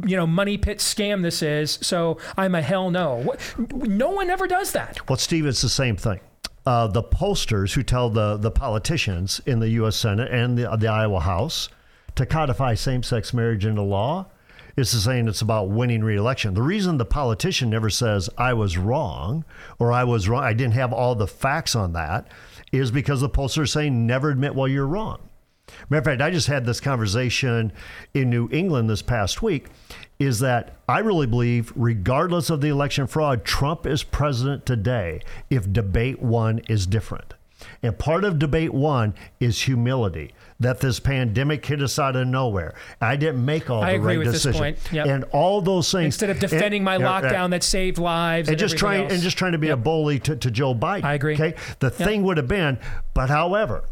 [0.06, 1.80] you know money pit scam this is.
[1.82, 3.16] So I'm a hell no.
[3.16, 5.10] What, no one ever does that.
[5.10, 6.20] Well, Steve, it's the same thing.
[6.68, 9.96] Uh, the pollsters who tell the, the politicians in the U.S.
[9.96, 11.70] Senate and the, the Iowa House
[12.14, 14.28] to codify same sex marriage into law
[14.78, 16.54] is saying it's about winning re-election.
[16.54, 19.46] The reason the politician never says I was wrong
[19.80, 22.28] or I was wrong, I didn't have all the facts on that,
[22.72, 25.20] is because the pollsters are saying never admit well you're wrong.
[25.90, 27.72] Matter of fact, I just had this conversation
[28.14, 29.68] in New England this past week.
[30.20, 35.72] Is that I really believe, regardless of the election fraud, Trump is president today if
[35.72, 37.34] debate one is different.
[37.82, 40.32] And part of debate one is humility
[40.62, 42.74] that this pandemic hit us out of nowhere.
[43.02, 44.60] I didn't make all I the agree right with this decisions.
[44.60, 44.94] point.
[44.94, 45.06] Yep.
[45.08, 46.06] And all those things.
[46.06, 47.48] Instead of defending and- my yeah, lockdown yeah.
[47.48, 49.14] that saved lives and, and just trying else.
[49.14, 51.04] and just trying to be a bully to, to Joe Biden.
[51.04, 51.34] I agree.
[51.34, 52.80] Okay, the thing would have been,
[53.14, 53.84] but however,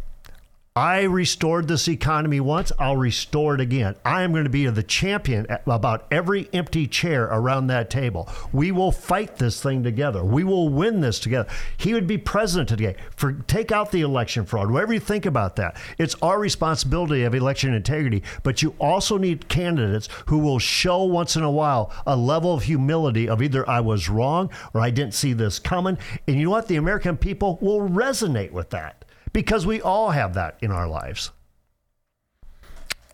[0.76, 2.72] I restored this economy once.
[2.80, 3.96] I'll restore it again.
[4.06, 8.30] I am going to be the champion about every empty chair around that table.
[8.54, 10.24] We will fight this thing together.
[10.24, 11.50] We will win this together.
[11.76, 12.96] He would be president today.
[13.18, 14.72] For take out the election fraud.
[14.72, 18.24] Whatever you think about that, it's our responsibility of election integrity.
[18.44, 22.64] But you also need candidates who will show once in a while a level of
[22.64, 25.98] humility of either I was wrong or I didn't see this coming.
[26.28, 26.68] And you know what?
[26.68, 28.99] The American people will resonate with that
[29.34, 31.32] because we all have that in our lives.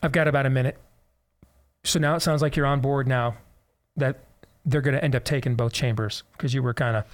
[0.01, 0.77] I've got about a minute.
[1.83, 3.35] So now it sounds like you're on board now
[3.97, 4.19] that
[4.65, 7.05] they're going to end up taking both chambers because you were kind of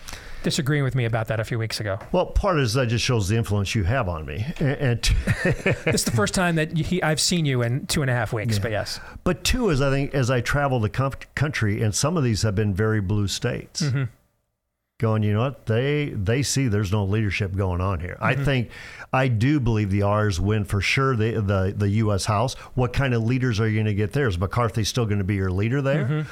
[0.44, 2.00] disagreeing with me about that a few weeks ago.
[2.12, 5.02] Well, part of that just shows the influence you have on me, and, and
[5.44, 8.32] this is the first time that he, I've seen you in two and a half
[8.32, 9.00] weeks, but yes.
[9.24, 10.90] but two is I think as I travel the
[11.36, 13.82] country, and some of these have been very blue states.
[13.82, 14.04] Mm-hmm.
[15.02, 15.66] Going, you know what?
[15.66, 18.18] They they see there's no leadership going on here.
[18.22, 18.44] I mm-hmm.
[18.44, 18.70] think,
[19.12, 21.16] I do believe the R's win for sure.
[21.16, 22.26] The the the U.S.
[22.26, 22.54] House.
[22.76, 24.28] What kind of leaders are you going to get there?
[24.28, 26.06] Is McCarthy still going to be your leader there?
[26.06, 26.30] Mm-hmm.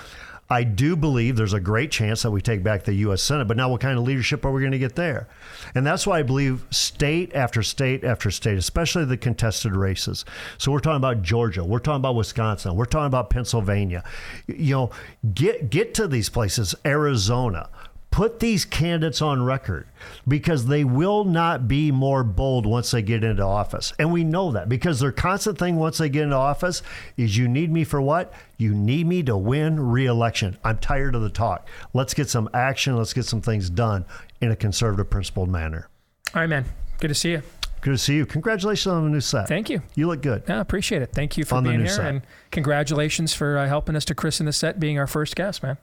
[0.51, 3.22] I do believe there's a great chance that we take back the U.S.
[3.22, 5.28] Senate, but now what kind of leadership are we going to get there?
[5.76, 10.26] And that's why I believe state after state after state, especially the contested races.
[10.57, 14.03] So we're talking about Georgia, we're talking about Wisconsin, we're talking about Pennsylvania.
[14.47, 14.89] You know,
[15.34, 17.70] get get to these places, Arizona.
[18.12, 19.88] Put these candidates on record
[20.28, 23.93] because they will not be more bold once they get into office.
[23.99, 26.82] And we know that because their constant thing once they get into office
[27.18, 28.34] is you need me for what?
[28.57, 30.57] You need me to win re-election.
[30.64, 31.68] I'm tired of the talk.
[31.93, 32.97] Let's get some action.
[32.97, 34.05] Let's get some things done
[34.41, 35.88] in a conservative, principled manner.
[36.34, 36.66] All right, man.
[36.99, 37.43] Good to see you.
[37.82, 38.26] Good to see you.
[38.26, 39.47] Congratulations on the new set.
[39.47, 39.82] Thank you.
[39.95, 40.49] You look good.
[40.49, 41.12] I appreciate it.
[41.14, 42.05] Thank you for On being here, set.
[42.07, 45.78] and congratulations for uh, helping us to christen the set, being our first guest, man.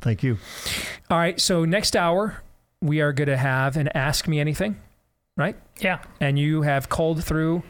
[0.00, 0.38] Thank you.
[1.10, 2.42] All right, so next hour
[2.80, 4.76] we are going to have an Ask Me Anything,
[5.36, 5.56] right?
[5.80, 7.62] Yeah, And you have called through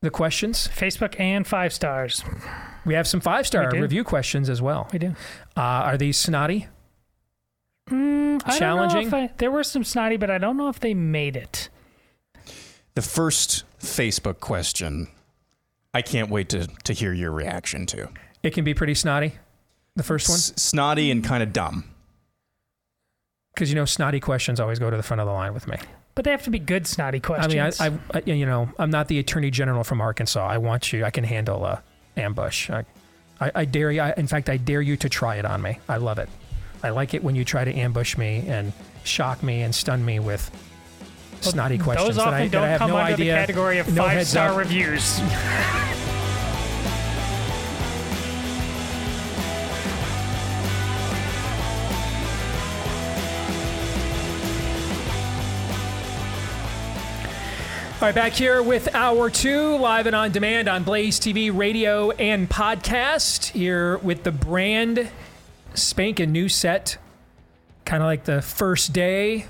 [0.00, 0.68] the questions.
[0.68, 2.22] Facebook and five stars.
[2.84, 4.88] We have some five star review questions as well.
[4.92, 5.14] We do.
[5.56, 6.68] Uh, are these snotty?
[7.88, 7.98] Mm, I
[8.38, 9.06] don't know Challenging?
[9.08, 11.68] if I- there were some snotty, but I don't know if they made it.
[12.94, 15.08] The first Facebook question,
[15.92, 18.08] I can't wait to, to hear your reaction to.
[18.42, 19.34] It can be pretty snotty.
[19.96, 21.84] The first one, S- snotty and kind of dumb.
[23.54, 25.76] because you know snotty questions always go to the front of the line with me.
[26.16, 27.80] But they have to be good snotty I questions.
[27.80, 30.44] mean, I, I, I, you know, I'm not the attorney general from Arkansas.
[30.46, 31.04] I want you.
[31.04, 31.82] I can handle a
[32.16, 32.70] ambush.
[32.70, 32.84] I,
[33.40, 34.00] I, I dare you.
[34.00, 35.78] I, in fact, I dare you to try it on me.
[35.88, 36.28] I love it.
[36.84, 38.72] I like it when you try to ambush me and
[39.04, 40.50] shock me and stun me with
[41.40, 43.32] snotty questions Those often that I, don't I have come no under idea.
[43.34, 44.56] the category of no five-star up.
[44.58, 45.20] reviews.
[58.04, 62.10] All right, back here with hour two, live and on demand on Blaze TV, radio,
[62.10, 63.52] and podcast.
[63.52, 65.08] Here with the brand
[65.72, 66.98] spanking new set,
[67.86, 69.46] kind of like the first day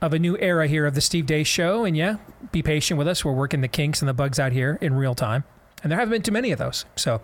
[0.00, 1.84] of a new era here of the Steve Deace Show.
[1.84, 2.16] And yeah,
[2.50, 3.26] be patient with us.
[3.26, 5.44] We're working the kinks and the bugs out here in real time.
[5.84, 6.86] And there haven't been too many of those.
[6.96, 7.20] So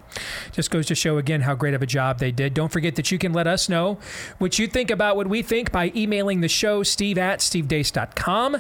[0.53, 2.53] just goes to show again how great of a job they did.
[2.53, 3.99] Don't forget that you can let us know
[4.37, 8.59] what you think about what we think by emailing the show, steve at stevedeace.com.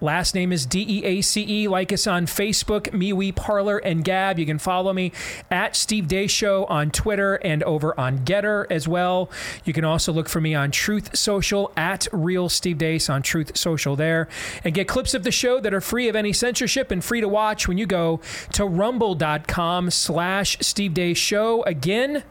[0.00, 1.68] Last name is D E A C E.
[1.68, 4.38] Like us on Facebook, MeWe, Parler, and Gab.
[4.38, 5.12] You can follow me
[5.50, 9.30] at Steve Deace Show on Twitter and over on GETTR as well.
[9.64, 13.56] You can also look for me on Truth Social at Real Steve Deace on Truth
[13.56, 14.28] Social there,
[14.62, 17.28] and get clips of the show that are free of any censorship and free to
[17.28, 18.20] watch when you go
[18.52, 21.62] to rumble.com slash Steve Deace Show.
[21.64, 22.22] Again,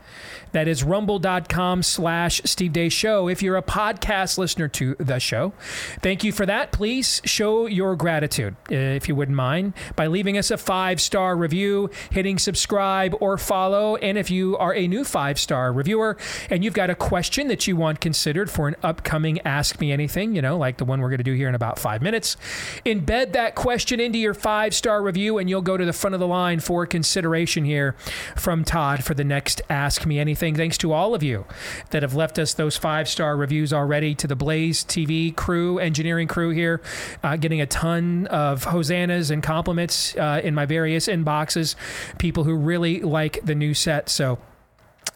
[0.51, 3.27] that is rumble.com slash Steve Deace Show.
[3.27, 5.53] If you're a podcast listener to the show,
[6.01, 6.71] thank you for that.
[6.71, 11.89] Please show your gratitude, if you wouldn't mind, by leaving us a five star review,
[12.11, 13.95] hitting subscribe or follow.
[13.97, 16.17] And if you are a new five star reviewer
[16.49, 20.35] and you've got a question that you want considered for an upcoming Ask Me Anything,
[20.35, 22.37] you know, like the one we're going to do here in about five minutes,
[22.85, 26.19] embed that question into your five star review and you'll go to the front of
[26.19, 27.95] the line for consideration here
[28.35, 30.36] from Todd for the next Ask Me Anything.
[30.37, 31.45] Thanks to all of you
[31.89, 36.27] that have left us those five star reviews already, to the Blaze TV crew, engineering
[36.27, 36.81] crew here,
[37.23, 41.75] uh, getting a ton of hosannas and compliments uh, in my various inboxes.
[42.17, 44.09] People who really like the new set.
[44.09, 44.39] So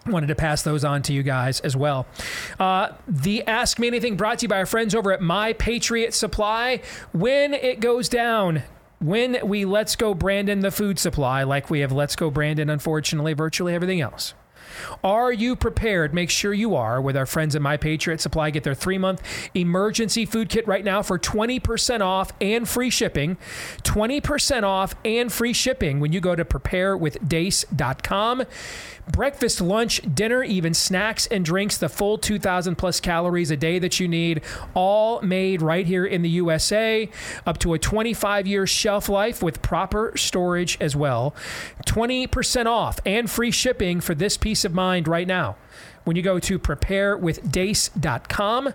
[0.08, 2.08] Wanted to pass those on to you guys as well.
[2.60, 6.16] Uh, the Ask Me Anything brought to you by our friends over at My Patriot
[6.16, 6.82] Supply.
[7.12, 8.64] When it goes down,
[9.00, 13.34] when we Let's Go Brandon the food supply, like we have Let's Go Brandon, unfortunately,
[13.34, 14.34] virtually everything else.
[15.04, 16.14] Are you prepared?
[16.14, 18.50] Make sure you are with our friends at My Patriot Supply.
[18.50, 19.22] Get their three month
[19.54, 23.38] emergency food kit right now for 20% off and free shipping.
[23.84, 28.44] 20% off and free shipping when you go to preparewithdeace.com.
[29.12, 34.00] Breakfast, lunch, dinner, even snacks and drinks, the full 2,000 plus calories a day that
[34.00, 34.42] you need,
[34.74, 37.10] all made right here in the USA,
[37.46, 41.36] up to a 25 year shelf life with proper storage as well.
[41.86, 45.56] 20% off and free shipping for this peace of mind right now
[46.04, 48.74] when you go to preparewithdeace.com.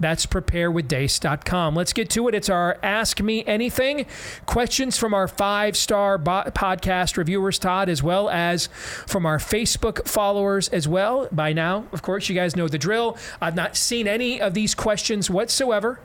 [0.00, 1.76] That's preparewithdeace.com.
[1.76, 2.34] Let's get to it.
[2.34, 4.06] It's our Ask Me Anything
[4.44, 8.66] questions from our five star bo- podcast reviewers, Todd, as well as
[9.06, 11.28] from our Facebook followers as well.
[11.30, 13.16] By now, of course, you guys know the drill.
[13.40, 16.00] I've not seen any of these questions whatsoever.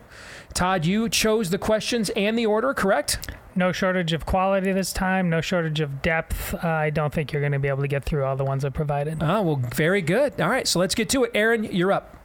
[0.53, 3.31] Todd, you chose the questions and the order, correct?
[3.55, 5.29] No shortage of quality this time.
[5.29, 6.53] No shortage of depth.
[6.53, 8.63] Uh, I don't think you're going to be able to get through all the ones
[8.63, 9.21] I provided.
[9.21, 10.39] Oh, well, very good.
[10.39, 11.31] All right, so let's get to it.
[11.33, 12.15] Aaron, you're up.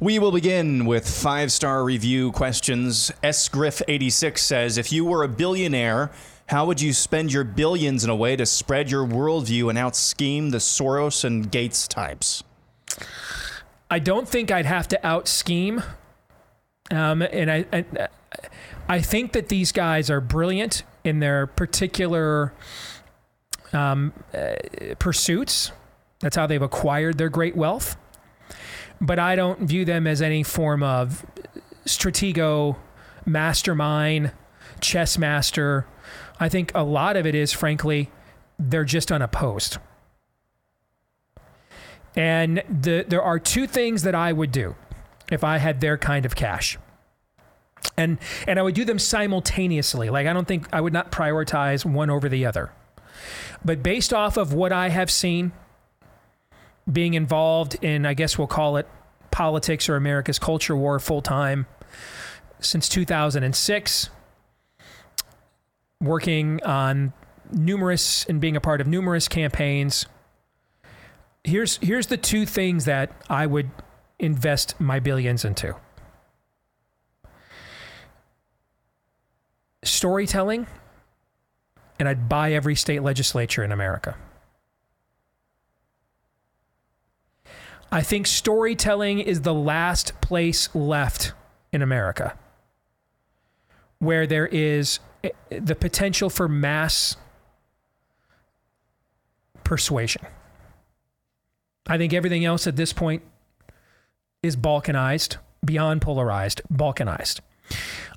[0.00, 3.12] We will begin with five star review questions.
[3.22, 3.48] S.
[3.48, 6.10] Griff86 says If you were a billionaire,
[6.46, 9.94] how would you spend your billions in a way to spread your worldview and out
[9.94, 12.42] scheme the Soros and Gates types?
[13.90, 15.82] I don't think I'd have to out scheme.
[16.92, 17.84] Um, and I, I,
[18.88, 22.52] I think that these guys are brilliant in their particular
[23.72, 24.54] um, uh,
[24.98, 25.72] pursuits.
[26.20, 27.96] That's how they've acquired their great wealth.
[29.00, 31.24] But I don't view them as any form of
[31.86, 32.76] stratego,
[33.24, 34.32] mastermind,
[34.80, 35.86] chess master.
[36.38, 38.10] I think a lot of it is, frankly,
[38.58, 39.78] they're just unopposed.
[42.14, 44.76] And the, there are two things that I would do
[45.32, 46.78] if I had their kind of cash.
[47.96, 50.10] And and I would do them simultaneously.
[50.10, 52.72] Like I don't think I would not prioritize one over the other.
[53.64, 55.52] But based off of what I have seen
[56.90, 58.88] being involved in I guess we'll call it
[59.30, 61.66] politics or America's culture war full time
[62.60, 64.10] since 2006
[66.00, 67.12] working on
[67.52, 70.06] numerous and being a part of numerous campaigns
[71.44, 73.70] here's here's the two things that I would
[74.22, 75.74] invest my billions into.
[79.84, 80.66] Storytelling,
[81.98, 84.16] and I'd buy every state legislature in America.
[87.90, 91.32] I think storytelling is the last place left
[91.72, 92.38] in America
[94.02, 97.16] where there is eh, the potential for mass
[99.62, 100.26] persuasion.
[101.86, 103.22] I think everything else at this point
[104.42, 107.40] is balkanized, beyond polarized, balkanized.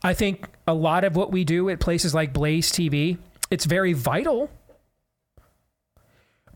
[0.03, 3.17] I think a lot of what we do at places like Blaze TV,
[3.49, 4.49] it's very vital.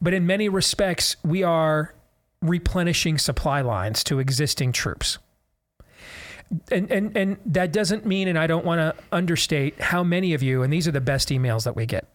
[0.01, 1.93] But in many respects, we are
[2.41, 5.17] replenishing supply lines to existing troops.
[6.71, 10.41] And, and, and that doesn't mean, and I don't want to understate how many of
[10.41, 12.07] you, and these are the best emails that we get,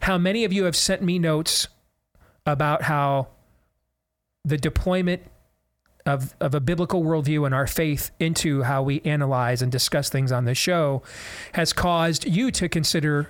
[0.00, 1.68] how many of you have sent me notes
[2.46, 3.28] about how
[4.44, 5.22] the deployment
[6.06, 10.32] of, of a biblical worldview and our faith into how we analyze and discuss things
[10.32, 11.02] on this show
[11.52, 13.28] has caused you to consider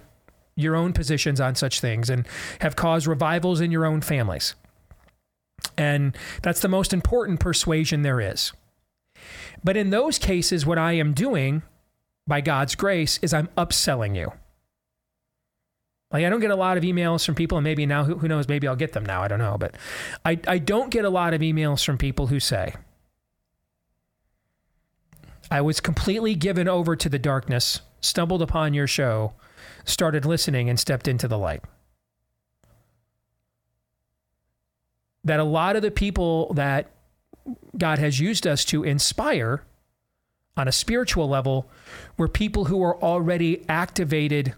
[0.55, 2.27] your own positions on such things and
[2.61, 4.55] have caused revivals in your own families.
[5.77, 8.53] And that's the most important persuasion there is.
[9.65, 11.63] But in those cases, what I am doing
[12.27, 14.33] by God's grace is I'm upselling you.
[16.13, 18.29] Like I don't get a lot of emails from people, and maybe now who, who
[18.29, 19.23] knows, maybe I'll get them now.
[19.23, 19.77] I don't know, but
[20.25, 22.75] I, I don't get a lot of emails from people who say,
[25.51, 29.35] I was completely given over to the darkness, stumbled upon your show,
[29.85, 31.63] started listening, and stepped into the light.
[35.25, 36.91] That a lot of the people that
[37.77, 39.65] God has used us to inspire
[40.57, 41.69] on a spiritual level
[42.17, 44.55] were people who were already activated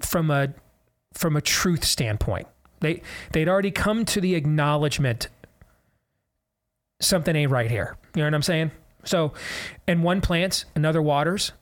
[0.00, 0.54] from a
[1.12, 2.46] from a truth standpoint.
[2.80, 5.28] They they'd already come to the acknowledgement
[7.00, 7.96] something ain't right here.
[8.14, 8.70] You know what I'm saying?
[9.04, 9.32] So,
[9.86, 11.52] and one plants, another waters.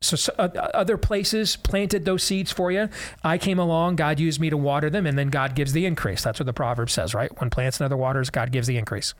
[0.00, 2.90] So, so uh, other places planted those seeds for you.
[3.22, 6.22] I came along, God used me to water them, and then God gives the increase.
[6.22, 7.34] That's what the proverb says, right?
[7.40, 9.14] One plants, another waters, God gives the increase.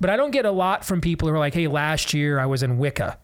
[0.00, 2.46] But I don't get a lot from people who are like, "Hey, last year I
[2.46, 3.18] was in Wicca."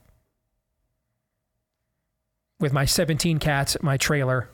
[2.65, 4.49] With my 17 cats at my trailer.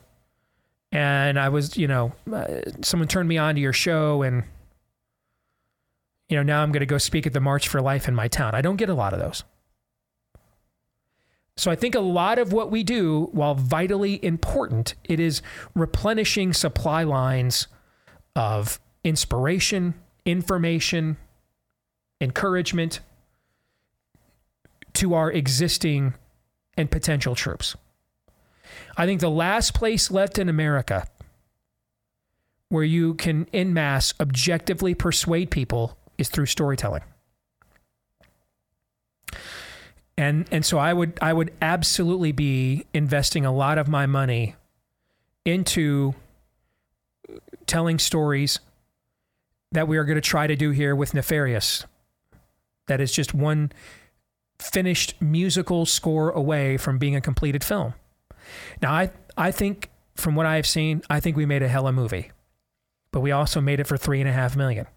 [0.91, 4.43] And I was, you know, uh, someone turned me on to your show and
[6.27, 8.27] you know, now I'm going to go speak at the March for Life in my
[8.27, 8.53] town.
[8.53, 9.45] I don't get a lot of those.
[11.55, 15.41] So I think a lot of what we do, while vitally important, it is
[15.73, 17.67] replenishing supply lines
[18.35, 19.93] of inspiration,
[20.25, 21.15] information,
[22.19, 22.99] encouragement
[24.93, 26.13] to our existing
[26.77, 27.75] and potential troops.
[28.97, 31.07] I think the last place left in America
[32.69, 37.03] where you can, in mass, objectively persuade people is through storytelling.
[40.17, 44.55] And and so I would I would absolutely be investing a lot of my money
[45.45, 46.13] into
[47.65, 48.59] telling stories
[49.71, 51.85] that we are going to try to do here with Nefarious.
[52.87, 53.71] That is just one
[54.59, 57.93] finished musical score away from being a completed film.
[58.81, 62.31] Now I I think from what I've seen, I think we made a hella movie.
[63.11, 64.87] But we also made it for three and a half million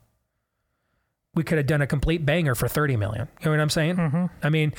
[1.35, 3.29] we could have done a complete banger for 30 million.
[3.41, 3.97] You know what I'm saying?
[3.97, 4.27] Mm-hmm.
[4.43, 4.73] I mean,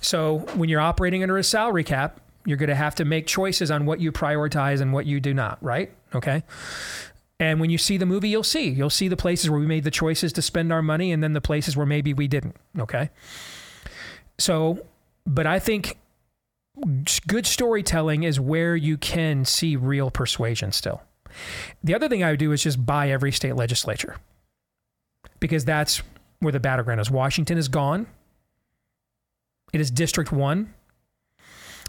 [0.00, 3.70] so when you're operating under a salary cap, you're going to have to make choices
[3.70, 5.92] on what you prioritize and what you do not, right?
[6.14, 6.42] Okay.
[7.38, 8.68] And when you see the movie, you'll see.
[8.68, 11.32] You'll see the places where we made the choices to spend our money and then
[11.32, 12.56] the places where maybe we didn't.
[12.78, 13.10] Okay.
[14.38, 14.84] So,
[15.26, 15.98] but I think
[17.26, 21.02] good storytelling is where you can see real persuasion still.
[21.82, 24.16] The other thing I would do is just buy every state legislature
[25.38, 26.02] because that's
[26.40, 27.10] where the battleground is.
[27.10, 28.06] Washington is gone.
[29.72, 30.74] It is District 1.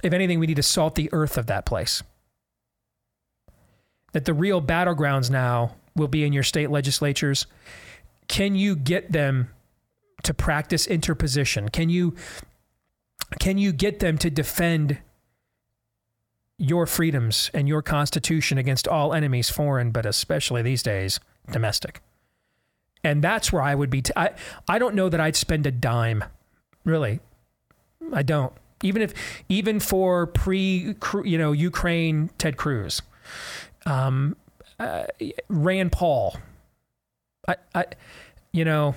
[0.03, 2.03] If anything, we need to salt the earth of that place.
[4.13, 7.47] That the real battlegrounds now will be in your state legislatures.
[8.27, 9.49] Can you get them
[10.23, 11.69] to practice interposition?
[11.69, 12.15] Can you
[13.39, 14.97] can you get them to defend
[16.57, 21.19] your freedoms and your constitution against all enemies foreign but especially these days
[21.51, 22.01] domestic?
[23.03, 24.01] and that's where I would be.
[24.01, 24.31] T- I
[24.67, 26.23] I don't know that I'd spend a dime,
[26.85, 27.19] really.
[28.13, 28.53] I don't.
[28.83, 29.13] Even if
[29.49, 33.01] even for pre you know Ukraine Ted Cruz,
[33.85, 34.35] um,
[34.79, 35.03] uh,
[35.47, 36.37] Rand Paul.
[37.47, 37.85] I I
[38.51, 38.95] you know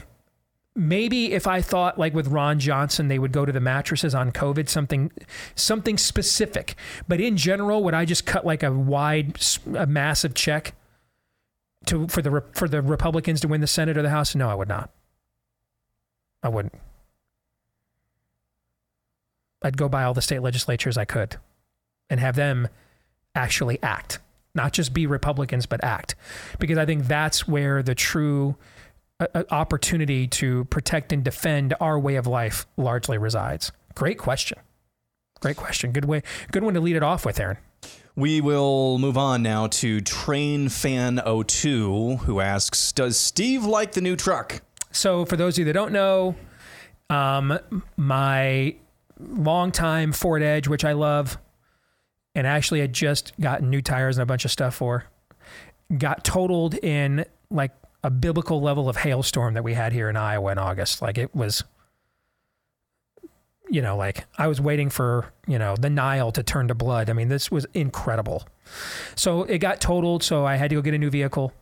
[0.76, 4.32] maybe if I thought like with Ron Johnson, they would go to the mattresses on
[4.32, 5.10] COVID, something,
[5.54, 6.74] something specific.
[7.08, 9.38] But in general, would I just cut like a wide,
[9.74, 10.74] a massive check?
[11.86, 14.34] to for the for the Republicans to win the Senate or the House?
[14.34, 14.90] No, I would not.
[16.42, 16.74] I wouldn't.
[19.62, 21.36] I'd go by all the state legislatures I could
[22.10, 22.68] and have them
[23.34, 24.18] actually act,
[24.54, 26.14] not just be Republicans, but act.
[26.58, 28.56] Because I think that's where the true
[29.34, 33.72] uh, opportunity to protect and defend our way of life largely resides.
[33.94, 34.58] Great question.
[35.40, 35.92] Great question.
[35.92, 36.22] Good way.
[36.52, 37.58] Good one to lead it off with, Aaron.
[38.16, 44.00] We will move on now to Train Fan 02, who asks Does Steve like the
[44.00, 44.62] new truck?
[44.92, 46.36] So, for those of you that don't know,
[47.10, 47.58] um,
[47.96, 48.76] my
[49.18, 51.38] longtime Ford Edge, which I love,
[52.34, 55.06] and actually had just gotten new tires and a bunch of stuff for,
[55.98, 57.72] got totaled in like
[58.04, 61.02] a biblical level of hailstorm that we had here in Iowa in August.
[61.02, 61.64] Like it was
[63.68, 67.08] you know, like I was waiting for, you know, the Nile to turn to blood.
[67.08, 68.46] I mean, this was incredible.
[69.16, 70.22] So it got totaled.
[70.22, 71.52] So I had to go get a new vehicle.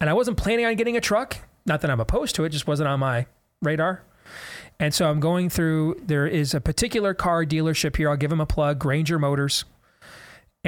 [0.00, 1.38] And I wasn't planning on getting a truck.
[1.64, 3.26] Not that I'm opposed to it, just wasn't on my
[3.62, 4.02] radar.
[4.80, 8.10] And so I'm going through, there is a particular car dealership here.
[8.10, 9.64] I'll give them a plug Granger Motors.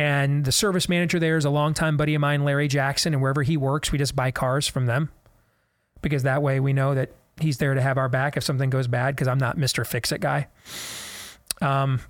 [0.00, 3.12] And the service manager there is a longtime buddy of mine, Larry Jackson.
[3.12, 5.10] And wherever he works, we just buy cars from them
[6.00, 8.88] because that way we know that he's there to have our back if something goes
[8.88, 9.86] bad because I'm not Mr.
[9.86, 10.48] Fix It guy.
[11.60, 12.00] Um,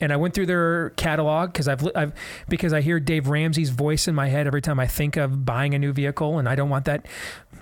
[0.00, 2.12] and I went through their catalog because I've, I've
[2.48, 5.74] because I hear Dave Ramsey's voice in my head every time I think of buying
[5.74, 7.04] a new vehicle, and I don't want that.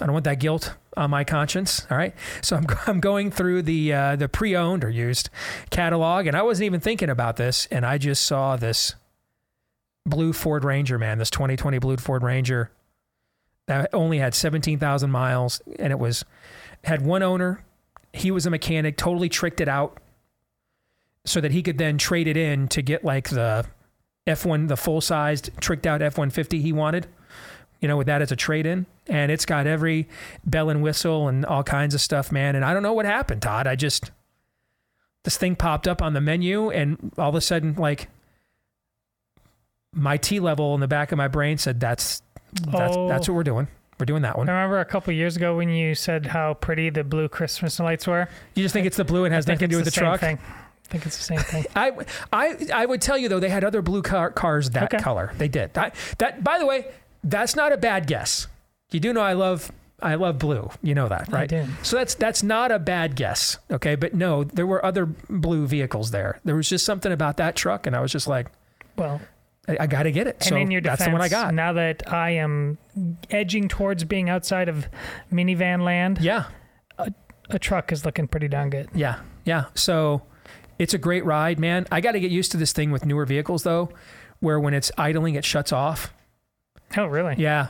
[0.01, 1.87] I don't want that guilt on my conscience.
[1.91, 5.31] All right, so I'm I'm going through the uh, the pre-owned or used
[5.71, 8.95] catalog, and I wasn't even thinking about this, and I just saw this
[10.07, 12.71] blue Ford Ranger, man, this 2020 blue Ford Ranger
[13.69, 16.25] that only had 17,000 miles and it was
[16.85, 17.65] had one owner.
[18.13, 19.99] He was a mechanic, totally tricked it out
[21.25, 23.67] so that he could then trade it in to get like the
[24.27, 27.07] F1 the full-sized tricked out F150 he wanted.
[27.81, 30.09] You know, with that as a trade in and it's got every
[30.45, 32.57] bell and whistle and all kinds of stuff, man.
[32.57, 33.67] And I don't know what happened, Todd.
[33.69, 34.11] I just
[35.25, 38.09] this thing popped up on the menu and all of a sudden like
[39.95, 42.23] my T level in the back of my brain said that's
[42.53, 43.09] that's, Oh.
[43.09, 43.37] that's what oh.
[43.37, 43.69] we're doing.
[43.99, 44.49] We're doing that one.
[44.49, 48.07] I remember a couple years ago when you said how pretty the blue Christmas lights
[48.07, 48.29] were.
[48.55, 50.21] You just think it's the blue and has nothing to do with it's the, truck.
[50.21, 50.39] Thing.
[50.39, 51.65] I think it's the same thing.
[51.77, 51.93] I,
[52.33, 55.03] I, I would tell you though they had other blue car, cars that Okay.
[55.03, 55.33] color.
[55.37, 55.77] They did.
[55.77, 56.87] I, that by the way,
[57.25, 58.47] that's not a bad guess.
[58.91, 60.71] You do know I love I love blue.
[60.83, 61.53] You know that, right?
[61.83, 63.59] So that's that's not a bad guess.
[63.71, 66.41] Okay, but no, there were other blue vehicles there.
[66.45, 68.47] There was just something about that truck, and I was just like,
[68.97, 69.21] Well,
[69.67, 70.37] I, I got to get it.
[70.41, 71.53] and so in your defense, that's the one I got.
[71.53, 72.79] now that I am
[73.31, 74.87] edging towards being outside of
[75.33, 76.45] minivan land, yeah,
[77.51, 78.89] a truck is looking pretty darn good.
[78.95, 79.65] yeah, yeah.
[79.75, 80.23] So
[80.79, 81.87] it's a great ride, man.
[81.91, 83.91] I got to get used to this thing with newer vehicles though,
[84.41, 86.13] where when it's idling, it shuts off.
[86.97, 87.35] Oh, really?
[87.39, 87.69] Yeah,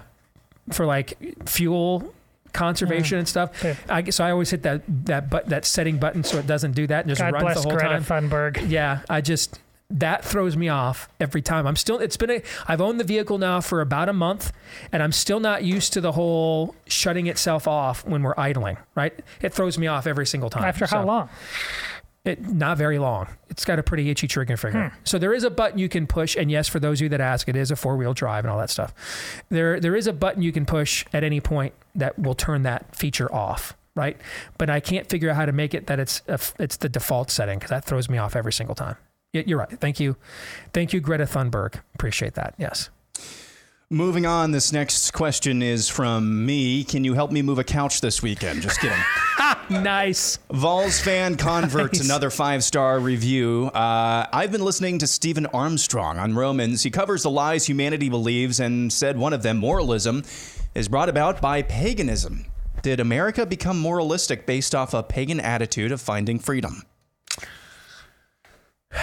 [0.73, 1.17] for like
[1.49, 2.15] fuel
[2.53, 3.65] conservation and stuff.
[3.89, 4.25] I so.
[4.25, 7.09] I always hit that that but that setting button so it doesn't do that and
[7.11, 8.05] just God runs the whole Greta time.
[8.31, 8.69] Thunberg.
[8.71, 9.61] Yeah, I just
[9.91, 11.67] that throws me off every time.
[11.67, 14.53] I'm still it's been a I've owned the vehicle now for about a month
[14.93, 19.19] and I'm still not used to the whole shutting itself off when we're idling, right?
[19.41, 20.65] It throws me off every single time.
[20.65, 21.29] After how So, long?
[22.29, 23.27] It not very long.
[23.49, 24.91] It's got a pretty itchy trigger finger.
[24.91, 24.97] Hmm.
[25.05, 27.21] So there is a button you can push and yes for those of you that
[27.21, 28.93] ask it is a four-wheel drive and all that stuff.
[29.49, 32.95] There there is a button you can push at any point that will turn that
[32.95, 33.75] feature off.
[33.95, 34.17] Right,
[34.59, 37.33] but I can't figure out how to make it that it's a, it's the default
[37.33, 38.95] setting because that throws me off every single time.
[39.33, 39.81] You're right.
[39.81, 40.17] Thank you.
[40.73, 41.81] Thank you, Greta Thunberg.
[41.95, 42.55] Appreciate that.
[42.59, 42.91] Yes.
[43.91, 46.85] Moving on, this next question is from me.
[46.85, 48.63] Can you help me move a couch this weekend?
[48.63, 48.99] Just kidding.
[49.71, 50.39] Nice.
[50.51, 52.07] Vols fan converts Nice.
[52.09, 53.67] another five star review.
[53.67, 56.83] Uh, I've been listening to Stephen Armstrong on Romans.
[56.83, 60.25] He covers the lies humanity believes and said one of them, moralism,
[60.75, 62.47] is brought about by paganism.
[62.83, 66.83] Did America become moralistic based off a pagan attitude of finding freedom?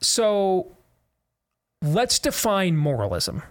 [0.00, 0.76] So
[1.80, 3.42] let's define moralism.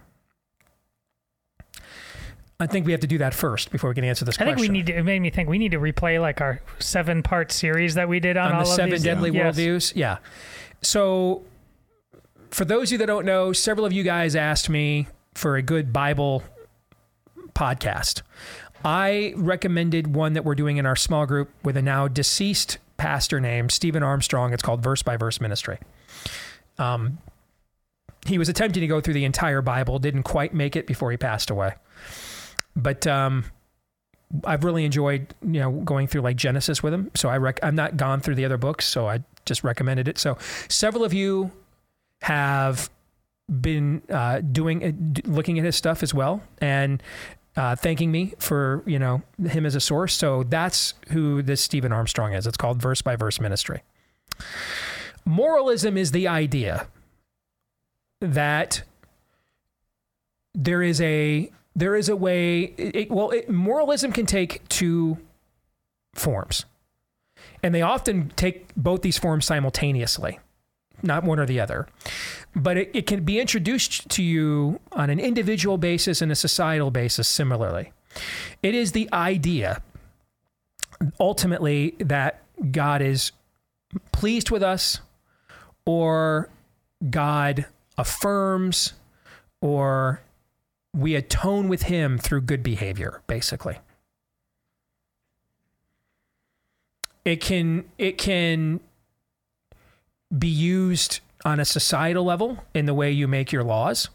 [2.63, 4.53] I think we have to do that first before we can answer this question.
[4.53, 4.97] I think we need to.
[4.97, 8.37] It made me think we need to replay like our seven-part series that we did
[8.37, 9.03] on, on all the of seven these.
[9.03, 9.55] deadly Yes.
[9.55, 9.93] worldviews.
[9.95, 10.17] Yeah.
[10.81, 11.43] So,
[12.51, 15.61] for those of you that don't know, several of you guys asked me for a
[15.61, 16.43] good Bible
[17.53, 18.21] podcast.
[18.85, 23.39] I recommended one that we're doing in our small group with a now deceased pastor
[23.39, 24.53] named Stephen Armstrong.
[24.53, 25.79] It's called Verse by Verse Ministry.
[26.77, 27.19] Um,
[28.25, 31.17] he was attempting to go through the entire Bible, didn't quite make it before he
[31.17, 31.73] passed away.
[32.75, 33.45] But um,
[34.45, 37.11] I've really enjoyed, you know, going through like Genesis with him.
[37.15, 40.17] So I rec- I'm not gone through the other books, so I just recommended it.
[40.17, 40.37] So
[40.69, 41.51] several of you
[42.21, 42.89] have
[43.61, 47.03] been uh, doing, uh, looking at his stuff as well, and
[47.55, 50.15] uh, thanking me for you know him as a source.
[50.15, 52.47] So that's who this Stephen Armstrong is.
[52.47, 53.83] It's called Verse by Verse Ministry.
[55.25, 56.87] Moralism is the idea
[58.19, 58.83] that
[60.55, 65.17] there is a there is a way it, well it, moralism can take two
[66.13, 66.65] forms.
[67.61, 70.39] And they often take both these forms simultaneously
[71.03, 71.87] not one or the other.
[72.55, 76.91] But it, it can be introduced to you on an individual basis and a societal
[76.91, 77.91] basis similarly.
[78.63, 79.81] It is the idea
[81.19, 83.33] ultimately that god is
[84.13, 85.01] pleased with us
[85.85, 86.49] or
[87.09, 87.65] god
[87.97, 88.93] affirms
[89.59, 90.21] or
[90.93, 93.77] we atone with him through good behavior basically.
[97.25, 98.79] It can it can
[100.37, 104.09] be used on a societal level in the way you make your laws.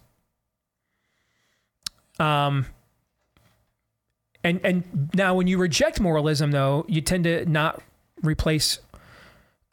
[2.20, 2.66] Um
[4.44, 7.82] and and now when you reject moralism though you tend to not
[8.22, 8.78] replace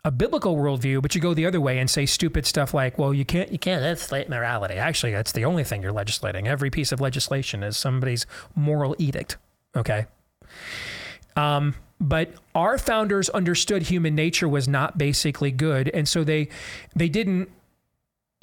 [0.05, 3.13] a biblical worldview, but you go the other way and say stupid stuff like, "Well,
[3.13, 6.47] you can't, you can't legislate morality." Actually, that's the only thing you're legislating.
[6.47, 9.37] Every piece of legislation is somebody's moral edict.
[9.75, 10.05] Okay.
[11.35, 16.49] Um, but our founders understood human nature was not basically good, and so they
[16.95, 17.49] they didn't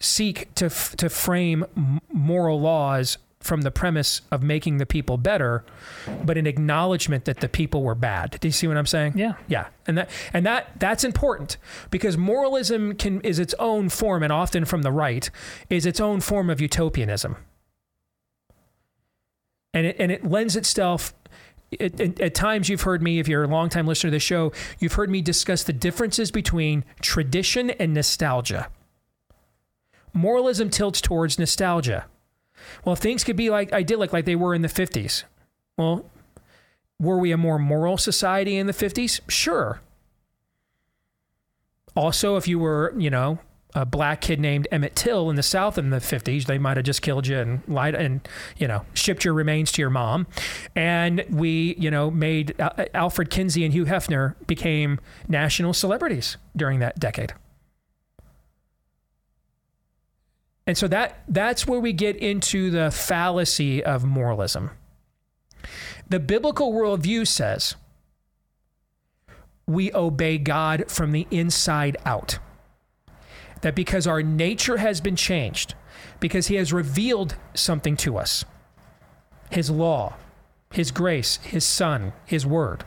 [0.01, 1.65] seek to f- to frame
[2.13, 5.65] moral laws from the premise of making the people better,
[6.25, 8.39] but an acknowledgement that the people were bad.
[8.41, 9.15] Do you see what I'm saying?
[9.17, 9.35] Yeah.
[9.49, 11.57] Yeah, and that and that that's important
[11.91, 15.29] because moralism can is its own form, and often from the right
[15.69, 17.37] is its own form of utopianism,
[19.75, 21.15] and it and it lends itself.
[21.71, 24.53] It, it- at times, you've heard me, if you're a longtime listener to the show,
[24.79, 28.69] you've heard me discuss the differences between tradition and nostalgia.
[30.13, 32.05] Moralism tilts towards nostalgia.
[32.85, 35.25] Well, things could be like idyllic, like they were in the 50s.
[35.77, 36.05] Well,
[36.99, 39.21] were we a more moral society in the 50s?
[39.29, 39.81] Sure.
[41.95, 43.39] Also, if you were, you know,
[43.75, 46.85] a black kid named Emmett Till in the South in the 50s, they might have
[46.85, 50.27] just killed you and lied and, you know, shipped your remains to your mom.
[50.77, 56.81] And we, you know, made uh, Alfred Kinsey and Hugh Hefner became national celebrities during
[56.81, 57.35] that decade.
[60.67, 64.71] And so that that's where we get into the fallacy of moralism
[66.09, 67.77] The biblical worldview says
[69.67, 72.39] we obey God from the inside out.
[73.63, 75.75] That because our nature has been changed,
[76.19, 78.45] because He has revealed something to us
[79.51, 80.17] His law,
[80.73, 82.85] His grace, His Son, His Word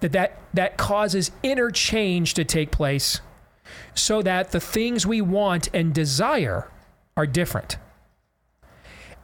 [0.00, 3.20] that, that that causes inner change to take place
[3.96, 6.70] so that the things we want and desire
[7.16, 7.78] are different.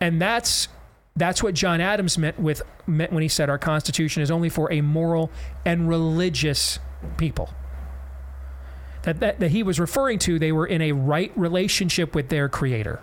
[0.01, 0.69] And that's
[1.15, 4.73] that's what John Adams meant with meant when he said our constitution is only for
[4.73, 5.31] a moral
[5.65, 6.79] and religious
[7.17, 7.51] people.
[9.03, 12.49] That, that, that he was referring to, they were in a right relationship with their
[12.49, 13.01] creator.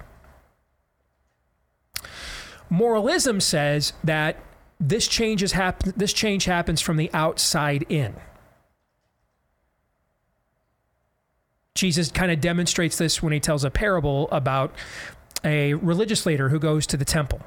[2.69, 4.37] Moralism says that
[4.79, 8.15] this change, is happen- this change happens from the outside in.
[11.79, 14.75] Jesus kind of demonstrates this when he tells a parable about
[15.43, 17.41] a religious leader who goes to the temple.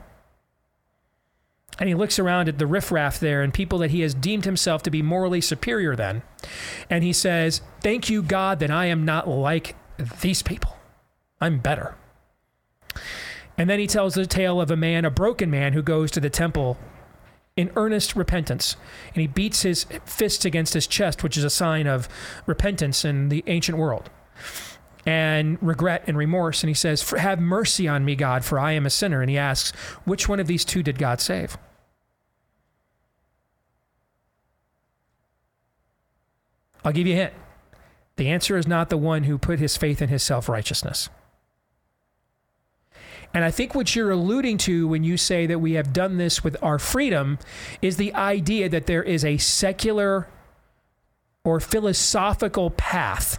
[1.79, 4.83] And he looks around at the riffraff there and people that he has deemed himself
[4.85, 6.23] to be morally superior than.
[6.89, 9.77] And he says, Thank you, God, that I am not like
[10.21, 10.77] these people.
[11.41, 11.95] I'm better.
[13.59, 16.21] And then he tells the tale of a man, a broken man, who goes to
[16.21, 16.79] the temple
[17.57, 18.77] in earnest repentance.
[19.15, 22.09] And he beats his fists against his chest, which is a sign of
[22.47, 24.11] repentance in the ancient world,
[25.05, 26.63] and regret and remorse.
[26.63, 29.21] And he says, Have mercy on me, God, for I am a sinner.
[29.21, 31.59] And he asks, Which one of these two did God save?
[36.85, 37.35] I'll give you a hint.
[38.17, 41.09] The answer is not the one who put his faith in his self righteousness.
[43.35, 46.45] And I think what you're alluding to when you say that we have done this
[46.45, 47.39] with our freedom
[47.81, 50.29] is the idea that there is a secular
[51.43, 53.39] or philosophical path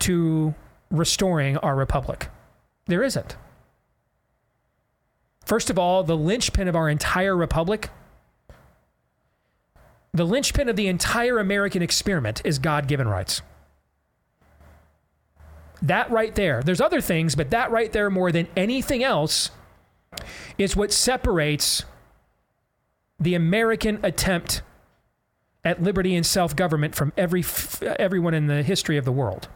[0.00, 0.54] to
[0.90, 2.28] restoring our republic.
[2.86, 3.36] There isn't.
[5.44, 7.90] First of all, the linchpin of our entire republic,
[10.12, 13.42] the linchpin of the entire American experiment is God given rights.
[15.82, 19.50] That right there, there's other things, but that right there, more than anything else,
[20.56, 21.84] is what separates
[23.20, 24.62] the American attempt
[25.62, 27.44] at liberty and self government from every,
[27.98, 29.48] everyone in the history of the world.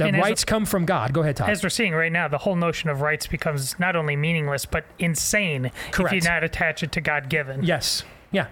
[0.00, 1.12] The And as- rights come from God.
[1.12, 1.50] Go ahead, Todd.
[1.50, 4.84] As we're seeing right now, the whole notion of rights becomes not only meaningless but
[4.98, 6.14] insane Correct.
[6.14, 7.62] if you not attach it to God given.
[7.62, 8.02] Yes.
[8.32, 8.46] Yeah.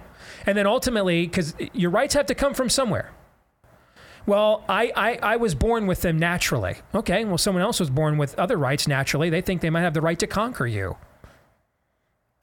[0.46, 3.12] And then ultimately, because your rights have to come from somewhere.
[4.26, 6.76] Well, I, I, I was born with them naturally.
[6.94, 9.30] Okay, well, someone else was born with other rights naturally.
[9.30, 10.96] They think they might have the right to conquer you.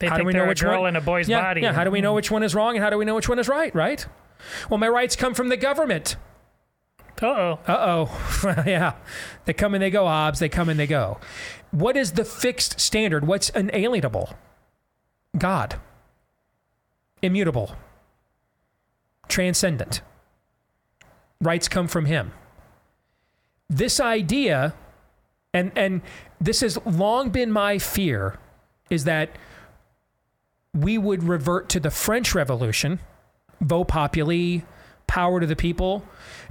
[0.00, 0.88] They How do think we they're know a girl one?
[0.90, 1.60] in a boy's yeah, body.
[1.60, 3.28] Yeah, how do we know which one is wrong and how do we know which
[3.28, 4.04] one is right, right?
[4.68, 6.16] Well, my rights come from the government.
[7.22, 7.58] Uh-oh.
[7.66, 8.62] Uh oh.
[8.66, 8.94] yeah.
[9.44, 10.38] They come and they go, Hobbs.
[10.38, 11.18] They come and they go.
[11.70, 13.26] What is the fixed standard?
[13.26, 14.34] What's unalienable?
[15.36, 15.76] God.
[17.22, 17.74] Immutable.
[19.28, 20.02] Transcendent.
[21.40, 22.32] Rights come from Him.
[23.68, 24.74] This idea,
[25.52, 26.02] and, and
[26.40, 28.38] this has long been my fear,
[28.90, 29.30] is that
[30.72, 33.00] we would revert to the French Revolution,
[33.60, 34.58] vox populi,
[35.06, 36.04] power to the people.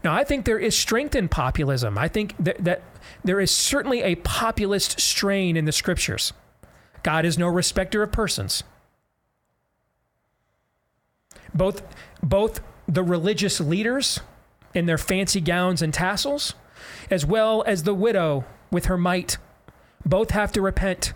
[0.06, 1.98] Now, I think there is strength in populism.
[1.98, 2.84] I think that, that
[3.24, 6.32] there is certainly a populist strain in the scriptures.
[7.02, 8.64] God is no respecter of persons.
[11.56, 11.82] Both,
[12.22, 14.20] both the religious leaders
[14.76, 16.54] in their fancy gowns and tassels,
[17.10, 19.40] as well as the widow with her mite,
[20.06, 21.14] both have to repent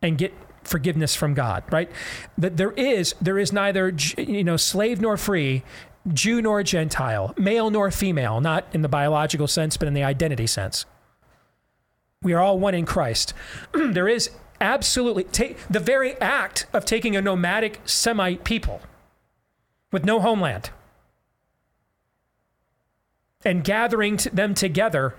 [0.00, 0.32] and get
[0.62, 1.90] forgiveness from God, right?
[2.38, 5.62] That there is there is neither you know slave nor free,
[6.12, 10.46] Jew nor Gentile, male nor female, not in the biological sense but in the identity
[10.46, 10.86] sense.
[12.22, 13.34] We are all one in Christ.
[13.72, 18.80] there is absolutely ta- the very act of taking a nomadic Semite people
[19.92, 20.70] with no homeland
[23.44, 25.14] and gathering t- them together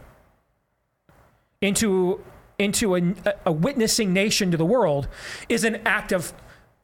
[1.61, 2.21] into
[2.57, 3.13] into a,
[3.45, 5.07] a witnessing nation to the world
[5.49, 6.33] is an act of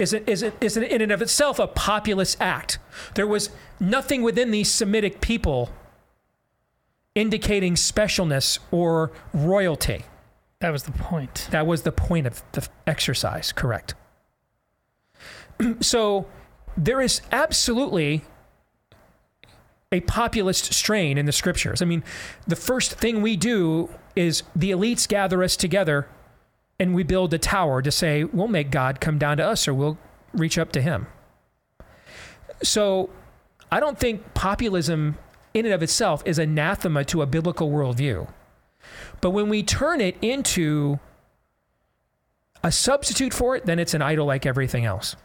[0.02, 2.80] is it is it is it in and of itself a populist act.
[3.14, 5.70] There was nothing within these Semitic people
[7.14, 10.06] indicating specialness or royalty.
[10.60, 11.48] That was the point.
[11.52, 13.94] That was the point of the exercise, correct?
[15.82, 16.28] so
[16.76, 18.24] there is absolutely
[19.92, 21.82] a populist strain in the scriptures.
[21.82, 22.04] I mean,
[22.48, 26.08] the first thing we do is the elites gather us together
[26.82, 29.74] and we build a tower to say, we'll make God come down to us or
[29.74, 30.00] we'll
[30.34, 31.06] reach up to him.
[32.64, 33.12] So
[33.72, 35.20] I don't think populism
[35.54, 38.28] in and of itself is anathema to a biblical worldview.
[39.22, 40.98] But when we turn it into
[42.64, 45.16] a substitute for it, then it's an idol like everything else.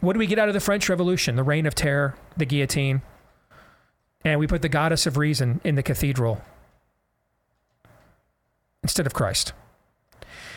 [0.00, 1.36] What do we get out of the French Revolution?
[1.36, 3.02] The reign of terror, the guillotine.
[4.24, 6.40] And we put the goddess of reason in the cathedral
[8.88, 9.52] instead of Christ.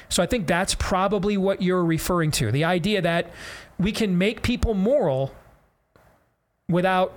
[0.08, 2.50] So I think that's probably what you're referring to.
[2.50, 3.30] The idea that
[3.78, 5.36] we can make people moral
[6.70, 7.14] without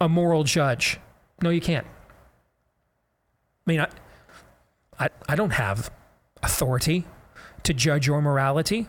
[0.00, 0.98] a moral judge.
[1.42, 1.86] No, you can't.
[1.86, 3.88] I mean, I,
[4.98, 5.90] I, I don't have
[6.42, 7.04] authority
[7.62, 8.86] to judge your morality.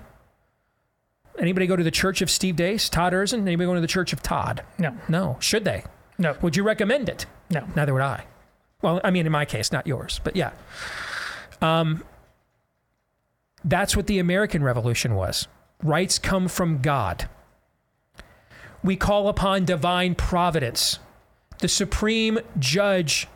[1.38, 3.42] Anybody go to the church of Steve Deace, Todd Erzen?
[3.42, 4.64] Anybody go to the church of Todd?
[4.78, 4.96] No.
[5.10, 5.36] No.
[5.42, 5.84] Should they?
[6.18, 6.36] No.
[6.42, 7.26] Would you recommend it?
[7.50, 7.68] No.
[7.76, 8.26] Neither would I.
[8.82, 10.52] Well, I mean, in my case, not yours, but yeah.
[11.62, 12.04] Um,
[13.64, 15.48] that's what the American Revolution was.
[15.84, 17.30] Rights come from God.
[18.84, 21.00] We call upon divine providence,
[21.60, 23.28] the supreme judge,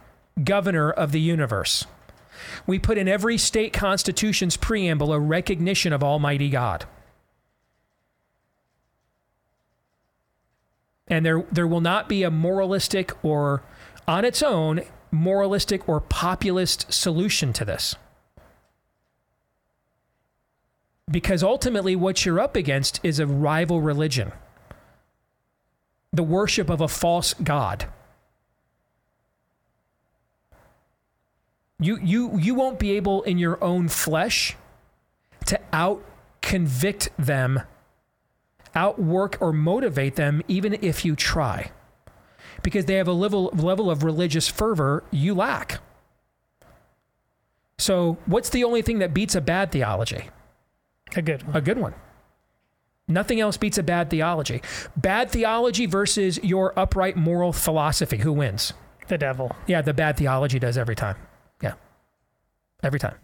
[0.44, 1.86] governor of the universe.
[2.66, 6.86] We put in every state constitution's preamble a recognition of Almighty God.
[11.08, 13.64] And there, there will not be a moralistic or,
[14.08, 14.82] on its own,
[15.12, 17.96] moralistic or populist solution to this.
[21.12, 24.32] Because ultimately, what you're up against is a rival religion,
[26.14, 27.88] the worship of a false God.
[31.80, 34.56] You, you, you won't be able in your own flesh
[35.48, 36.04] to out
[36.42, 37.62] convict them,
[38.76, 41.72] outwork or motivate them, even if you try.
[42.62, 45.80] Because they have a level, level of religious fervor you lack.
[47.80, 50.30] So, what's the only thing that beats a bad theology?
[51.16, 51.56] A good one.
[51.56, 51.94] A good one.
[53.08, 54.62] Nothing else beats a bad theology.
[54.96, 58.18] Bad theology versus your upright moral philosophy.
[58.18, 58.74] Who wins?
[59.08, 59.54] The devil.
[59.68, 61.18] Yeah, the bad theology does every time.
[61.62, 61.74] Yeah.
[62.82, 63.16] Every time.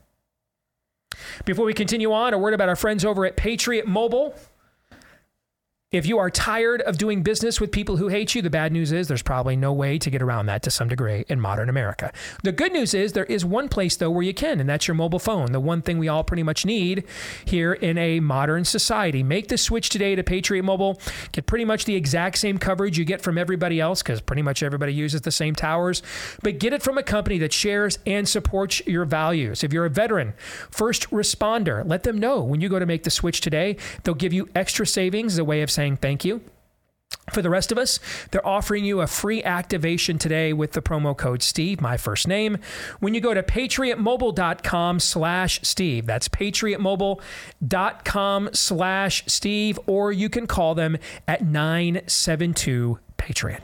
[1.46, 4.36] Before we continue on, a word about our friends over at Patriot Mobile.
[5.98, 8.92] If you are tired of doing business with people who hate you, the bad news
[8.92, 12.14] is there's probably no way to get around that to some degree in modern America.
[12.44, 14.94] The good news is there is one place, though, where you can, and that's your
[14.94, 17.04] mobile phone, the one thing we all pretty much need
[17.46, 19.24] here in a modern society.
[19.24, 21.02] Make the switch today to Patriot Mobile.
[21.32, 24.62] Get pretty much the exact same coverage you get from everybody else because pretty much
[24.62, 26.04] everybody uses the same towers,
[26.44, 29.64] but get it from a company that shares and supports your values.
[29.64, 30.36] If you're a veteran,
[30.70, 33.78] first responder, let them know when you go to make the switch today.
[34.04, 36.42] They'll give you extra savings as a way of saying thank you.
[37.32, 38.02] For the rest of us,
[38.32, 42.58] they're offering you a free activation today with the promo code Steve, my first name.
[43.00, 50.76] When you go to patriotmobile.com slash Steve, that's patriotmobile.com slash Steve, or you can call
[50.76, 50.98] them
[51.28, 53.64] at 972 Patriot.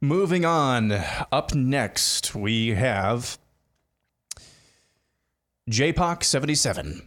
[0.00, 0.92] Moving on,
[1.32, 3.38] up next we have
[5.70, 7.02] JPOC77,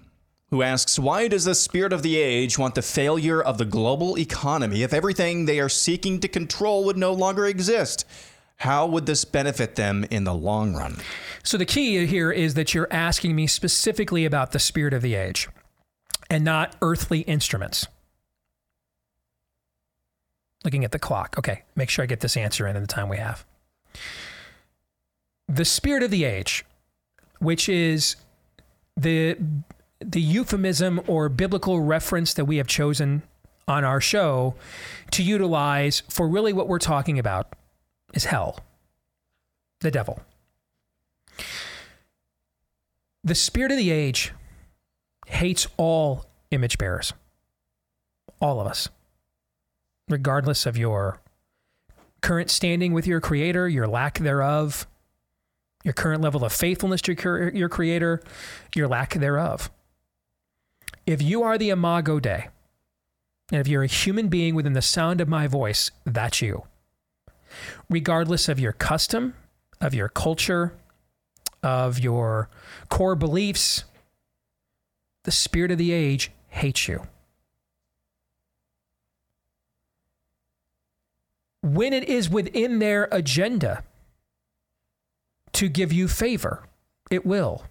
[0.49, 4.18] who asks Why does the spirit of the age want the failure of the global
[4.18, 8.06] economy if everything they are seeking to control would no longer exist?
[8.57, 10.98] How would this benefit them in the long run?
[11.44, 15.14] So the key here is that you're asking me specifically about the spirit of the
[15.14, 15.48] age
[16.30, 17.88] and not earthly instruments.
[20.64, 21.36] Looking at the clock.
[21.38, 23.45] Okay, make sure I get this answer in in the time we have.
[25.48, 26.65] The spirit of the age,
[27.40, 28.15] which is
[28.98, 29.38] the
[29.99, 33.24] the euphemism or biblical reference that we have chosen
[33.68, 34.56] on our show
[35.11, 37.53] to utilize for really what we're talking about
[38.14, 38.60] is hell,
[39.82, 40.22] the devil.
[43.24, 44.32] The spirit of the age
[45.28, 47.14] hates all image bearers,
[48.40, 48.88] all of us,
[50.07, 51.19] regardless of your
[52.22, 54.88] current standing with your creator, your lack thereof,
[55.84, 58.22] your current level of faithfulness to your, your creator,
[58.74, 59.69] your lack thereof.
[61.08, 62.50] If you are the Imago Dei,
[63.50, 66.64] and if you're a human being within the sound of my voice, that's you.
[67.90, 69.34] Regardless of your custom,
[69.80, 70.74] of your culture,
[71.64, 72.50] of your
[72.90, 73.86] core beliefs,
[75.24, 77.08] the spirit of the age hates you.
[81.62, 83.86] When it is within their agenda
[85.54, 86.66] to give you favor,
[87.10, 87.64] it will.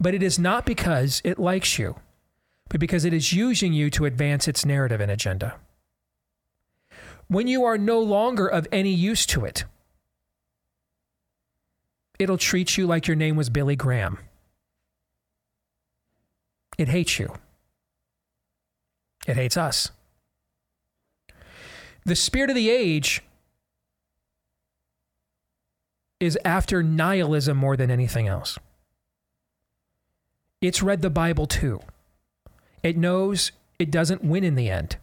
[0.00, 1.96] But it is not because it likes you,
[2.68, 5.56] but because it is using you to advance its narrative and agenda.
[7.28, 9.64] When you are no longer of any use to it,
[12.18, 14.18] it'll treat you like your name was Billy Graham.
[16.78, 17.34] It hates you.
[19.26, 19.90] It hates us.
[22.04, 23.22] The spirit of the age
[26.20, 28.58] is after nihilism more than anything else.
[30.60, 31.80] It's read the Bible too.
[32.86, 33.50] It knows
[33.80, 34.96] it doesn't win in the end.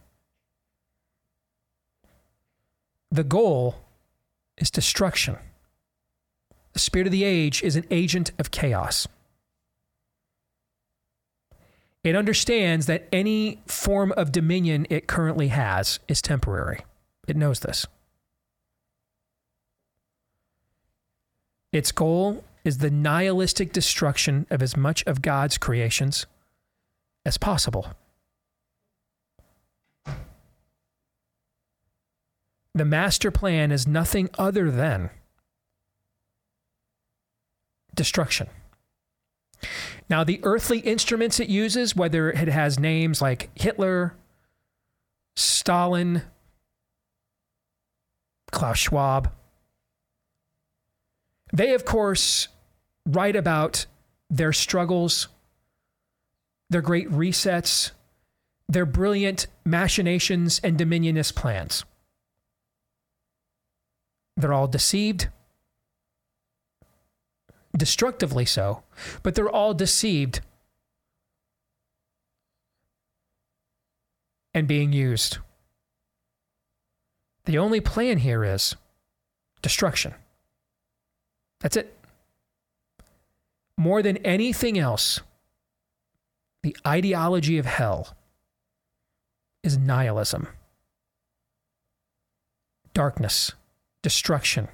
[3.10, 3.76] The goal
[4.56, 5.36] is destruction.
[6.72, 9.06] The spirit of the age is an agent of chaos.
[12.02, 16.80] It understands that any form of dominion it currently has is temporary.
[17.28, 17.86] It knows this.
[21.70, 26.24] Its goal is the nihilistic destruction of as much of God's creations
[27.24, 27.88] as possible.
[32.74, 35.10] The master plan is nothing other than
[37.94, 38.48] destruction.
[40.10, 44.14] Now, the earthly instruments it uses, whether it has names like Hitler,
[45.36, 46.22] Stalin,
[48.50, 49.32] Klaus Schwab,
[51.52, 52.48] they, of course,
[53.06, 53.86] write about
[54.28, 55.28] their struggles,
[56.70, 57.90] their great resets,
[58.68, 61.84] their brilliant machinations and dominionist plans.
[64.36, 65.28] They're all deceived,
[67.76, 68.82] destructively so,
[69.22, 70.40] but they're all deceived
[74.52, 75.38] and being used.
[77.44, 78.74] The only plan here is
[79.60, 80.14] destruction.
[81.60, 81.96] That's it.
[83.76, 85.20] More than anything else,
[86.64, 88.16] the ideology of hell
[89.62, 90.48] is nihilism,
[92.94, 93.52] darkness,
[94.00, 94.68] destruction,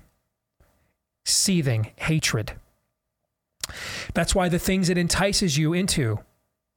[1.25, 2.53] seething hatred.
[4.15, 6.21] That's why the things it entices you into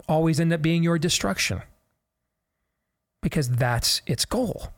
[0.09, 1.61] always end up being your destruction.
[3.21, 4.73] Because that's its goal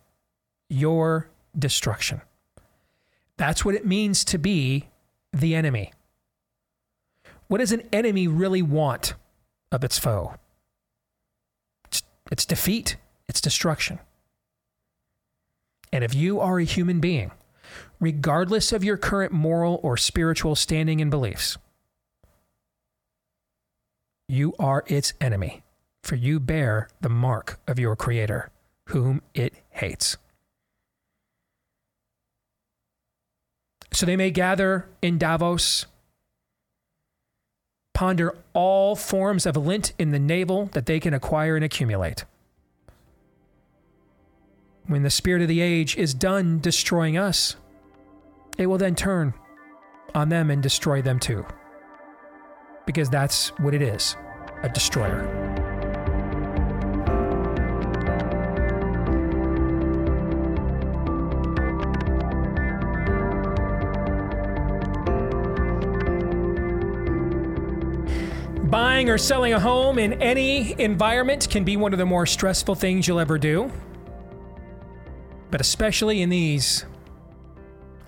[0.70, 2.20] your destruction.
[3.38, 4.90] That's what it means to be
[5.32, 5.94] the enemy.
[7.48, 9.14] What does an enemy really want
[9.76, 10.36] of its foe?
[11.86, 12.96] It's, it's defeat,
[13.28, 14.00] it's destruction.
[15.92, 17.32] And if you are a human being,
[18.00, 21.58] regardless of your current moral or spiritual standing and beliefs,
[24.28, 25.64] you are its enemy,
[26.04, 28.50] for you bear the mark of your Creator,
[28.88, 30.18] whom it hates.
[33.92, 35.86] So they may gather in Davos,
[37.96, 42.26] ponder all forms of lint in the navel that they can acquire and accumulate.
[44.86, 47.56] When the spirit of the age is done destroying us,
[48.58, 49.34] it will then turn
[50.14, 51.46] on them and destroy them too.
[52.86, 54.16] Because that's what it is
[54.62, 55.65] a destroyer.
[68.66, 72.74] Buying or selling a home in any environment can be one of the more stressful
[72.74, 73.72] things you'll ever do.
[75.52, 76.84] But especially in these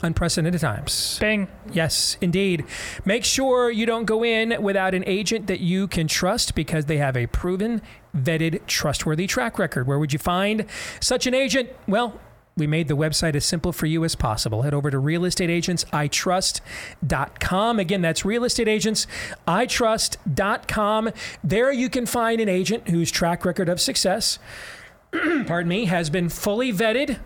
[0.02, 1.20] unprecedented times.
[1.20, 1.48] Bing.
[1.72, 2.66] Yes, indeed.
[3.06, 6.98] Make sure you don't go in without an agent that you can trust because they
[6.98, 7.84] have a proven,
[8.16, 9.86] vetted, trustworthy track record.
[9.88, 10.66] Where would you find
[11.00, 11.70] such an agent?
[11.88, 12.20] Well,
[12.58, 14.64] we made the website as simple for you as possible.
[14.64, 17.80] Head over to realestateagentsitrust.com.
[17.80, 21.10] Again, that's realestateagentsitrust.com.
[21.44, 24.40] There you can find an agent whose track record of success,
[25.12, 27.20] pardon me, has been fully vetted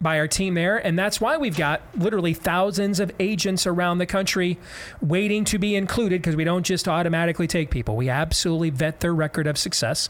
[0.00, 0.78] by our team there.
[0.78, 4.56] And that's why we've got literally thousands of agents around the country
[5.02, 7.96] waiting to be included because we don't just automatically take people.
[7.96, 10.08] We absolutely vet their record of success.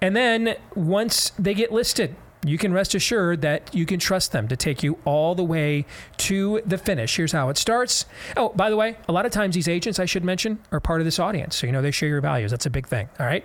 [0.00, 4.48] And then once they get listed, you can rest assured that you can trust them
[4.48, 5.86] to take you all the way
[6.18, 7.16] to the finish.
[7.16, 8.06] Here's how it starts.
[8.36, 11.00] Oh, by the way, a lot of times these agents, I should mention, are part
[11.00, 11.56] of this audience.
[11.56, 12.50] So, you know, they share your values.
[12.50, 13.08] That's a big thing.
[13.18, 13.44] All right.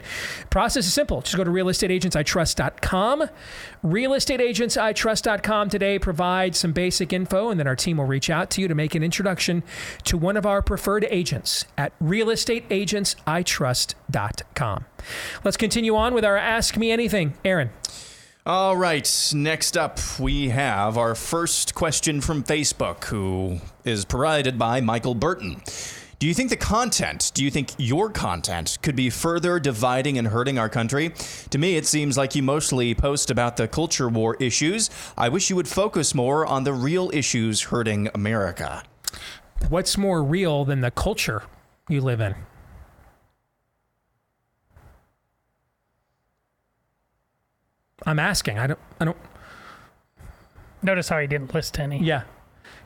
[0.50, 1.22] Process is simple.
[1.22, 3.30] Just go to realestateagentsitrust.com.
[3.84, 8.68] Realestateagentsitrust.com today provides some basic info, and then our team will reach out to you
[8.68, 9.64] to make an introduction
[10.04, 14.86] to one of our preferred agents at realestateagentsitrust.com.
[15.44, 17.34] Let's continue on with our Ask Me Anything.
[17.44, 17.72] Aaron.
[18.46, 24.82] All right, next up we have our first question from Facebook, who is provided by
[24.82, 25.62] Michael Burton.
[26.20, 30.28] Do you think the content, do you think your content could be further dividing and
[30.28, 31.14] hurting our country?
[31.52, 34.90] To me, it seems like you mostly post about the culture war issues.
[35.18, 38.84] I wish you would focus more on the real issues hurting America.
[39.70, 41.44] What's more real than the culture
[41.88, 42.36] you live in?
[48.06, 48.60] I'm asking.
[48.60, 48.80] I don't.
[49.00, 49.18] I don't.
[50.82, 52.00] Notice how he didn't list any.
[52.00, 52.24] Yeah.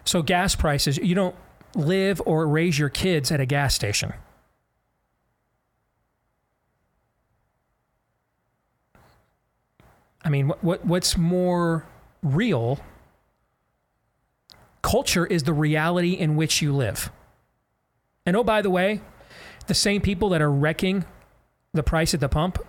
[0.06, 0.98] So gas prices.
[0.98, 1.36] You don't
[1.76, 4.14] live or raise your kids at a gas station.
[10.24, 11.86] I mean, what, what what's more
[12.22, 12.80] real?
[14.82, 17.12] Culture is the reality in which you live.
[18.26, 19.02] And oh, by the way,
[19.68, 21.06] the same people that are wrecking
[21.74, 22.60] the price at the pump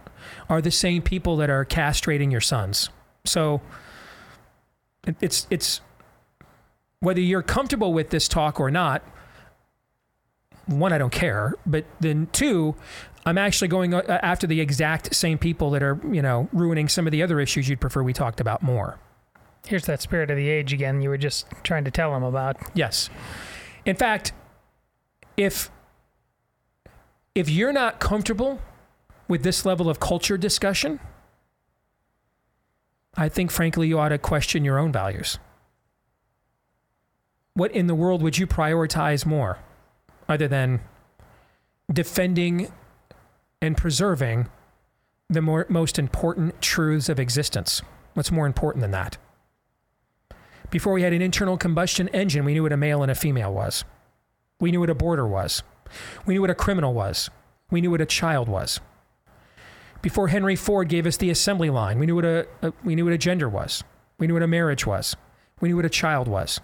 [0.49, 2.91] are the same people that are castrating your sons.
[3.25, 3.61] So
[5.21, 5.81] it's it's
[7.01, 9.03] whether you're comfortable with this talk or not.
[10.67, 12.75] One, I don't care, but then two,
[13.25, 17.07] I'm actually going uh, after the exact same people that are you know ruining some
[17.07, 18.99] of the other issues you'd prefer we talked about more.
[19.67, 21.03] Here's that spirit of the age again.
[21.03, 22.57] You were just trying to tell him about.
[22.75, 23.11] Yes.
[23.85, 24.33] In fact,
[25.37, 25.71] if
[27.35, 28.61] if you're not comfortable
[29.29, 30.99] with this level of culture discussion,
[33.15, 35.39] I think frankly you ought to question your own values.
[37.55, 39.59] What in the world would you prioritize more
[40.29, 40.81] other than
[41.93, 42.73] defending
[43.61, 44.49] and preserving
[45.29, 47.83] the more, most important truths of existence?
[48.15, 49.19] What's more important than that?
[50.71, 53.53] Before we had an internal combustion engine, we knew what a male and a female
[53.53, 53.85] was.
[54.61, 55.63] We knew what a border was.
[56.27, 57.31] We knew what a criminal was.
[57.71, 58.81] We knew what a child was.
[60.01, 63.05] Before Henry Ford gave us the assembly line, we knew what a, a we knew
[63.05, 63.83] what a gender was.
[64.19, 65.17] We knew what a marriage was.
[65.61, 66.61] We knew what a child was.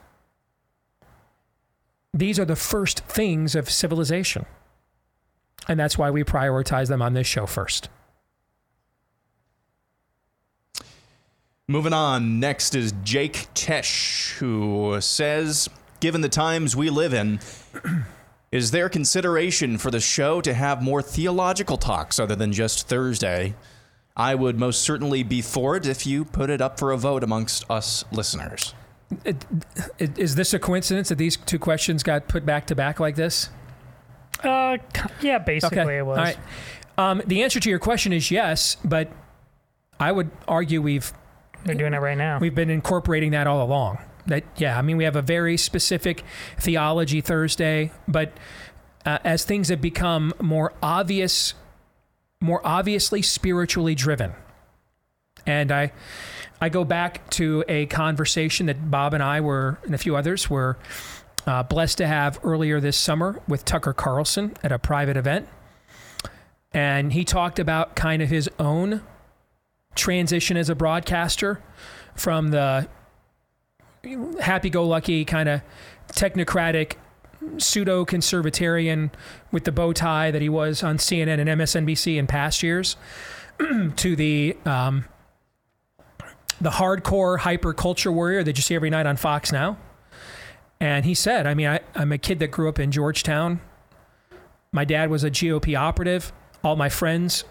[2.13, 4.47] These are the first things of civilization.
[5.67, 7.89] And that's why we prioritize them on this show first.
[11.67, 15.69] Moving on, next is Jake Tesh, who says,
[16.01, 17.41] Given the times we live in,
[18.55, 23.55] is there consideration for the show to have more theological talks other than just Thursday?
[24.17, 27.25] I would most certainly be for it if you put it up for a vote
[27.25, 28.73] amongst us listeners.
[29.27, 29.35] I-
[29.99, 33.49] Is this a coincidence that these two questions got put back to back like this?
[34.43, 34.79] Uh,
[35.21, 36.19] yeah, basically it was.
[36.19, 36.39] All right.
[36.97, 39.11] Um, the answer to your question is yes, but
[39.99, 41.13] I would argue we've
[41.65, 42.39] They're doing it right now.
[42.39, 43.99] we've been incorporating that all along.
[44.27, 46.25] That yeah, I mean we have a very specific
[46.59, 48.33] theology Thursday, but
[49.05, 51.55] uh, as things have become more obvious,
[52.41, 54.33] more obviously spiritually driven,
[55.47, 55.93] and I
[56.61, 60.49] I go back to a conversation that Bob and I were and a few others
[60.49, 60.79] were
[61.47, 65.49] uh, blessed to have earlier this summer with Tucker Carlson at a private event,
[66.73, 69.03] and he talked about kind of his own
[69.95, 71.63] transition as a broadcaster
[72.15, 72.89] from the
[74.41, 75.63] happy-go-lucky kind of
[76.09, 76.95] technocratic
[77.59, 79.11] pseudo conservatarian
[79.53, 82.97] with the bow tie that he was on CNN and MSNBC in past years
[83.97, 85.05] to the um,
[86.61, 89.77] the hardcore hyper culture warrior that you see every night on Fox now.
[90.81, 93.61] And he said, I mean, I, I'm a kid that grew up in Georgetown.
[94.73, 96.33] My dad was a GOP operative.
[96.63, 97.45] All my friends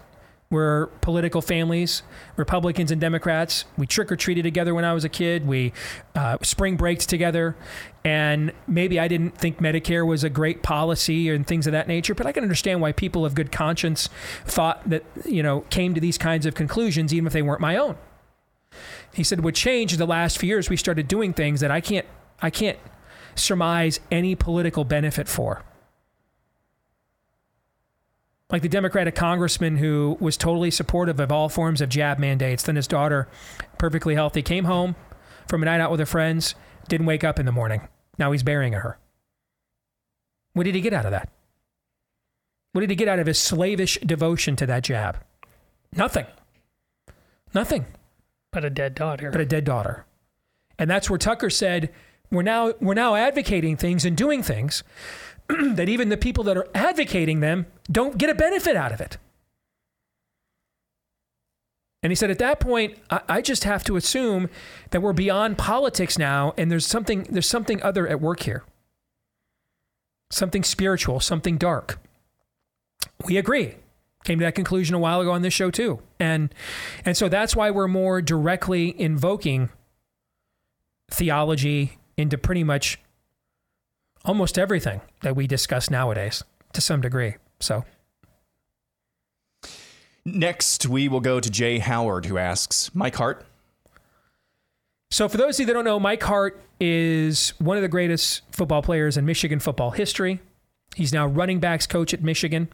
[0.54, 2.02] were political families,
[2.36, 3.66] Republicans and Democrats.
[3.76, 5.46] We trick or treated together when I was a kid.
[5.46, 5.74] We
[6.14, 7.56] uh, spring breaks together.
[8.04, 12.14] And maybe I didn't think Medicare was a great policy and things of that nature,
[12.14, 14.08] but I can understand why people of good conscience
[14.46, 17.76] thought that, you know, came to these kinds of conclusions, even if they weren't my
[17.76, 17.96] own.
[19.12, 22.06] He said, what changed the last few years, we started doing things that I can't,
[22.40, 22.78] I can't
[23.34, 25.62] surmise any political benefit for
[28.54, 32.62] like the Democratic congressman who was totally supportive of all forms of jab mandates.
[32.62, 33.26] Then his daughter,
[33.78, 34.94] perfectly healthy, came home
[35.48, 36.54] from a night out with her friends,
[36.86, 37.88] didn't wake up in the morning.
[38.16, 38.96] Now he's burying her.
[40.52, 41.30] What did he get out of that?
[42.70, 45.18] What did he get out of his slavish devotion to that jab?
[45.96, 46.26] Nothing.
[47.54, 47.86] Nothing
[48.52, 49.32] but a dead daughter.
[49.32, 50.06] but a dead daughter.
[50.78, 51.92] And that's where Tucker said,
[52.30, 54.84] we're now we're now advocating things and doing things
[55.74, 59.18] that even the people that are advocating them don't get a benefit out of it.
[62.02, 64.50] And he said, at that point, I, I just have to assume
[64.90, 68.62] that we're beyond politics now, and there's something there's something other at work here.
[70.30, 71.98] Something spiritual, something dark.
[73.24, 73.76] We agree.
[74.24, 76.00] Came to that conclusion a while ago on this show too.
[76.20, 76.54] And
[77.06, 79.70] and so that's why we're more directly invoking
[81.10, 82.98] theology into pretty much
[84.24, 86.42] almost everything that we discuss nowadays
[86.72, 87.36] to some degree.
[87.60, 87.84] So
[90.26, 93.44] Next, we will go to Jay Howard, who asks Mike Hart.
[95.10, 98.40] So, for those of you that don't know, Mike Hart is one of the greatest
[98.50, 100.40] football players in Michigan football history.
[100.96, 102.68] He's now running backs coach at Michigan.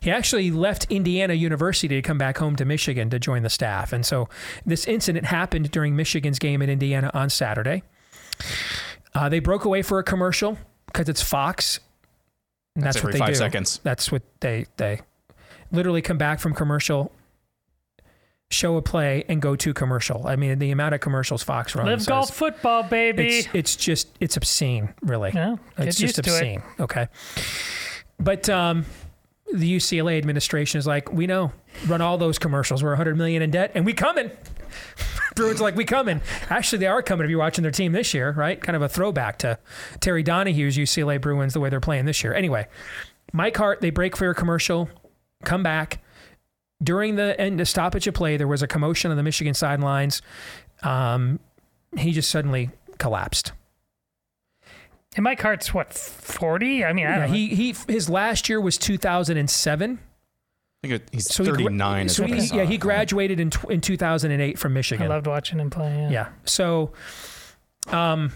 [0.00, 3.92] He actually left Indiana University to come back home to Michigan to join the staff.
[3.92, 4.30] And so,
[4.64, 7.82] this incident happened during Michigan's game in Indiana on Saturday.
[9.18, 11.80] Uh, they broke away for a commercial because it's Fox.
[12.76, 13.34] And That's that's, what they five do.
[13.34, 13.80] seconds.
[13.82, 15.00] That's what they they
[15.72, 17.10] literally come back from commercial
[18.50, 20.26] show a play and go to commercial.
[20.26, 21.88] I mean, the amount of commercials Fox runs.
[21.88, 23.38] Live is- golf football, baby.
[23.40, 25.32] It's, it's just it's obscene, really.
[25.34, 26.28] Yeah, it's just to it.
[26.28, 26.62] obscene.
[26.78, 27.08] Okay,
[28.20, 28.86] but um,
[29.52, 31.52] the UCLA administration is like, we know,
[31.88, 32.84] run all those commercials.
[32.84, 34.30] We're 100 million in debt, and we coming.
[35.36, 36.20] Bruins like, we coming.
[36.50, 37.24] Actually, they are coming.
[37.24, 38.60] If you're watching their team this year, right?
[38.60, 39.58] Kind of a throwback to
[40.00, 42.34] Terry Donahue's UCLA Bruins, the way they're playing this year.
[42.34, 42.66] Anyway,
[43.32, 44.88] Mike Hart, they break for a commercial,
[45.44, 46.00] come back.
[46.82, 50.22] During the end, the stoppage of play, there was a commotion on the Michigan sidelines.
[50.82, 51.40] Um,
[51.96, 53.52] he just suddenly collapsed.
[55.16, 56.84] and Mike Hart's what forty?
[56.84, 57.34] I mean, I Yeah, don't know.
[57.36, 59.98] he he his last year was 2007.
[60.84, 62.06] I think he's So he gra- 39.
[62.06, 65.06] is So he, yeah, he graduated in tw- in 2008 from Michigan.
[65.06, 65.90] I loved watching him play.
[65.90, 66.10] Yeah.
[66.10, 66.28] yeah.
[66.44, 66.92] So,
[67.88, 68.32] um,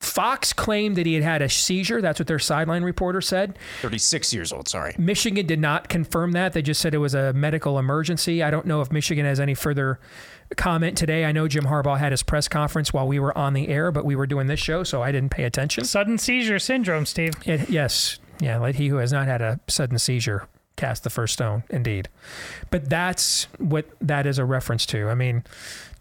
[0.00, 2.02] Fox claimed that he had had a seizure.
[2.02, 3.58] That's what their sideline reporter said.
[3.80, 4.94] 36 years old, sorry.
[4.98, 6.52] Michigan did not confirm that.
[6.52, 8.42] They just said it was a medical emergency.
[8.42, 9.98] I don't know if Michigan has any further
[10.56, 11.24] comment today.
[11.24, 14.04] I know Jim Harbaugh had his press conference while we were on the air, but
[14.04, 15.84] we were doing this show, so I didn't pay attention.
[15.84, 17.32] Sudden seizure syndrome, Steve.
[17.46, 20.46] It, yes, yeah, like he who has not had a sudden seizure
[20.76, 22.08] cast the first stone, indeed.
[22.70, 25.08] But that's what that is a reference to.
[25.08, 25.44] I mean,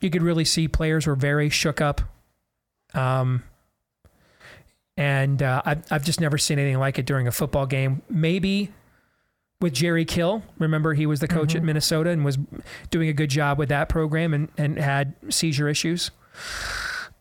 [0.01, 2.01] you could really see players were very shook up.
[2.93, 3.43] Um,
[4.95, 8.01] and uh, I've, I've just never seen anything like it during a football game.
[8.09, 8.71] Maybe
[9.59, 10.43] with Jerry Kill.
[10.59, 12.37] Remember, he was the coach at Minnesota and was
[12.89, 16.11] doing a good job with that program and, and had seizure issues.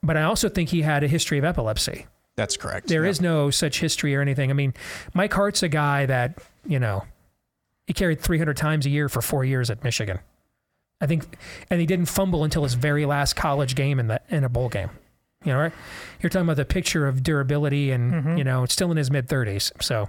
[0.03, 2.07] But I also think he had a history of epilepsy.
[2.35, 2.89] That's correct.
[2.89, 3.11] There Yeah.
[3.11, 4.51] is no such history or anything.
[4.51, 4.75] I mean,
[5.15, 7.05] Mike Hart's a guy that, you know,
[7.87, 10.21] he carried 300 times a year for four years at Michigan.
[11.01, 11.37] I think,
[11.69, 14.69] and he didn't fumble until his very last college game in the in a bowl
[14.69, 14.91] game.
[15.45, 15.73] You know, right?
[16.21, 19.29] You're talking about the picture of durability, and you know, it's still in his mid
[19.29, 19.73] 30s.
[19.83, 20.09] So,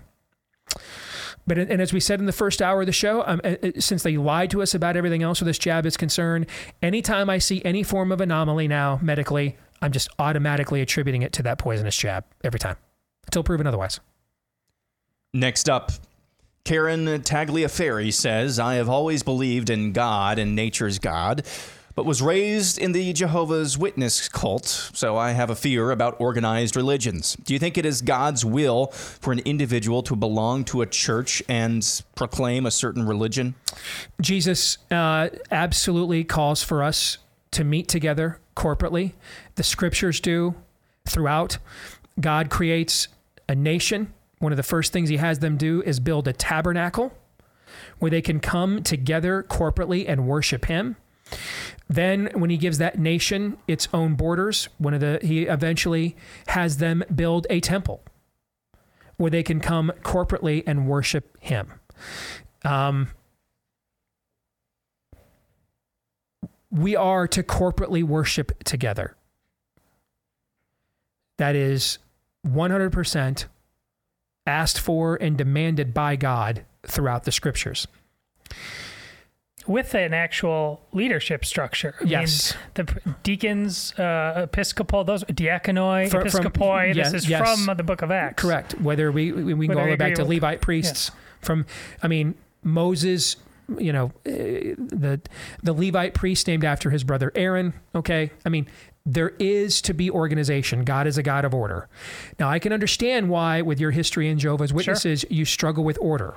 [1.47, 3.71] but and as we said in the first hour of the show, um, uh, uh,
[3.79, 6.45] since they lied to us about everything else where this jab is concerned,
[6.83, 11.43] anytime I see any form of anomaly now medically, I'm just automatically attributing it to
[11.43, 12.77] that poisonous jab every time,
[13.25, 13.99] until proven otherwise.
[15.33, 15.91] Next up,
[16.65, 21.45] Karen Tagliaferri says, I have always believed in God and nature's God,
[21.93, 26.77] but was raised in the Jehovah's Witness cult, so I have a fear about organized
[26.77, 27.35] religions.
[27.43, 31.43] Do you think it is God's will for an individual to belong to a church
[31.49, 31.85] and
[32.15, 33.55] proclaim a certain religion?
[34.21, 37.17] Jesus uh, absolutely calls for us
[37.51, 39.11] to meet together corporately.
[39.55, 40.55] The scriptures do
[41.05, 41.57] throughout.
[42.21, 43.09] God creates
[43.49, 44.13] a nation.
[44.43, 47.13] One of the first things he has them do is build a tabernacle
[47.99, 50.97] where they can come together corporately and worship him.
[51.87, 56.17] Then, when he gives that nation its own borders, one of the he eventually
[56.47, 58.03] has them build a temple
[59.15, 61.71] where they can come corporately and worship him.
[62.65, 63.11] Um,
[66.69, 69.15] we are to corporately worship together.
[71.37, 71.99] That is
[72.45, 73.45] 100%
[74.45, 77.87] asked for and demanded by God throughout the scriptures.
[79.65, 81.95] with an actual leadership structure.
[82.01, 82.53] I Yes.
[82.53, 86.93] mean, the deacons, uh, episcopal, those diaconoi, Fr- from- episcopoi.
[86.93, 87.39] yes, this is yes.
[87.65, 88.43] from the Book of Acts.
[88.43, 88.73] Correct.
[88.81, 91.65] Whether we we, we can go all the way back to Levite priests from
[92.01, 93.37] I mean Moses,
[93.77, 95.21] you know, eh, the
[95.63, 98.31] the Levite priest named after his brother Aaron, okay?
[98.45, 98.67] I mean,
[99.05, 100.83] there is to be organization.
[100.83, 101.89] God is a God of order.
[102.39, 106.35] Now, I can understand why with your history in Jehovah's Witnesses you struggle with order.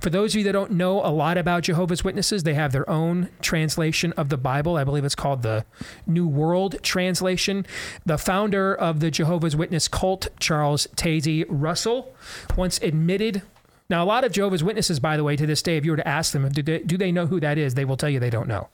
[0.00, 2.88] For those of you that don't know a lot about Jehovah's Witnesses, they have their
[2.88, 4.76] own translation of the Bible.
[4.76, 5.66] I believe it's called the
[6.06, 7.66] New World Translation.
[8.06, 12.14] The founder of the Jehovah's Witness cult, Charles Taze Russell,
[12.56, 13.42] once admitted.
[13.90, 15.98] Now, a lot of Jehovah's Witnesses, by the way, to this day, if you were
[15.98, 17.74] to ask them, do they, do they know who that is?
[17.74, 18.68] They will tell you they don't know.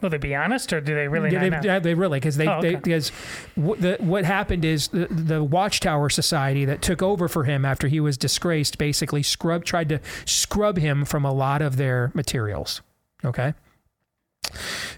[0.00, 1.74] Will they be honest, or do they really Yeah, not they, know?
[1.74, 3.10] yeah, they really because they, Oh, they because
[3.54, 7.86] what, the, what happened is the, the Watchtower Society that took over for him after
[7.88, 12.80] he was disgraced basically scrub tried to scrub him from a lot of their materials.
[13.24, 13.52] Okay,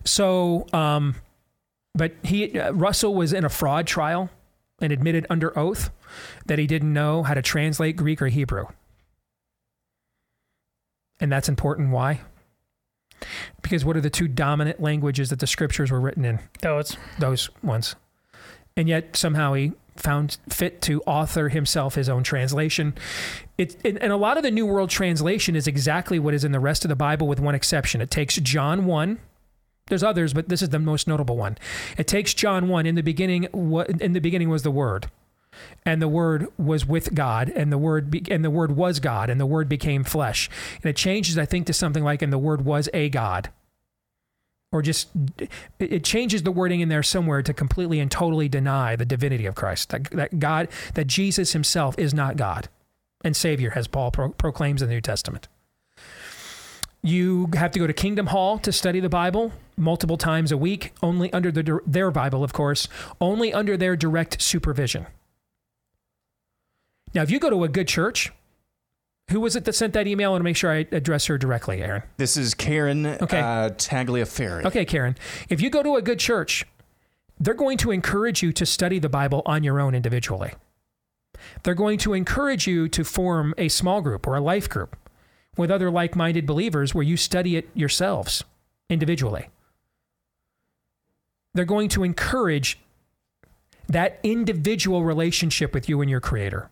[0.04, 1.16] so um,
[1.94, 4.30] but he uh, Russell was in a fraud trial
[4.80, 5.90] and admitted under oath
[6.46, 8.66] that he didn't know how to translate Greek or Hebrew,
[11.20, 11.90] and that's important.
[11.90, 12.20] Why?
[13.72, 16.40] Because what are the two dominant languages that the scriptures were written in?
[16.60, 16.98] Those.
[17.18, 17.96] Those ones.
[18.76, 22.92] And yet somehow he found fit to author himself his own translation.
[23.56, 26.52] It, and and a lot of the New World Translation is exactly what is in
[26.52, 28.02] the rest of the Bible, with one exception.
[28.02, 29.18] It takes John 1.
[29.86, 31.56] There's others, but this is the most notable one.
[31.96, 32.84] It takes John 1.
[32.84, 35.10] In the beginning, what in the beginning was the Word
[35.86, 39.30] and the word was with God, and the word be, and the word was God,
[39.30, 40.50] and the word became flesh.
[40.76, 43.50] And it changes, I think, to something like, and the word was a God.
[44.72, 45.08] Or just
[45.78, 49.54] it changes the wording in there somewhere to completely and totally deny the divinity of
[49.54, 49.90] Christ.
[49.90, 52.68] That, that God, that Jesus himself is not God
[53.22, 55.46] and Savior, as Paul pro- proclaims in the New Testament.
[57.02, 60.92] You have to go to Kingdom Hall to study the Bible multiple times a week,
[61.02, 62.88] only under the, their Bible, of course,
[63.20, 65.06] only under their direct supervision.
[67.14, 68.32] Now, if you go to a good church,
[69.30, 70.30] who was it that sent that email?
[70.30, 72.02] I want to make sure I address her directly, Aaron.
[72.16, 73.38] This is Karen Okay.
[73.38, 74.64] uh, Tagliaferri.
[74.66, 75.16] Okay, Karen.
[75.48, 76.66] If you go to a good church,
[77.40, 80.52] they're going to encourage you to study the Bible on your own individually.
[81.62, 84.96] They're going to encourage you to form a small group or a life group
[85.56, 88.44] with other like minded believers where you study it yourselves
[88.90, 89.48] individually.
[91.54, 92.78] They're going to encourage
[93.88, 96.70] that individual relationship with you and your Creator.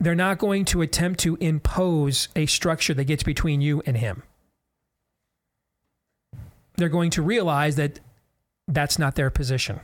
[0.00, 4.22] They're not going to attempt to impose a structure that gets between you and Him
[6.76, 8.00] they're going to realize that
[8.66, 9.80] that's not their position.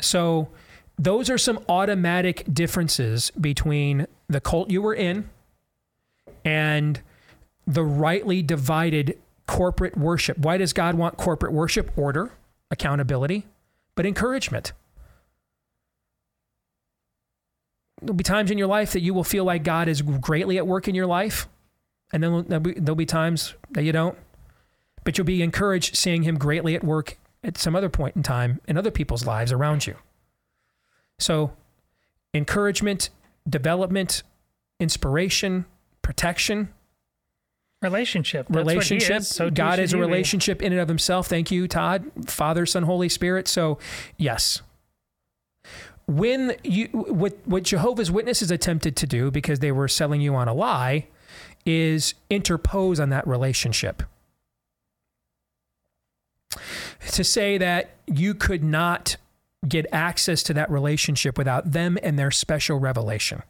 [0.00, 0.48] So,
[0.98, 5.30] those are some automatic differences between the cult you were in
[6.44, 7.00] and
[7.66, 10.38] the rightly divided corporate worship.
[10.38, 11.90] Why does God want corporate worship?
[11.96, 12.32] Order,
[12.70, 13.46] accountability,
[13.94, 14.72] but encouragement.
[18.02, 20.66] There'll be times in your life that you will feel like God is greatly at
[20.66, 21.48] work in your life,
[22.12, 24.18] and then there'll be, there'll be times that you don't.
[25.04, 28.60] But you'll be encouraged seeing Him greatly at work at some other point in time
[28.68, 29.96] in other people's lives around you.
[31.18, 31.52] So,
[32.34, 33.10] encouragement,
[33.48, 34.22] development,
[34.80, 35.64] inspiration,
[36.02, 36.68] protection,
[37.82, 38.46] Relationship.
[38.48, 39.16] That's relationship.
[39.22, 40.08] is, so God is a you be.
[40.08, 41.26] relationship in and of himself.
[41.26, 42.04] Thank you, Todd.
[42.26, 43.48] Father, Son, Holy Spirit.
[43.48, 43.78] So,
[44.16, 44.62] yes.
[46.06, 50.48] When you what what Jehovah's Witnesses attempted to do because they were selling you on
[50.48, 51.06] a lie
[51.64, 54.02] is interpose on that relationship.
[57.12, 59.16] To say that you could not
[59.66, 63.42] get access to that relationship without them and their special revelation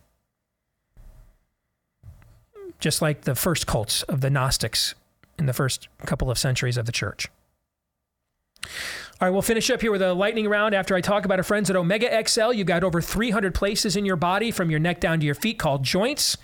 [2.82, 4.94] just like the first cults of the Gnostics
[5.38, 7.28] in the first couple of centuries of the church.
[9.22, 11.44] All right, we'll finish up here with a lightning round after I talk about our
[11.44, 12.54] friends at Omega XL.
[12.54, 15.60] You've got over 300 places in your body from your neck down to your feet
[15.60, 16.36] called joints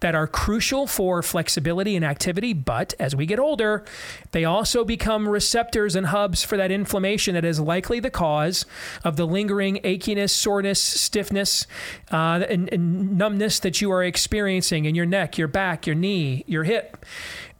[0.00, 2.52] that are crucial for flexibility and activity.
[2.52, 3.84] But as we get older,
[4.32, 8.66] they also become receptors and hubs for that inflammation that is likely the cause
[9.04, 11.68] of the lingering achiness, soreness, stiffness,
[12.10, 16.42] uh, and, and numbness that you are experiencing in your neck, your back, your knee,
[16.48, 17.06] your hip.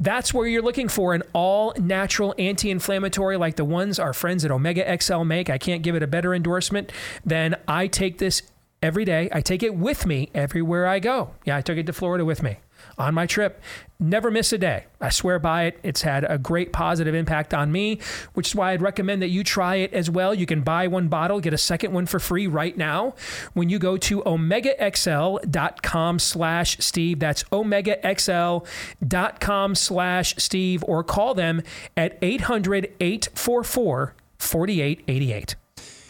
[0.00, 4.44] That's where you're looking for an all natural anti inflammatory like the ones our friends
[4.44, 5.48] at Omega XL make.
[5.48, 6.92] I can't give it a better endorsement
[7.24, 8.42] than I take this
[8.82, 9.28] every day.
[9.32, 11.30] I take it with me everywhere I go.
[11.44, 12.58] Yeah, I took it to Florida with me
[12.98, 13.62] on my trip.
[14.00, 14.84] Never miss a day.
[15.00, 15.78] I swear by it.
[15.82, 18.00] It's had a great positive impact on me,
[18.34, 20.34] which is why I'd recommend that you try it as well.
[20.34, 23.14] You can buy one bottle, get a second one for free right now
[23.54, 27.20] when you go to omegaxl.com slash Steve.
[27.20, 31.62] That's omegaxl.com slash Steve or call them
[31.96, 35.56] at 800 844 4888.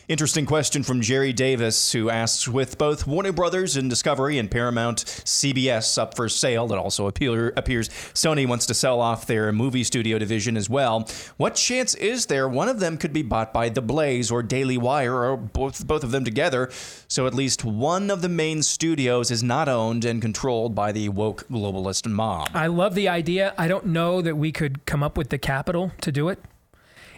[0.07, 4.99] Interesting question from Jerry Davis, who asks With both Warner Brothers and Discovery and Paramount
[5.07, 9.83] CBS up for sale, that also appear, appears Sony wants to sell off their movie
[9.83, 11.09] studio division as well.
[11.39, 14.77] What chance is there one of them could be bought by The Blaze or Daily
[14.77, 16.69] Wire or both, both of them together?
[17.09, 21.09] So at least one of the main studios is not owned and controlled by the
[21.09, 22.51] woke globalist mob.
[22.53, 23.55] I love the idea.
[23.57, 26.45] I don't know that we could come up with the capital to do it.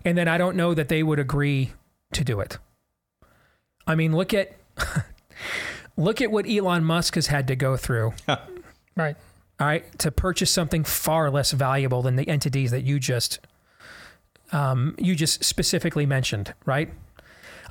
[0.04, 1.72] And then I don't know that they would agree
[2.12, 2.58] to do it.
[3.86, 4.52] I mean, look at
[5.96, 8.12] look at what Elon Musk has had to go through,
[8.96, 9.16] Right.
[9.60, 13.40] all right, to purchase something far less valuable than the entities that you just
[14.52, 16.92] um, you just specifically mentioned, right?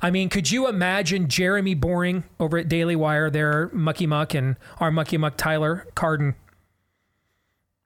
[0.02, 4.56] I mean, could you imagine Jeremy Boring over at Daily Wire, their Mucky Muck, and
[4.78, 6.34] our Mucky Muck Tyler Cardon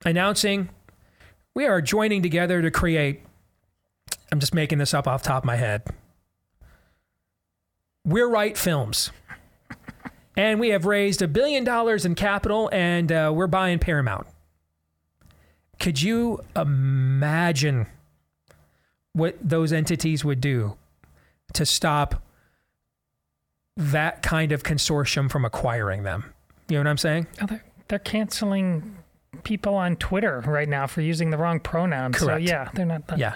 [0.05, 0.69] announcing
[1.53, 3.21] we are joining together to create.
[4.31, 5.83] I'm just making this up off the top of my head.
[8.05, 9.11] We're Right Films.
[10.37, 14.27] And we have raised a billion dollars in capital and uh, we're buying Paramount.
[15.79, 17.87] Could you imagine
[19.13, 20.77] what those entities would do
[21.53, 22.23] to stop
[23.75, 26.33] that kind of consortium from acquiring them?
[26.69, 27.27] You know what I'm saying?
[27.41, 28.95] Oh, they're, they're canceling
[29.43, 32.19] people on Twitter right now for using the wrong pronouns.
[32.19, 32.43] So Correct.
[32.43, 33.03] yeah, they're not.
[33.17, 33.35] Yeah.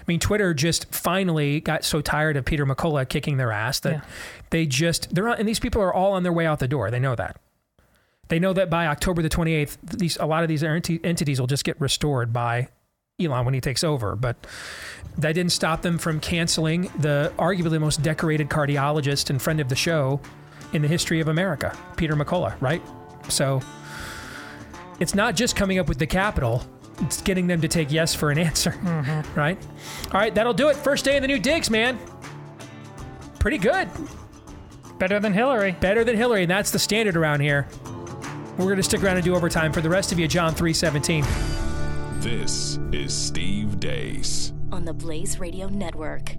[0.00, 3.92] I mean, Twitter just finally got so tired of Peter McCullough kicking their ass that
[3.92, 4.00] Yeah.
[4.50, 6.90] they just they're on, and these people are all on their way out the door.
[6.90, 7.36] They know that.
[8.28, 11.46] They know that by October the 28th, these a lot of these enti- entities will
[11.46, 12.68] just get restored by
[13.20, 14.16] Elon when he takes over.
[14.16, 14.36] But
[15.18, 19.68] that didn't stop them from canceling the arguably the most decorated cardiologist and friend of
[19.68, 20.20] the show
[20.72, 22.82] in the history of America, Peter McCullough, right?
[23.28, 23.60] So
[25.00, 26.64] it's not just coming up with the capital,
[27.00, 29.38] it's getting them to take yes for an answer, mm-hmm.
[29.38, 29.58] right?
[30.12, 30.76] All right, that'll do it.
[30.76, 31.98] First day of the new digs, man.
[33.38, 33.88] Pretty good.
[34.98, 35.72] Better than Hillary.
[35.72, 37.68] Better than Hillary, and that's the standard around here.
[38.56, 39.72] We're going to stick around and do overtime.
[39.72, 41.24] For the rest of you, John 317.
[42.20, 44.52] This is Steve Deace.
[44.72, 46.36] on the Blaze Radio Network.